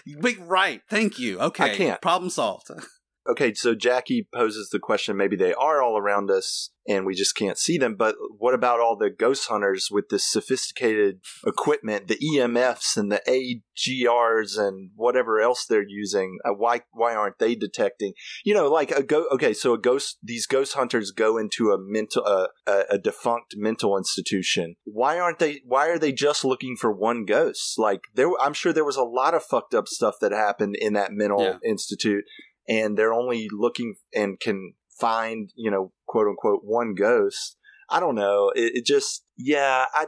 right, 0.40 0.82
thank 0.88 1.18
you. 1.18 1.40
Okay. 1.40 1.64
I 1.64 1.76
can't. 1.76 2.00
Problem 2.00 2.30
solved. 2.30 2.70
okay 3.28 3.54
so 3.54 3.74
jackie 3.74 4.26
poses 4.34 4.68
the 4.70 4.78
question 4.78 5.16
maybe 5.16 5.36
they 5.36 5.54
are 5.54 5.82
all 5.82 5.96
around 5.98 6.30
us 6.30 6.70
and 6.86 7.06
we 7.06 7.14
just 7.14 7.34
can't 7.34 7.58
see 7.58 7.78
them 7.78 7.94
but 7.94 8.14
what 8.38 8.54
about 8.54 8.80
all 8.80 8.96
the 8.96 9.08
ghost 9.10 9.48
hunters 9.48 9.88
with 9.90 10.08
this 10.10 10.24
sophisticated 10.24 11.20
equipment 11.46 12.08
the 12.08 12.18
emfs 12.38 12.96
and 12.96 13.10
the 13.10 13.22
agrs 13.26 14.58
and 14.58 14.90
whatever 14.94 15.40
else 15.40 15.64
they're 15.66 15.86
using? 15.86 16.38
Uh, 16.44 16.52
why 16.52 16.80
why 16.92 17.14
aren't 17.14 17.38
they 17.38 17.54
detecting? 17.54 18.12
You 18.44 18.54
know 18.54 18.68
like 18.68 18.90
a 18.90 19.02
go 19.02 19.26
okay 19.32 19.52
so 19.54 19.72
a 19.74 19.78
ghost 19.78 20.18
these 20.22 20.46
ghost 20.46 20.74
hunters 20.74 21.10
go 21.10 21.38
into 21.38 21.70
a 21.70 21.78
mental 21.78 22.24
uh, 22.26 22.48
a, 22.66 22.82
a 22.90 22.98
defunct 22.98 23.54
mental 23.56 23.96
institution. 23.96 24.76
Why 24.84 25.18
aren't 25.18 25.38
they 25.38 25.60
why 25.64 25.88
are 25.88 25.98
they 25.98 26.12
just 26.12 26.44
looking 26.44 26.76
for 26.76 26.92
one 26.92 27.24
ghost? 27.24 27.78
Like 27.78 28.02
there 28.14 28.28
i'm 28.40 28.54
sure 28.54 28.72
there 28.72 28.84
was 28.84 28.96
a 28.96 29.02
lot 29.02 29.34
of 29.34 29.42
fucked 29.42 29.74
up 29.74 29.88
stuff 29.88 30.16
that 30.20 30.32
happened 30.32 30.76
in 30.76 30.92
that 30.94 31.12
mental 31.12 31.42
Yeah. 31.42 31.58
institute 31.68 32.24
and 32.68 32.96
they're 32.96 33.14
only 33.14 33.48
looking 33.50 33.96
and 34.14 34.40
can 34.40 34.74
find 34.88 35.52
you 35.56 35.70
know 35.70 35.92
quote 36.06 36.28
unquote 36.28 36.60
one 36.62 36.94
ghost. 36.94 37.56
I 37.90 38.00
don't 38.00 38.14
know. 38.14 38.50
It, 38.54 38.76
it 38.76 38.86
just 38.86 39.24
yeah 39.36 39.86
i 39.94 40.06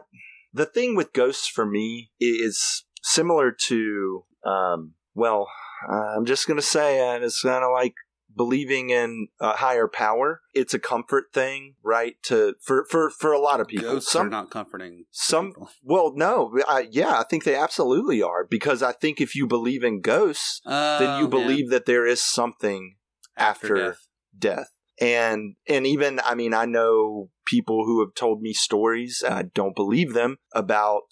the 0.52 0.66
thing 0.66 0.94
with 0.94 1.12
ghosts 1.12 1.48
for 1.48 1.66
me 1.66 2.10
is 2.20 2.84
similar 3.02 3.54
to 3.66 4.24
um 4.44 4.94
well 5.14 5.48
i'm 5.88 6.24
just 6.24 6.46
gonna 6.46 6.62
say 6.62 7.14
it. 7.14 7.22
It's 7.22 7.42
kind 7.42 7.64
of 7.64 7.70
like 7.72 7.94
believing 8.36 8.90
in 8.90 9.28
a 9.40 9.52
higher 9.56 9.88
power 9.88 10.40
it's 10.54 10.74
a 10.74 10.78
comfort 10.78 11.24
thing 11.32 11.74
right 11.82 12.14
to 12.22 12.54
for 12.62 12.84
for 12.90 13.10
for 13.10 13.32
a 13.32 13.38
lot 13.40 13.60
of 13.60 13.66
people 13.66 13.92
Ghosts 13.92 14.12
some 14.12 14.26
are 14.26 14.30
not 14.30 14.50
comforting. 14.50 15.04
some- 15.10 15.48
people. 15.52 15.70
well 15.82 16.12
no 16.14 16.52
I, 16.68 16.88
yeah 16.90 17.18
i 17.18 17.24
think 17.24 17.44
they 17.44 17.54
absolutely 17.56 18.22
are 18.22 18.44
because 18.44 18.82
i 18.82 18.92
think 18.92 19.20
if 19.20 19.34
you 19.34 19.46
believe 19.46 19.82
in 19.82 20.00
ghosts 20.00 20.60
then 20.64 21.18
you 21.20 21.26
Oh, 21.26 21.28
man. 21.28 21.30
believe 21.30 21.70
that 21.70 21.86
there 21.86 22.06
is 22.06 22.22
something 22.22 22.96
after, 23.36 23.74
death. 23.74 24.06
death. 24.38 24.68
And 25.00 25.56
and 25.68 25.86
even 25.86 26.20
I 26.24 26.34
mean 26.34 26.54
I 26.54 26.64
know 26.64 27.28
people 27.46 27.84
who 27.84 28.00
have 28.00 28.14
told 28.14 28.40
me 28.40 28.52
stories 28.54 29.22
and 29.24 29.34
I 29.34 29.42
mm. 29.42 29.52
don't 29.52 29.76
believe 29.76 30.14
them 30.14 30.38
about 30.54 31.02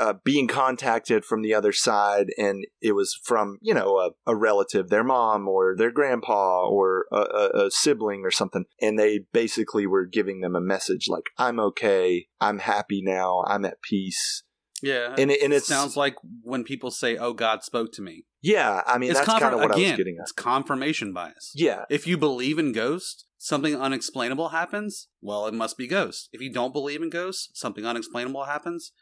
uh, 0.00 0.14
being 0.24 0.48
contacted 0.48 1.24
from 1.24 1.42
the 1.42 1.54
other 1.54 1.72
side 1.72 2.28
and 2.38 2.66
it 2.80 2.92
was 2.92 3.18
from 3.22 3.58
you 3.60 3.74
know 3.74 3.98
a, 3.98 4.10
a 4.26 4.34
relative 4.34 4.88
their 4.88 5.04
mom 5.04 5.46
or 5.46 5.76
their 5.76 5.90
grandpa 5.92 6.66
or 6.66 7.04
a, 7.12 7.16
a, 7.16 7.66
a 7.66 7.70
sibling 7.70 8.22
or 8.24 8.30
something 8.30 8.64
and 8.80 8.98
they 8.98 9.20
basically 9.32 9.86
were 9.86 10.06
giving 10.06 10.40
them 10.40 10.56
a 10.56 10.60
message 10.60 11.06
like 11.08 11.26
i'm 11.38 11.60
okay 11.60 12.26
i'm 12.40 12.58
happy 12.60 13.02
now 13.04 13.44
i'm 13.46 13.64
at 13.66 13.82
peace 13.82 14.42
Yeah. 14.82 15.14
and 15.18 15.30
it, 15.30 15.42
and 15.42 15.52
it 15.52 15.56
it 15.56 15.64
sounds 15.64 15.96
like 15.96 16.16
when 16.42 16.64
people 16.64 16.90
say, 16.90 17.16
"Oh, 17.18 17.34
God 17.34 17.62
spoke 17.62 17.92
to 17.92 18.02
me." 18.02 18.24
Yeah 18.42 18.82
i 18.86 18.96
mean 18.98 19.10
it's 19.10 19.18
that's 19.20 19.28
confirm- 19.30 19.50
kind 19.50 19.54
of 19.54 19.60
what 19.60 19.72
i 19.72 19.76
was 19.90 19.96
getting 19.96 20.16
at 20.18 20.22
It's 20.22 20.32
confirmation 20.32 21.12
bias. 21.12 21.52
yeah 21.54 21.84
If 21.90 22.06
you 22.06 22.16
believe 22.16 22.58
in 22.58 22.72
ghosts, 22.72 23.24
something 23.38 23.74
unexplainable 23.74 24.50
happens, 24.50 25.08
well, 25.22 25.46
it 25.46 25.54
must 25.54 25.76
be 25.78 25.86
ghosts. 25.86 26.28
If 26.32 26.40
you 26.42 26.52
don't 26.52 26.72
believe 26.74 27.00
in 27.02 27.08
ghosts, 27.10 27.48
something 27.58 27.86
unexplainable 27.86 28.44
happens, 28.44 28.92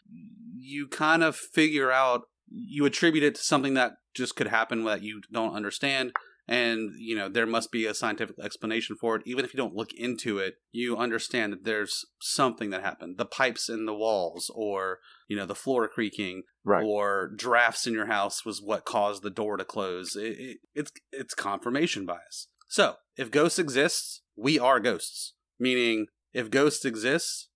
you 0.56 0.86
kind 0.88 1.22
of 1.24 1.34
figure 1.36 1.90
out, 1.90 2.22
you 2.50 2.84
attribute 2.86 3.24
it 3.24 3.34
to 3.34 3.42
something 3.42 3.74
that 3.74 3.92
just 4.14 4.36
could 4.36 4.46
happen 4.48 4.84
that 4.84 5.02
you 5.02 5.22
don't 5.32 5.54
understand. 5.54 6.12
And, 6.48 6.92
you 6.96 7.14
know, 7.14 7.28
there 7.28 7.46
must 7.46 7.70
be 7.70 7.84
a 7.84 7.92
scientific 7.92 8.36
explanation 8.42 8.96
for 8.98 9.16
it. 9.16 9.22
Even 9.26 9.44
if 9.44 9.52
you 9.52 9.58
don't 9.58 9.74
look 9.74 9.92
into 9.92 10.38
it, 10.38 10.54
you 10.72 10.96
understand 10.96 11.52
that 11.52 11.64
there's 11.64 12.06
something 12.22 12.70
that 12.70 12.82
happened. 12.82 13.18
The 13.18 13.26
pipes 13.26 13.68
in 13.68 13.84
the 13.84 13.94
walls, 13.94 14.50
or, 14.54 15.00
you 15.28 15.36
know, 15.36 15.44
the 15.44 15.54
floor 15.54 15.86
creaking, 15.88 16.44
right 16.64 16.84
or 16.84 17.30
drafts 17.36 17.86
in 17.86 17.92
your 17.92 18.06
house 18.06 18.46
was 18.46 18.62
what 18.62 18.86
caused 18.86 19.22
the 19.22 19.30
door 19.30 19.58
to 19.58 19.64
close. 19.64 20.16
It, 20.16 20.38
it, 20.38 20.56
it's 20.74 20.92
it's 21.12 21.34
confirmation 21.34 22.06
bias. 22.06 22.48
So 22.66 22.94
if 23.16 23.30
ghosts 23.30 23.58
exist 23.58 24.22
we 24.38 24.58
are 24.58 24.80
ghosts. 24.80 25.34
Meaning, 25.58 26.06
if 26.32 26.50
ghosts 26.50 26.84
exist 26.84 27.48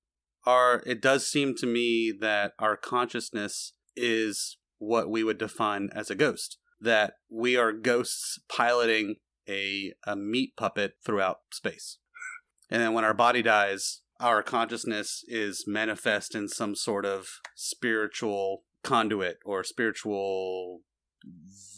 our 0.45 0.83
it 0.85 1.01
does 1.01 1.27
seem 1.27 1.55
to 1.57 1.67
me 1.67 2.13
that 2.21 2.53
our 2.59 2.77
consciousness 2.77 3.75
is 3.95 4.59
what 4.79 5.09
we 5.09 5.23
would 5.23 5.39
define 5.39 5.89
as 5.95 6.11
a 6.11 6.17
ghost. 6.17 6.59
That 6.83 7.15
we 7.31 7.57
are 7.57 7.73
ghosts 7.73 8.39
piloting 8.49 9.17
a 9.49 9.93
a 10.07 10.17
meat 10.17 10.57
puppet 10.57 10.95
throughout 11.05 11.39
space, 11.53 11.99
and 12.71 12.83
then 12.83 12.93
when 12.93 13.05
our 13.05 13.15
body 13.15 13.43
dies, 13.43 14.03
our 14.21 14.43
consciousness 14.43 15.25
is 15.27 15.65
manifest 15.67 16.35
in 16.35 16.49
some 16.49 16.75
sort 16.75 17.05
of 17.07 17.29
spiritual 17.55 18.65
conduit 18.83 19.39
or 19.45 19.63
spiritual 19.63 20.81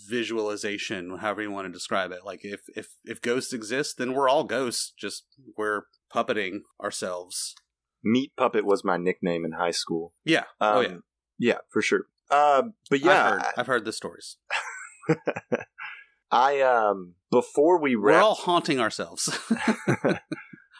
visualization 0.08 1.18
however 1.18 1.42
you 1.42 1.50
want 1.50 1.66
to 1.66 1.72
describe 1.72 2.12
it. 2.12 2.20
Like 2.24 2.40
if 2.42 2.62
if 2.76 2.88
if 3.04 3.20
ghosts 3.20 3.52
exist 3.52 3.98
then 3.98 4.14
we're 4.14 4.28
all 4.28 4.44
ghosts 4.44 4.92
just 4.98 5.24
we're 5.56 5.82
puppeting 6.14 6.60
ourselves. 6.82 7.54
Meat 8.02 8.32
puppet 8.36 8.64
was 8.66 8.84
my 8.84 8.96
nickname 8.96 9.44
in 9.44 9.52
high 9.52 9.70
school. 9.70 10.12
Yeah. 10.24 10.44
Um, 10.60 10.76
oh 10.76 10.80
yeah. 10.80 10.96
Yeah, 11.38 11.58
for 11.70 11.82
sure. 11.82 12.02
Uh, 12.30 12.62
but 12.90 13.00
I've, 13.00 13.04
yeah, 13.04 13.30
heard, 13.30 13.42
I've 13.56 13.66
heard 13.66 13.84
the 13.84 13.92
stories 13.92 14.36
I 16.30 16.60
um 16.60 17.14
before 17.30 17.80
we 17.80 17.96
we're 17.96 18.14
all 18.14 18.34
haunting 18.34 18.80
ourselves. 18.80 19.36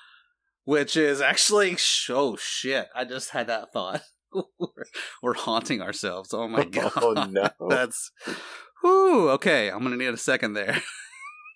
Which 0.65 0.97
is 0.97 1.21
actually 1.21 1.77
oh 2.09 2.37
shit. 2.37 2.89
I 2.95 3.05
just 3.05 3.31
had 3.31 3.49
that 3.49 3.73
thought. 3.73 4.03
We're, 4.33 4.85
we're 5.23 5.35
haunting 5.35 5.81
ourselves. 5.81 6.35
Oh 6.35 6.49
my 6.49 6.65
god. 6.65 6.93
oh 6.97 7.13
no, 7.31 7.49
that's 7.69 8.11
whoo 8.83 9.31
okay. 9.31 9.69
I'm 9.69 9.83
gonna 9.83 9.97
need 9.97 10.07
a 10.07 10.17
second 10.17 10.55
there. 10.55 10.83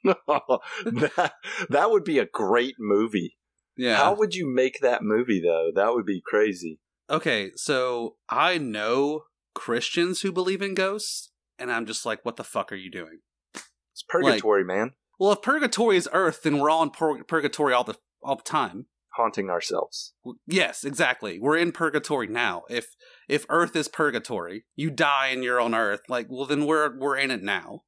That 0.04 1.32
that 1.70 1.90
would 1.90 2.04
be 2.04 2.18
a 2.18 2.26
great 2.26 2.76
movie. 2.78 3.36
yeah. 3.76 3.96
How 3.96 4.14
would 4.14 4.34
you 4.34 4.46
make 4.46 4.78
that 4.80 5.02
movie 5.02 5.40
though? 5.40 5.72
That 5.74 5.92
would 5.92 6.06
be 6.06 6.22
crazy. 6.24 6.78
Okay, 7.10 7.50
so 7.56 8.16
I 8.28 8.58
know 8.58 9.24
Christians 9.54 10.20
who 10.20 10.30
believe 10.30 10.62
in 10.62 10.74
ghosts, 10.74 11.30
and 11.58 11.70
I'm 11.70 11.86
just 11.86 12.06
like, 12.06 12.24
what 12.24 12.36
the 12.36 12.44
fuck 12.44 12.72
are 12.72 12.76
you 12.76 12.90
doing? 12.90 13.20
It's 13.54 14.04
purgatory, 14.08 14.64
man. 14.64 14.92
Well, 15.18 15.32
if 15.32 15.42
purgatory 15.42 15.96
is 15.96 16.08
Earth, 16.12 16.42
then 16.42 16.58
we're 16.58 16.70
all 16.70 16.82
in 16.82 16.90
pur- 16.90 17.24
purgatory 17.24 17.74
all 17.74 17.84
the 17.84 17.96
all 18.22 18.36
the 18.36 18.42
time. 18.42 18.86
Haunting 19.14 19.50
ourselves. 19.50 20.14
Yes, 20.46 20.84
exactly. 20.84 21.40
We're 21.40 21.56
in 21.56 21.72
purgatory 21.72 22.28
now. 22.28 22.62
If 22.70 22.94
if 23.28 23.44
Earth 23.48 23.74
is 23.74 23.88
purgatory, 23.88 24.64
you 24.76 24.90
die 24.90 25.28
and 25.28 25.42
you're 25.42 25.60
on 25.60 25.74
Earth. 25.74 26.02
Like, 26.08 26.26
well, 26.30 26.46
then 26.46 26.66
we're 26.66 26.96
we're 26.96 27.16
in 27.16 27.32
it 27.32 27.42
now. 27.42 27.82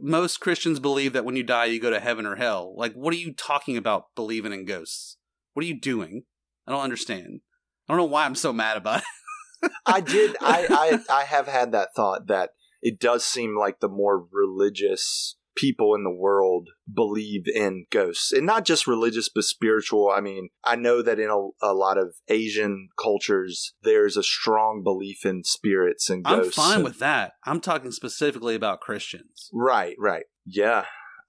Most 0.00 0.40
Christians 0.40 0.80
believe 0.80 1.12
that 1.12 1.24
when 1.24 1.36
you 1.36 1.42
die, 1.42 1.66
you 1.66 1.80
go 1.80 1.90
to 1.90 2.00
heaven 2.00 2.26
or 2.26 2.36
hell. 2.36 2.74
Like, 2.76 2.94
what 2.94 3.14
are 3.14 3.18
you 3.18 3.32
talking 3.32 3.76
about? 3.76 4.06
Believing 4.16 4.52
in 4.52 4.64
ghosts? 4.64 5.16
What 5.54 5.64
are 5.64 5.68
you 5.68 5.80
doing? 5.80 6.22
I 6.66 6.72
don't 6.72 6.82
understand. 6.82 7.40
I 7.88 7.92
don't 7.92 7.98
know 7.98 8.04
why 8.04 8.24
I'm 8.24 8.34
so 8.34 8.52
mad 8.52 8.76
about 8.76 8.98
it. 8.98 9.72
I 9.86 10.00
did. 10.00 10.36
I, 10.40 10.66
I 10.70 10.98
I 11.20 11.24
have 11.24 11.46
had 11.46 11.72
that 11.72 11.88
thought 11.94 12.26
that 12.28 12.50
it 12.80 12.98
does 13.00 13.24
seem 13.24 13.56
like 13.58 13.80
the 13.80 13.88
more 13.88 14.26
religious 14.32 15.36
people 15.56 15.94
in 15.96 16.04
the 16.04 16.10
world 16.10 16.68
believe 16.92 17.42
in 17.52 17.84
ghosts. 17.90 18.30
And 18.30 18.46
not 18.46 18.64
just 18.64 18.86
religious 18.86 19.28
but 19.28 19.42
spiritual. 19.44 20.12
I 20.14 20.20
mean 20.20 20.50
i 20.62 20.76
know 20.76 21.02
that 21.02 21.18
in 21.18 21.30
a, 21.30 21.66
a 21.66 21.74
lot 21.74 21.98
of 21.98 22.14
asian 22.28 22.88
cultures 23.02 23.74
there's 23.82 24.16
a 24.16 24.22
strong 24.22 24.82
belief 24.84 25.26
in 25.26 25.42
spirits 25.42 26.08
and 26.08 26.24
ghosts 26.24 26.56
I'm 26.58 26.64
fine 26.64 26.74
and- 26.76 26.84
with 26.84 26.98
that. 27.00 27.32
I'm 27.44 27.60
talking 27.60 27.90
specifically 27.90 28.54
about 28.54 28.80
Christians. 28.80 29.50
right 29.52 29.96
right. 29.98 30.24
Yeah. 30.46 30.84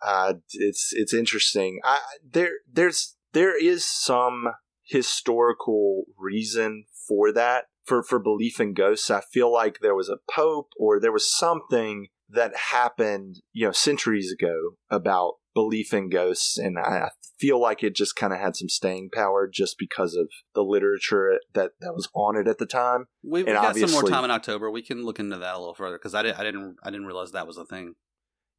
Uh, 0.05 0.35
it's 0.53 0.91
it's 0.93 1.13
interesting. 1.13 1.79
I, 1.83 1.97
there 2.31 2.51
there's 2.71 3.15
there 3.33 3.61
is 3.61 3.85
some 3.85 4.49
historical 4.83 6.03
reason 6.17 6.85
for 7.07 7.31
that 7.33 7.65
for 7.89 8.03
for 8.03 8.19
belief 8.19 8.59
in 8.59 8.73
ghosts 8.73 9.09
i 9.09 9.21
feel 9.21 9.51
like 9.51 9.79
there 9.81 9.95
was 9.95 10.09
a 10.09 10.19
pope 10.31 10.69
or 10.77 10.99
there 10.99 11.11
was 11.11 11.29
something 11.29 12.07
that 12.29 12.55
happened 12.71 13.41
you 13.51 13.65
know 13.65 13.71
centuries 13.71 14.31
ago 14.31 14.53
about 14.89 15.33
belief 15.53 15.93
in 15.93 16.09
ghosts 16.09 16.57
and 16.57 16.77
i 16.79 17.09
feel 17.39 17.59
like 17.59 17.83
it 17.83 17.95
just 17.95 18.15
kind 18.15 18.33
of 18.33 18.39
had 18.39 18.55
some 18.55 18.69
staying 18.69 19.09
power 19.11 19.49
just 19.51 19.77
because 19.79 20.13
of 20.13 20.29
the 20.53 20.61
literature 20.61 21.39
that 21.53 21.71
that 21.79 21.93
was 21.93 22.07
on 22.13 22.37
it 22.37 22.47
at 22.47 22.57
the 22.57 22.65
time 22.65 23.05
We've 23.23 23.47
And 23.47 23.55
got 23.55 23.75
some 23.75 23.91
more 23.91 24.03
time 24.03 24.23
in 24.23 24.31
October. 24.31 24.71
We 24.71 24.81
can 24.81 25.03
look 25.03 25.19
into 25.19 25.37
that 25.37 25.55
a 25.55 25.59
little 25.59 25.73
further 25.73 25.97
because 25.97 26.15
I, 26.15 26.23
did, 26.23 26.35
I 26.35 26.43
didn't 26.43 26.77
I 26.83 26.89
didn't 26.89 27.05
realize 27.05 27.31
that 27.31 27.47
was 27.47 27.57
a 27.57 27.65
thing. 27.65 27.95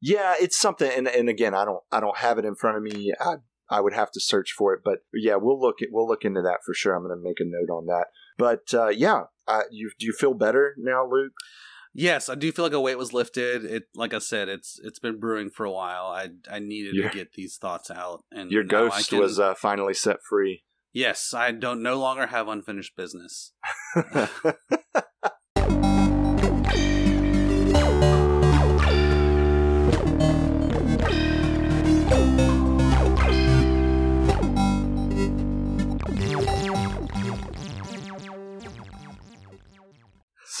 Yeah, 0.01 0.33
it's 0.39 0.57
something, 0.57 0.91
and, 0.91 1.07
and 1.07 1.29
again, 1.29 1.53
I 1.53 1.63
don't, 1.63 1.83
I 1.91 1.99
don't 1.99 2.17
have 2.17 2.39
it 2.39 2.45
in 2.45 2.55
front 2.55 2.75
of 2.75 2.83
me. 2.83 3.13
I, 3.19 3.35
I 3.69 3.81
would 3.81 3.93
have 3.93 4.11
to 4.13 4.19
search 4.19 4.51
for 4.51 4.73
it, 4.73 4.81
but 4.83 4.99
yeah, 5.13 5.35
we'll 5.35 5.61
look, 5.61 5.81
at, 5.81 5.89
we'll 5.91 6.07
look 6.07 6.25
into 6.25 6.41
that 6.41 6.59
for 6.65 6.73
sure. 6.73 6.95
I'm 6.95 7.03
going 7.03 7.15
to 7.15 7.23
make 7.23 7.39
a 7.39 7.43
note 7.45 7.71
on 7.71 7.85
that. 7.85 8.07
But 8.37 8.73
uh, 8.73 8.87
yeah, 8.89 9.23
uh, 9.47 9.61
you 9.71 9.91
do 9.99 10.05
you 10.05 10.13
feel 10.13 10.33
better 10.33 10.75
now, 10.77 11.05
Luke? 11.09 11.33
Yes, 11.93 12.29
I 12.29 12.35
do 12.35 12.51
feel 12.53 12.63
like 12.63 12.73
a 12.73 12.79
weight 12.79 12.97
was 12.97 13.11
lifted. 13.11 13.65
It, 13.65 13.83
like 13.95 14.13
I 14.13 14.19
said, 14.19 14.47
it's 14.49 14.79
it's 14.83 14.99
been 14.99 15.19
brewing 15.19 15.49
for 15.49 15.65
a 15.65 15.71
while. 15.71 16.05
I 16.05 16.29
I 16.49 16.59
needed 16.59 16.95
Your- 16.95 17.09
to 17.09 17.15
get 17.15 17.33
these 17.33 17.57
thoughts 17.57 17.91
out, 17.91 18.23
and 18.31 18.49
Your 18.51 18.63
ghost 18.63 19.09
can- 19.09 19.19
was 19.19 19.39
uh, 19.39 19.53
finally 19.55 19.93
set 19.93 20.17
free. 20.27 20.63
yes. 20.93 21.33
I 21.33 21.51
don't 21.51 21.83
no 21.83 21.99
longer 21.99 22.27
have 22.27 22.47
unfinished 22.47 22.95
business. 22.95 23.51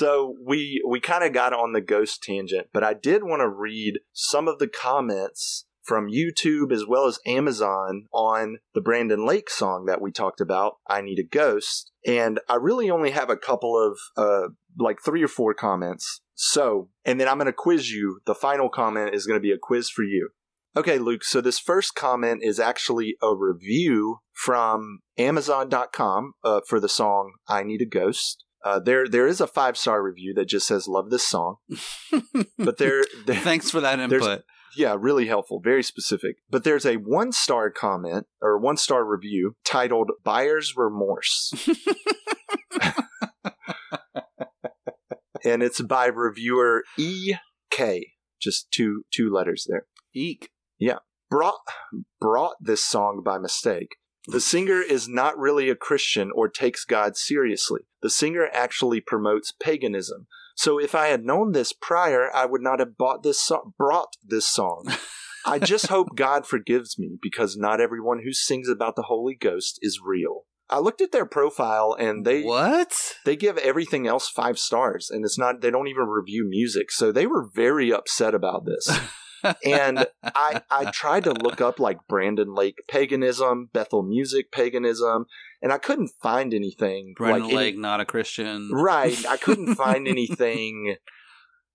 so 0.01 0.35
we 0.43 0.81
we 0.87 0.99
kind 0.99 1.23
of 1.23 1.31
got 1.31 1.53
on 1.53 1.73
the 1.73 1.79
ghost 1.79 2.23
tangent, 2.23 2.69
but 2.73 2.83
I 2.83 2.95
did 2.95 3.23
want 3.23 3.41
to 3.41 3.47
read 3.47 3.99
some 4.13 4.47
of 4.47 4.57
the 4.57 4.67
comments 4.67 5.67
from 5.83 6.09
YouTube 6.09 6.71
as 6.71 6.87
well 6.87 7.05
as 7.05 7.19
Amazon 7.27 8.07
on 8.11 8.57
the 8.73 8.81
Brandon 8.81 9.27
Lake 9.27 9.47
song 9.51 9.85
that 9.85 10.01
we 10.01 10.11
talked 10.11 10.41
about, 10.41 10.77
I 10.87 11.01
Need 11.01 11.19
a 11.19 11.23
Ghost. 11.23 11.91
And 12.03 12.39
I 12.49 12.55
really 12.55 12.89
only 12.89 13.11
have 13.11 13.29
a 13.29 13.37
couple 13.37 13.77
of, 13.77 13.99
uh, 14.17 14.49
like 14.79 14.97
three 15.05 15.23
or 15.23 15.27
four 15.27 15.53
comments. 15.53 16.21
So, 16.33 16.89
and 17.05 17.19
then 17.19 17.27
I'm 17.27 17.37
going 17.37 17.45
to 17.45 17.53
quiz 17.53 17.91
you. 17.91 18.21
The 18.25 18.33
final 18.33 18.69
comment 18.69 19.13
is 19.13 19.27
going 19.27 19.37
to 19.37 19.47
be 19.47 19.51
a 19.51 19.59
quiz 19.61 19.87
for 19.87 20.03
you. 20.03 20.29
Okay, 20.75 20.97
Luke. 20.97 21.23
So 21.23 21.41
this 21.41 21.59
first 21.59 21.93
comment 21.93 22.41
is 22.41 22.59
actually 22.59 23.17
a 23.21 23.35
review 23.35 24.21
from 24.33 25.01
Amazon.com 25.17 26.33
uh, 26.43 26.61
for 26.67 26.79
the 26.79 26.89
song 26.89 27.33
"I 27.47 27.61
Need 27.61 27.81
a 27.81 27.85
Ghost." 27.85 28.45
Uh, 28.63 28.79
there, 28.79 29.07
there 29.07 29.27
is 29.27 29.41
a 29.41 29.47
five 29.47 29.75
star 29.77 30.03
review 30.03 30.33
that 30.35 30.45
just 30.45 30.67
says 30.67 30.87
"Love 30.87 31.09
this 31.09 31.27
song," 31.27 31.55
but 32.57 32.77
there, 32.77 33.03
there 33.25 33.35
Thanks 33.35 33.71
for 33.71 33.81
that 33.81 33.99
input. 33.99 34.43
yeah, 34.75 34.95
really 34.97 35.27
helpful, 35.27 35.59
very 35.63 35.83
specific. 35.83 36.35
But 36.49 36.63
there's 36.63 36.85
a 36.85 36.95
one 36.97 37.31
star 37.31 37.71
comment 37.71 38.27
or 38.41 38.57
one 38.59 38.77
star 38.77 39.03
review 39.03 39.55
titled 39.65 40.11
"Buyer's 40.23 40.73
Remorse," 40.77 41.53
and 45.43 45.63
it's 45.63 45.81
by 45.81 46.05
reviewer 46.05 46.83
E 46.97 47.33
K, 47.69 48.11
just 48.39 48.71
two 48.71 49.03
two 49.11 49.31
letters 49.31 49.65
there. 49.67 49.85
Eek. 50.13 50.49
Yeah. 50.77 50.99
Brought 51.29 51.59
brought 52.19 52.55
this 52.59 52.83
song 52.83 53.21
by 53.23 53.37
mistake. 53.37 53.95
The 54.27 54.41
singer 54.41 54.81
is 54.81 55.07
not 55.07 55.37
really 55.37 55.69
a 55.69 55.75
Christian 55.75 56.31
or 56.33 56.47
takes 56.47 56.85
God 56.85 57.17
seriously. 57.17 57.81
The 58.01 58.09
singer 58.09 58.47
actually 58.53 59.01
promotes 59.01 59.51
paganism. 59.51 60.27
So 60.55 60.79
if 60.79 60.93
I 60.93 61.07
had 61.07 61.25
known 61.25 61.51
this 61.51 61.73
prior, 61.73 62.29
I 62.33 62.45
would 62.45 62.61
not 62.61 62.79
have 62.79 62.97
bought 62.97 63.23
this 63.23 63.39
so- 63.41 63.73
brought 63.77 64.15
this 64.23 64.47
song. 64.47 64.91
I 65.45 65.57
just 65.57 65.87
hope 65.87 66.09
God 66.15 66.45
forgives 66.45 66.99
me 66.99 67.17
because 67.21 67.57
not 67.57 67.81
everyone 67.81 68.21
who 68.23 68.31
sings 68.33 68.69
about 68.69 68.95
the 68.95 69.03
Holy 69.03 69.33
Ghost 69.33 69.79
is 69.81 69.99
real. 70.03 70.45
I 70.69 70.79
looked 70.79 71.01
at 71.01 71.11
their 71.11 71.25
profile 71.25 71.95
and 71.99 72.23
they 72.23 72.43
what? 72.43 73.15
they 73.25 73.35
give 73.35 73.57
everything 73.57 74.07
else 74.07 74.29
5 74.29 74.57
stars 74.57 75.09
and 75.09 75.25
it's 75.25 75.37
not 75.37 75.61
they 75.61 75.69
don't 75.69 75.89
even 75.89 76.05
review 76.05 76.47
music. 76.47 76.91
So 76.91 77.11
they 77.11 77.27
were 77.27 77.49
very 77.53 77.91
upset 77.91 78.33
about 78.33 78.65
this 78.65 78.87
and 79.65 80.05
I 80.23 80.61
I 80.69 80.91
tried 80.93 81.23
to 81.25 81.33
look 81.33 81.61
up 81.61 81.79
like 81.79 81.97
Brandon 82.07 82.53
Lake 82.53 82.79
paganism, 82.87 83.69
Bethel 83.73 84.03
music 84.03 84.51
paganism, 84.51 85.25
and 85.61 85.71
I 85.73 85.77
couldn't 85.77 86.11
find 86.21 86.53
anything. 86.53 87.13
Brandon 87.17 87.43
like 87.43 87.49
any- 87.53 87.57
Lake, 87.57 87.77
not 87.77 87.99
a 88.01 88.05
Christian. 88.05 88.69
right? 88.71 89.25
I 89.27 89.37
couldn't 89.37 89.75
find 89.75 90.07
anything 90.15 90.95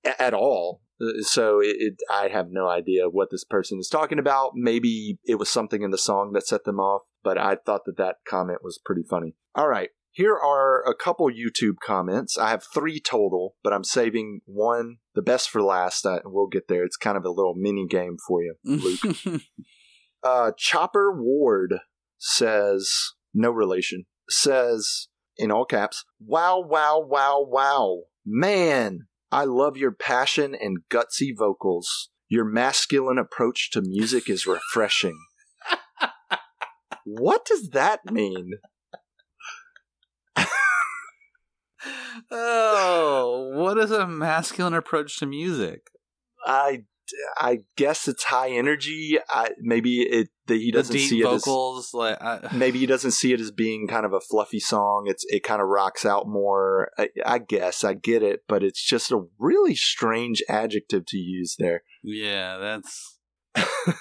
a- 0.04 0.22
at 0.22 0.34
all. 0.34 0.82
Uh, 1.00 1.22
So 1.22 1.60
it, 1.60 1.76
it, 1.78 1.94
I 2.10 2.28
have 2.28 2.46
no 2.50 2.68
idea 2.68 3.08
what 3.08 3.30
this 3.30 3.44
person 3.44 3.78
is 3.78 3.88
talking 3.88 4.18
about. 4.18 4.52
Maybe 4.54 5.18
it 5.24 5.36
was 5.38 5.48
something 5.48 5.82
in 5.82 5.90
the 5.90 5.98
song 5.98 6.32
that 6.32 6.46
set 6.46 6.64
them 6.64 6.78
off, 6.80 7.02
but 7.22 7.36
I 7.38 7.56
thought 7.56 7.84
that 7.86 7.96
that 7.98 8.16
comment 8.28 8.60
was 8.62 8.78
pretty 8.84 9.02
funny. 9.02 9.34
All 9.54 9.68
right. 9.68 9.90
Here 10.16 10.34
are 10.34 10.82
a 10.88 10.94
couple 10.94 11.28
YouTube 11.28 11.74
comments. 11.84 12.38
I 12.38 12.48
have 12.48 12.64
three 12.72 13.00
total, 13.00 13.54
but 13.62 13.74
I'm 13.74 13.84
saving 13.84 14.40
one, 14.46 14.96
the 15.14 15.20
best 15.20 15.50
for 15.50 15.60
last. 15.60 16.06
Uh, 16.06 16.20
we'll 16.24 16.46
get 16.46 16.68
there. 16.68 16.84
It's 16.84 16.96
kind 16.96 17.18
of 17.18 17.26
a 17.26 17.30
little 17.30 17.52
mini 17.54 17.86
game 17.86 18.16
for 18.26 18.42
you. 18.42 18.54
Luke. 18.64 19.42
Uh, 20.22 20.50
Chopper 20.58 21.12
Ward 21.14 21.74
says, 22.18 23.12
no 23.32 23.50
relation, 23.50 24.06
says 24.28 25.06
in 25.36 25.52
all 25.52 25.64
caps, 25.64 26.04
wow, 26.18 26.58
wow, 26.58 26.98
wow, 26.98 27.46
wow. 27.48 28.00
Man, 28.24 29.06
I 29.30 29.44
love 29.44 29.76
your 29.76 29.92
passion 29.92 30.56
and 30.60 30.78
gutsy 30.90 31.30
vocals. 31.36 32.08
Your 32.28 32.44
masculine 32.44 33.18
approach 33.18 33.70
to 33.72 33.82
music 33.82 34.28
is 34.28 34.48
refreshing. 34.48 35.18
what 37.04 37.44
does 37.44 37.68
that 37.68 38.00
mean? 38.10 38.54
Oh, 42.30 43.52
what 43.54 43.78
is 43.78 43.90
a 43.90 44.06
masculine 44.06 44.74
approach 44.74 45.18
to 45.18 45.26
music? 45.26 45.88
I, 46.44 46.84
I 47.36 47.60
guess 47.76 48.08
it's 48.08 48.24
high 48.24 48.50
energy. 48.50 49.18
I, 49.28 49.50
maybe 49.60 50.02
it 50.02 50.28
that 50.46 50.56
he 50.56 50.70
doesn't 50.70 50.96
see 50.96 51.20
it 51.20 51.26
as 51.26 51.46
like 51.92 52.20
I, 52.22 52.48
maybe 52.54 52.78
he 52.78 52.86
doesn't 52.86 53.12
see 53.12 53.32
it 53.32 53.40
as 53.40 53.50
being 53.50 53.86
kind 53.88 54.06
of 54.06 54.12
a 54.12 54.20
fluffy 54.20 54.60
song. 54.60 55.04
It's 55.06 55.24
it 55.28 55.42
kind 55.42 55.60
of 55.60 55.68
rocks 55.68 56.04
out 56.04 56.28
more. 56.28 56.90
I, 56.98 57.08
I 57.24 57.38
guess 57.38 57.84
I 57.84 57.94
get 57.94 58.22
it, 58.22 58.40
but 58.48 58.62
it's 58.62 58.84
just 58.84 59.10
a 59.10 59.24
really 59.38 59.74
strange 59.74 60.42
adjective 60.48 61.06
to 61.06 61.16
use 61.16 61.56
there. 61.58 61.82
yeah, 62.02 62.58
that's 62.58 63.18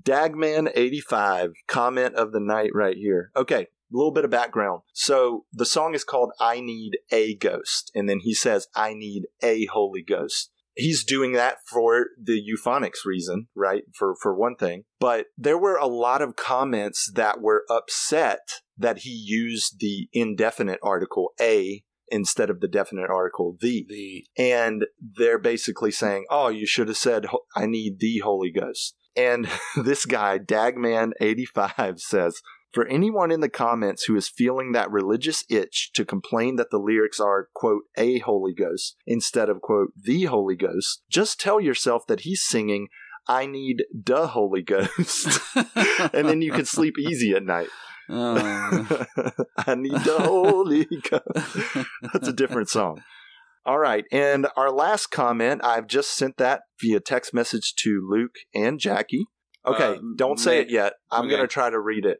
Dagman 0.00 0.70
eighty 0.74 1.00
five 1.00 1.52
comment 1.66 2.14
of 2.14 2.32
the 2.32 2.40
night 2.40 2.70
right 2.74 2.96
here. 2.96 3.30
Okay, 3.36 3.68
a 3.92 3.96
little 3.96 4.12
bit 4.12 4.24
of 4.24 4.30
background. 4.30 4.82
So 4.92 5.44
the 5.52 5.66
song 5.66 5.94
is 5.94 6.04
called 6.04 6.32
"I 6.40 6.60
Need 6.60 6.98
a 7.10 7.34
Ghost," 7.36 7.90
and 7.94 8.08
then 8.08 8.20
he 8.20 8.34
says, 8.34 8.68
"I 8.74 8.94
need 8.94 9.24
a 9.42 9.66
Holy 9.66 10.02
Ghost." 10.02 10.50
He's 10.74 11.04
doing 11.04 11.32
that 11.32 11.56
for 11.68 12.06
the 12.22 12.40
euphonics 12.40 13.04
reason, 13.04 13.48
right? 13.54 13.82
For 13.94 14.14
for 14.20 14.34
one 14.34 14.56
thing. 14.56 14.84
But 15.00 15.26
there 15.36 15.58
were 15.58 15.76
a 15.76 15.86
lot 15.86 16.22
of 16.22 16.36
comments 16.36 17.10
that 17.14 17.40
were 17.40 17.64
upset 17.68 18.62
that 18.76 18.98
he 18.98 19.10
used 19.10 19.80
the 19.80 20.08
indefinite 20.12 20.78
article 20.82 21.32
a 21.40 21.82
instead 22.10 22.48
of 22.48 22.60
the 22.60 22.68
definite 22.68 23.10
article 23.10 23.56
the. 23.60 23.84
the 23.88 24.26
And 24.38 24.86
they're 25.00 25.38
basically 25.38 25.90
saying, 25.90 26.26
"Oh, 26.30 26.48
you 26.48 26.66
should 26.66 26.88
have 26.88 26.96
said 26.96 27.26
I 27.56 27.66
need 27.66 27.98
the 27.98 28.18
Holy 28.18 28.52
Ghost." 28.52 28.94
And 29.18 29.48
this 29.76 30.06
guy, 30.06 30.38
Dagman85, 30.38 31.98
says, 32.00 32.40
for 32.72 32.86
anyone 32.86 33.30
in 33.30 33.40
the 33.40 33.48
comments 33.48 34.04
who 34.04 34.16
is 34.16 34.28
feeling 34.28 34.72
that 34.72 34.90
religious 34.90 35.44
itch 35.48 35.90
to 35.94 36.04
complain 36.04 36.56
that 36.56 36.70
the 36.70 36.78
lyrics 36.78 37.18
are, 37.18 37.48
quote, 37.54 37.82
a 37.96 38.18
Holy 38.20 38.52
Ghost 38.52 38.96
instead 39.06 39.48
of, 39.48 39.60
quote, 39.60 39.92
the 39.96 40.24
Holy 40.24 40.56
Ghost, 40.56 41.02
just 41.10 41.40
tell 41.40 41.60
yourself 41.60 42.06
that 42.06 42.20
he's 42.20 42.42
singing, 42.42 42.88
I 43.26 43.46
need 43.46 43.84
the 43.92 44.28
Holy 44.28 44.62
Ghost. 44.62 45.40
and 46.12 46.28
then 46.28 46.42
you 46.42 46.52
can 46.52 46.64
sleep 46.64 46.98
easy 46.98 47.32
at 47.32 47.44
night. 47.44 47.68
Oh. 48.10 49.06
I 49.66 49.74
need 49.74 49.92
the 49.92 50.18
Holy 50.20 50.86
Ghost. 50.86 51.86
That's 52.12 52.28
a 52.28 52.32
different 52.32 52.68
song. 52.68 53.02
All 53.66 53.78
right. 53.78 54.04
And 54.10 54.46
our 54.56 54.70
last 54.70 55.08
comment, 55.08 55.60
I've 55.62 55.86
just 55.86 56.12
sent 56.12 56.38
that 56.38 56.62
via 56.80 57.00
text 57.00 57.34
message 57.34 57.74
to 57.80 58.06
Luke 58.10 58.36
and 58.54 58.80
Jackie. 58.80 59.26
Okay. 59.66 59.96
Uh, 59.96 59.98
don't 60.16 60.40
say 60.40 60.52
may- 60.52 60.60
it 60.62 60.70
yet. 60.70 60.94
I'm 61.10 61.26
okay. 61.26 61.30
going 61.30 61.42
to 61.42 61.48
try 61.48 61.68
to 61.68 61.78
read 61.78 62.06
it. 62.06 62.18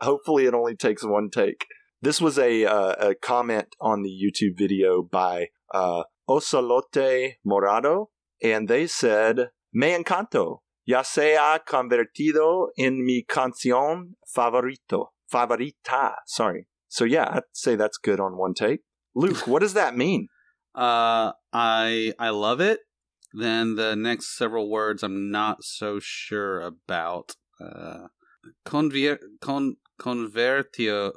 Hopefully, 0.00 0.46
it 0.46 0.54
only 0.54 0.76
takes 0.76 1.04
one 1.04 1.30
take. 1.30 1.66
This 2.00 2.20
was 2.20 2.38
a, 2.38 2.64
uh, 2.64 3.10
a 3.10 3.14
comment 3.14 3.74
on 3.80 4.02
the 4.02 4.10
YouTube 4.10 4.56
video 4.56 5.02
by 5.02 5.48
uh, 5.74 6.04
Osalote 6.28 7.34
Morado, 7.46 8.06
and 8.42 8.68
they 8.68 8.86
said, 8.86 9.48
Me 9.72 9.96
encanto. 9.96 10.58
Ya 10.86 11.02
se 11.02 11.36
ha 11.36 11.58
convertido 11.66 12.68
en 12.78 13.04
mi 13.04 13.24
canción 13.28 14.14
favorito. 14.34 15.08
Favorita. 15.30 16.14
Sorry. 16.26 16.66
So, 16.88 17.04
yeah, 17.04 17.28
I'd 17.30 17.42
say 17.52 17.76
that's 17.76 17.98
good 17.98 18.20
on 18.20 18.38
one 18.38 18.54
take. 18.54 18.80
Luke, 19.14 19.46
what 19.46 19.60
does 19.60 19.74
that 19.74 19.96
mean? 19.96 20.28
Uh, 20.74 21.32
I 21.52 22.12
I 22.20 22.28
love 22.28 22.60
it. 22.60 22.78
Then 23.32 23.74
the 23.74 23.96
next 23.96 24.36
several 24.36 24.70
words 24.70 25.02
I'm 25.02 25.28
not 25.28 25.64
so 25.64 25.98
sure 26.00 26.60
about. 26.60 27.34
Uh, 27.60 28.08
convier 28.64 29.18
con 29.40 29.76
convertio 30.00 31.12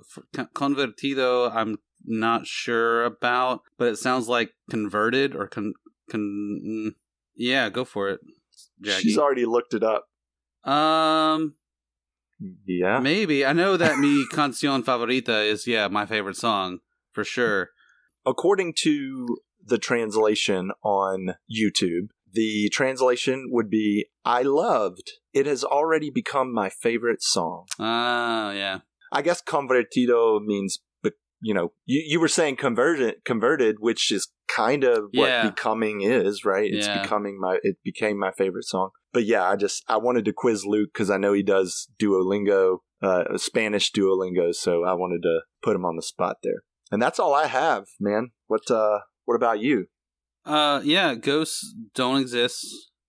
convertido. 0.55 1.51
I'm 1.53 1.77
not 2.05 2.47
sure 2.47 3.03
about, 3.05 3.61
but 3.77 3.89
it 3.89 3.97
sounds 3.97 4.27
like 4.27 4.53
converted 4.69 5.35
or 5.35 5.47
con 5.47 5.73
con. 6.09 6.21
mm, 6.65 6.95
Yeah, 7.35 7.69
go 7.69 7.85
for 7.85 8.09
it, 8.09 8.19
Jackie. 8.81 9.03
She's 9.03 9.17
already 9.17 9.45
looked 9.45 9.73
it 9.73 9.83
up. 9.83 10.07
um, 10.63 11.55
Yeah. 12.65 12.99
maybe 12.99 13.45
I 13.45 13.53
know 13.53 13.77
that 13.77 13.97
mi 13.99 14.25
canción 14.31 14.83
favorita 14.83 15.45
is 15.45 15.67
yeah 15.67 15.87
my 15.87 16.05
favorite 16.05 16.37
song 16.37 16.79
for 17.13 17.23
sure. 17.23 17.69
According 18.25 18.73
to 18.83 19.37
the 19.63 19.77
translation 19.77 20.71
on 20.83 21.35
YouTube, 21.49 22.09
the 22.33 22.69
translation 22.71 23.47
would 23.51 23.69
be 23.69 24.05
I 24.25 24.41
loved. 24.43 25.11
It 25.33 25.45
has 25.45 25.63
already 25.63 26.09
become 26.09 26.53
my 26.53 26.69
favorite 26.69 27.21
song. 27.23 27.65
Ah, 27.79 28.51
yeah. 28.51 28.79
I 29.11 29.21
guess 29.21 29.41
convertido 29.41 30.39
means, 30.43 30.79
but 31.03 31.13
you 31.41 31.53
know, 31.53 31.73
you, 31.85 32.03
you 32.05 32.19
were 32.19 32.27
saying 32.27 32.55
converted, 32.57 33.15
converted, 33.25 33.77
which 33.79 34.11
is 34.11 34.29
kind 34.47 34.83
of 34.83 35.05
what 35.13 35.27
Yeah. 35.29 35.49
becoming 35.49 36.01
is, 36.01 36.45
right? 36.45 36.69
It's 36.71 36.87
Yeah. 36.87 37.01
becoming 37.01 37.39
my, 37.39 37.57
it 37.63 37.77
became 37.83 38.17
my 38.19 38.31
favorite 38.31 38.65
song. 38.65 38.89
But 39.13 39.25
yeah, 39.25 39.43
I 39.43 39.55
just, 39.55 39.83
I 39.87 39.97
wanted 39.97 40.25
to 40.25 40.33
quiz 40.33 40.65
Luke 40.65 40.91
because 40.93 41.09
I 41.09 41.17
know 41.17 41.33
he 41.33 41.43
does 41.43 41.87
Duolingo, 42.01 42.79
uh, 43.01 43.37
Spanish 43.37 43.91
Duolingo. 43.91 44.53
So 44.53 44.83
I 44.85 44.93
wanted 44.93 45.21
to 45.23 45.41
put 45.61 45.75
him 45.75 45.85
on 45.85 45.95
the 45.97 46.01
spot 46.01 46.37
there. 46.43 46.63
And 46.91 47.01
that's 47.01 47.19
all 47.19 47.33
I 47.33 47.47
have, 47.47 47.85
man. 47.99 48.31
What, 48.47 48.69
uh, 48.69 48.99
what 49.25 49.35
about 49.35 49.59
you? 49.59 49.87
Uh, 50.45 50.81
yeah, 50.83 51.15
ghosts 51.15 51.73
don't 51.93 52.19
exist 52.21 52.65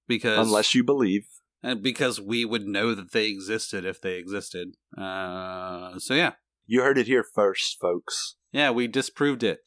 because 0.06 0.46
Unless 0.46 0.74
you 0.74 0.84
believe. 0.84 1.22
and 1.62 1.82
because 1.82 2.20
we 2.20 2.44
would 2.44 2.66
know 2.66 2.94
that 2.94 3.12
they 3.12 3.26
existed 3.28 3.84
if 3.84 4.00
they 4.00 4.14
existed. 4.16 4.74
Uh, 4.98 5.98
so 5.98 6.14
yeah, 6.14 6.32
You 6.66 6.82
heard 6.82 6.98
it 6.98 7.06
here 7.06 7.24
first, 7.34 7.78
folks. 7.80 8.36
yeah, 8.52 8.70
we 8.70 8.86
disproved 8.86 9.42
it. 9.42 9.60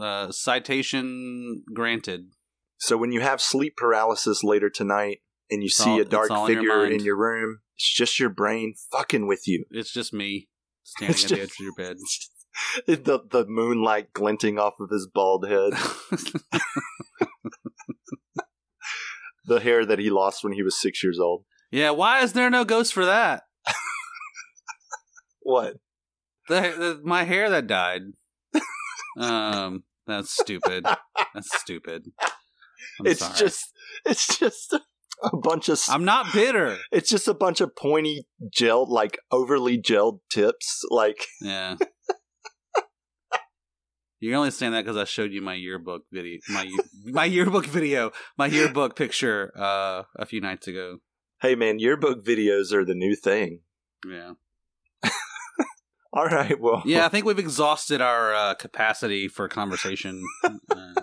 Uh, 0.00 0.32
citation 0.32 1.62
granted. 1.74 2.30
So 2.78 2.96
when 2.96 3.12
you 3.12 3.20
have 3.20 3.40
sleep 3.40 3.76
paralysis 3.76 4.42
later 4.42 4.70
tonight 4.70 5.18
and 5.50 5.62
you 5.62 5.66
It's 5.66 5.76
see 5.76 5.90
all- 5.90 6.00
a 6.00 6.04
dark 6.04 6.24
it's 6.26 6.30
all 6.32 6.46
in 6.46 6.52
your 6.62 6.62
figure 6.62 6.86
in 6.96 7.04
your 7.04 7.16
room, 7.16 7.60
it's 7.76 7.92
just 7.92 8.18
your 8.18 8.30
brain 8.30 8.74
fucking 8.90 9.26
with 9.28 9.46
you. 9.46 9.66
It's 9.70 9.92
just 9.92 10.12
me 10.12 10.48
standing 10.82 11.14
It's 11.14 11.24
at 11.24 11.30
the 11.36 11.42
edge 11.42 11.50
of 11.50 11.60
your 11.60 11.74
bed. 11.76 11.96
the 12.86 13.20
the 13.30 13.44
moonlight 13.48 14.12
glinting 14.12 14.58
off 14.58 14.74
of 14.80 14.90
his 14.90 15.06
bald 15.06 15.46
head, 15.48 15.72
the 19.46 19.60
hair 19.60 19.84
that 19.84 19.98
he 19.98 20.10
lost 20.10 20.44
when 20.44 20.52
he 20.52 20.62
was 20.62 20.80
six 20.80 21.02
years 21.02 21.18
old. 21.18 21.44
yeah, 21.70 21.90
why 21.90 22.20
is 22.22 22.32
there 22.32 22.50
no 22.50 22.64
ghost 22.64 22.92
for 22.92 23.04
that? 23.06 23.42
What? 25.44 25.74
The, 26.48 26.60
the 26.60 27.00
my 27.02 27.24
hair 27.24 27.50
that 27.50 27.66
died. 27.66 28.02
um, 29.18 29.82
that's 30.06 30.30
stupid. 30.30 30.86
That's 31.34 31.58
stupid. 31.60 32.04
I'm 33.00 33.06
it's 33.06 33.18
sorry. 33.20 33.34
just 33.36 33.72
it's 34.06 34.38
just 34.38 34.72
a 34.72 35.36
bunch 35.36 35.68
of 35.68 35.80
I'm 35.88 36.04
not 36.04 36.32
bitter. 36.32 36.78
it's 36.92 37.10
just 37.10 37.26
a 37.26 37.34
bunch 37.34 37.60
of 37.60 37.74
pointy 37.74 38.24
gelled 38.56 38.88
like 38.88 39.18
overly 39.32 39.82
gelled 39.82 40.20
tips 40.30 40.82
like 40.90 41.26
Yeah. 41.40 41.74
You 44.22 44.30
can 44.30 44.36
only 44.38 44.52
saying 44.52 44.70
that 44.70 44.84
because 44.84 44.96
I 44.96 45.02
showed 45.02 45.32
you 45.32 45.42
my 45.42 45.54
yearbook 45.54 46.04
video, 46.12 46.38
my 46.48 46.70
my 47.04 47.24
yearbook 47.24 47.66
video, 47.66 48.12
my 48.38 48.46
yearbook 48.46 48.94
picture 48.94 49.52
uh, 49.58 50.04
a 50.14 50.24
few 50.24 50.40
nights 50.40 50.68
ago. 50.68 50.98
hey 51.40 51.56
man 51.56 51.80
yearbook 51.80 52.24
videos 52.24 52.72
are 52.72 52.84
the 52.84 52.94
new 52.94 53.16
thing 53.16 53.62
Yeah, 54.08 54.34
all 56.12 56.26
right 56.26 56.60
well 56.60 56.84
yeah. 56.86 57.04
I 57.04 57.08
think 57.08 57.26
we've 57.26 57.36
exhausted 57.38 58.00
our 58.00 58.32
uh, 58.32 58.54
capacity 58.54 59.26
for 59.26 59.48
conversation. 59.48 60.22
Uh, 60.70 60.94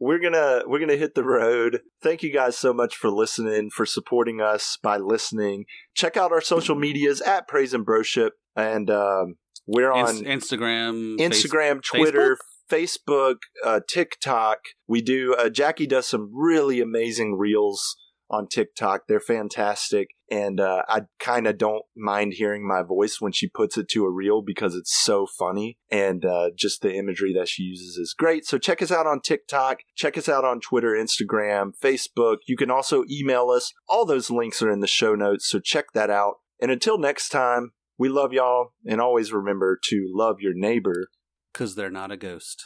we're 0.00 0.18
gonna 0.18 0.62
we're 0.66 0.80
gonna 0.80 0.96
hit 0.96 1.14
the 1.14 1.22
road 1.22 1.80
thank 2.02 2.22
you 2.24 2.32
guys 2.32 2.56
so 2.58 2.72
much 2.72 2.96
for 2.96 3.08
listening 3.08 3.70
for 3.70 3.86
supporting 3.86 4.40
us 4.40 4.76
by 4.82 4.96
listening 4.96 5.64
check 5.94 6.16
out 6.16 6.32
our 6.32 6.40
social 6.40 6.74
medias 6.74 7.20
at 7.20 7.46
praise 7.46 7.72
and 7.72 7.86
broship 7.86 8.30
and 8.56 8.90
um, 8.90 9.36
we're 9.66 9.92
on 9.92 10.24
Inst- 10.24 10.52
Instagram, 10.52 11.18
instagram 11.18 11.82
twitter 11.82 12.36
facebook, 12.72 13.36
uh, 13.64 13.80
tiktok. 13.88 14.58
We 14.88 15.02
do 15.02 15.34
uh, 15.34 15.50
jackie 15.50 15.86
does 15.86 16.06
some 16.06 16.30
really 16.32 16.80
amazing 16.80 17.36
reels 17.36 17.96
on 18.30 18.48
tiktok. 18.48 19.02
They're 19.06 19.20
fantastic. 19.20 20.08
And 20.30 20.58
uh, 20.58 20.82
i 20.88 21.02
kind 21.20 21.46
of 21.46 21.58
don't 21.58 21.82
mind 21.94 22.32
hearing 22.32 22.66
my 22.66 22.82
voice 22.82 23.20
when 23.20 23.32
she 23.32 23.46
puts 23.46 23.76
it 23.76 23.88
to 23.90 24.06
a 24.06 24.10
reel 24.10 24.40
because 24.40 24.74
it's 24.74 24.96
so 25.04 25.26
funny. 25.26 25.76
And 25.90 26.24
uh, 26.24 26.48
just 26.56 26.80
the 26.80 26.94
imagery 26.94 27.34
that 27.34 27.48
she 27.48 27.64
uses 27.64 27.98
is 27.98 28.14
great. 28.16 28.46
So 28.46 28.56
check 28.56 28.80
us 28.80 28.90
out 28.90 29.06
on 29.06 29.20
tiktok. 29.20 29.80
Check 29.94 30.16
us 30.16 30.28
out 30.28 30.44
on 30.44 30.60
twitter 30.60 30.92
instagram 30.92 31.72
facebook. 31.82 32.38
You 32.48 32.56
can 32.56 32.70
also 32.70 33.04
email 33.10 33.50
us. 33.50 33.72
All 33.86 34.06
those 34.06 34.30
links 34.30 34.62
are 34.62 34.72
in 34.72 34.80
the 34.80 34.86
show 34.86 35.14
notes. 35.14 35.46
So 35.48 35.60
check 35.60 35.92
that 35.92 36.08
out. 36.08 36.36
And 36.60 36.70
until 36.70 36.96
next 36.96 37.28
time 37.28 37.72
we 38.02 38.08
love 38.08 38.32
y'all 38.32 38.72
and 38.84 39.00
always 39.00 39.32
remember 39.32 39.78
to 39.80 40.10
love 40.12 40.40
your 40.40 40.52
neighbor 40.52 41.06
because 41.52 41.76
they're 41.76 41.88
not 41.88 42.10
a 42.10 42.16
ghost. 42.16 42.64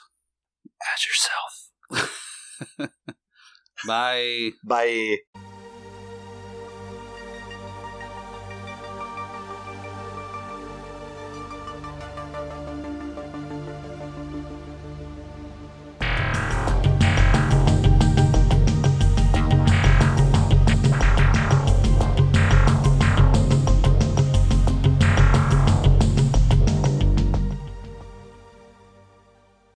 as 0.94 1.04
yourself 2.80 2.90
Bye. 3.86 4.52
bye 4.66 5.18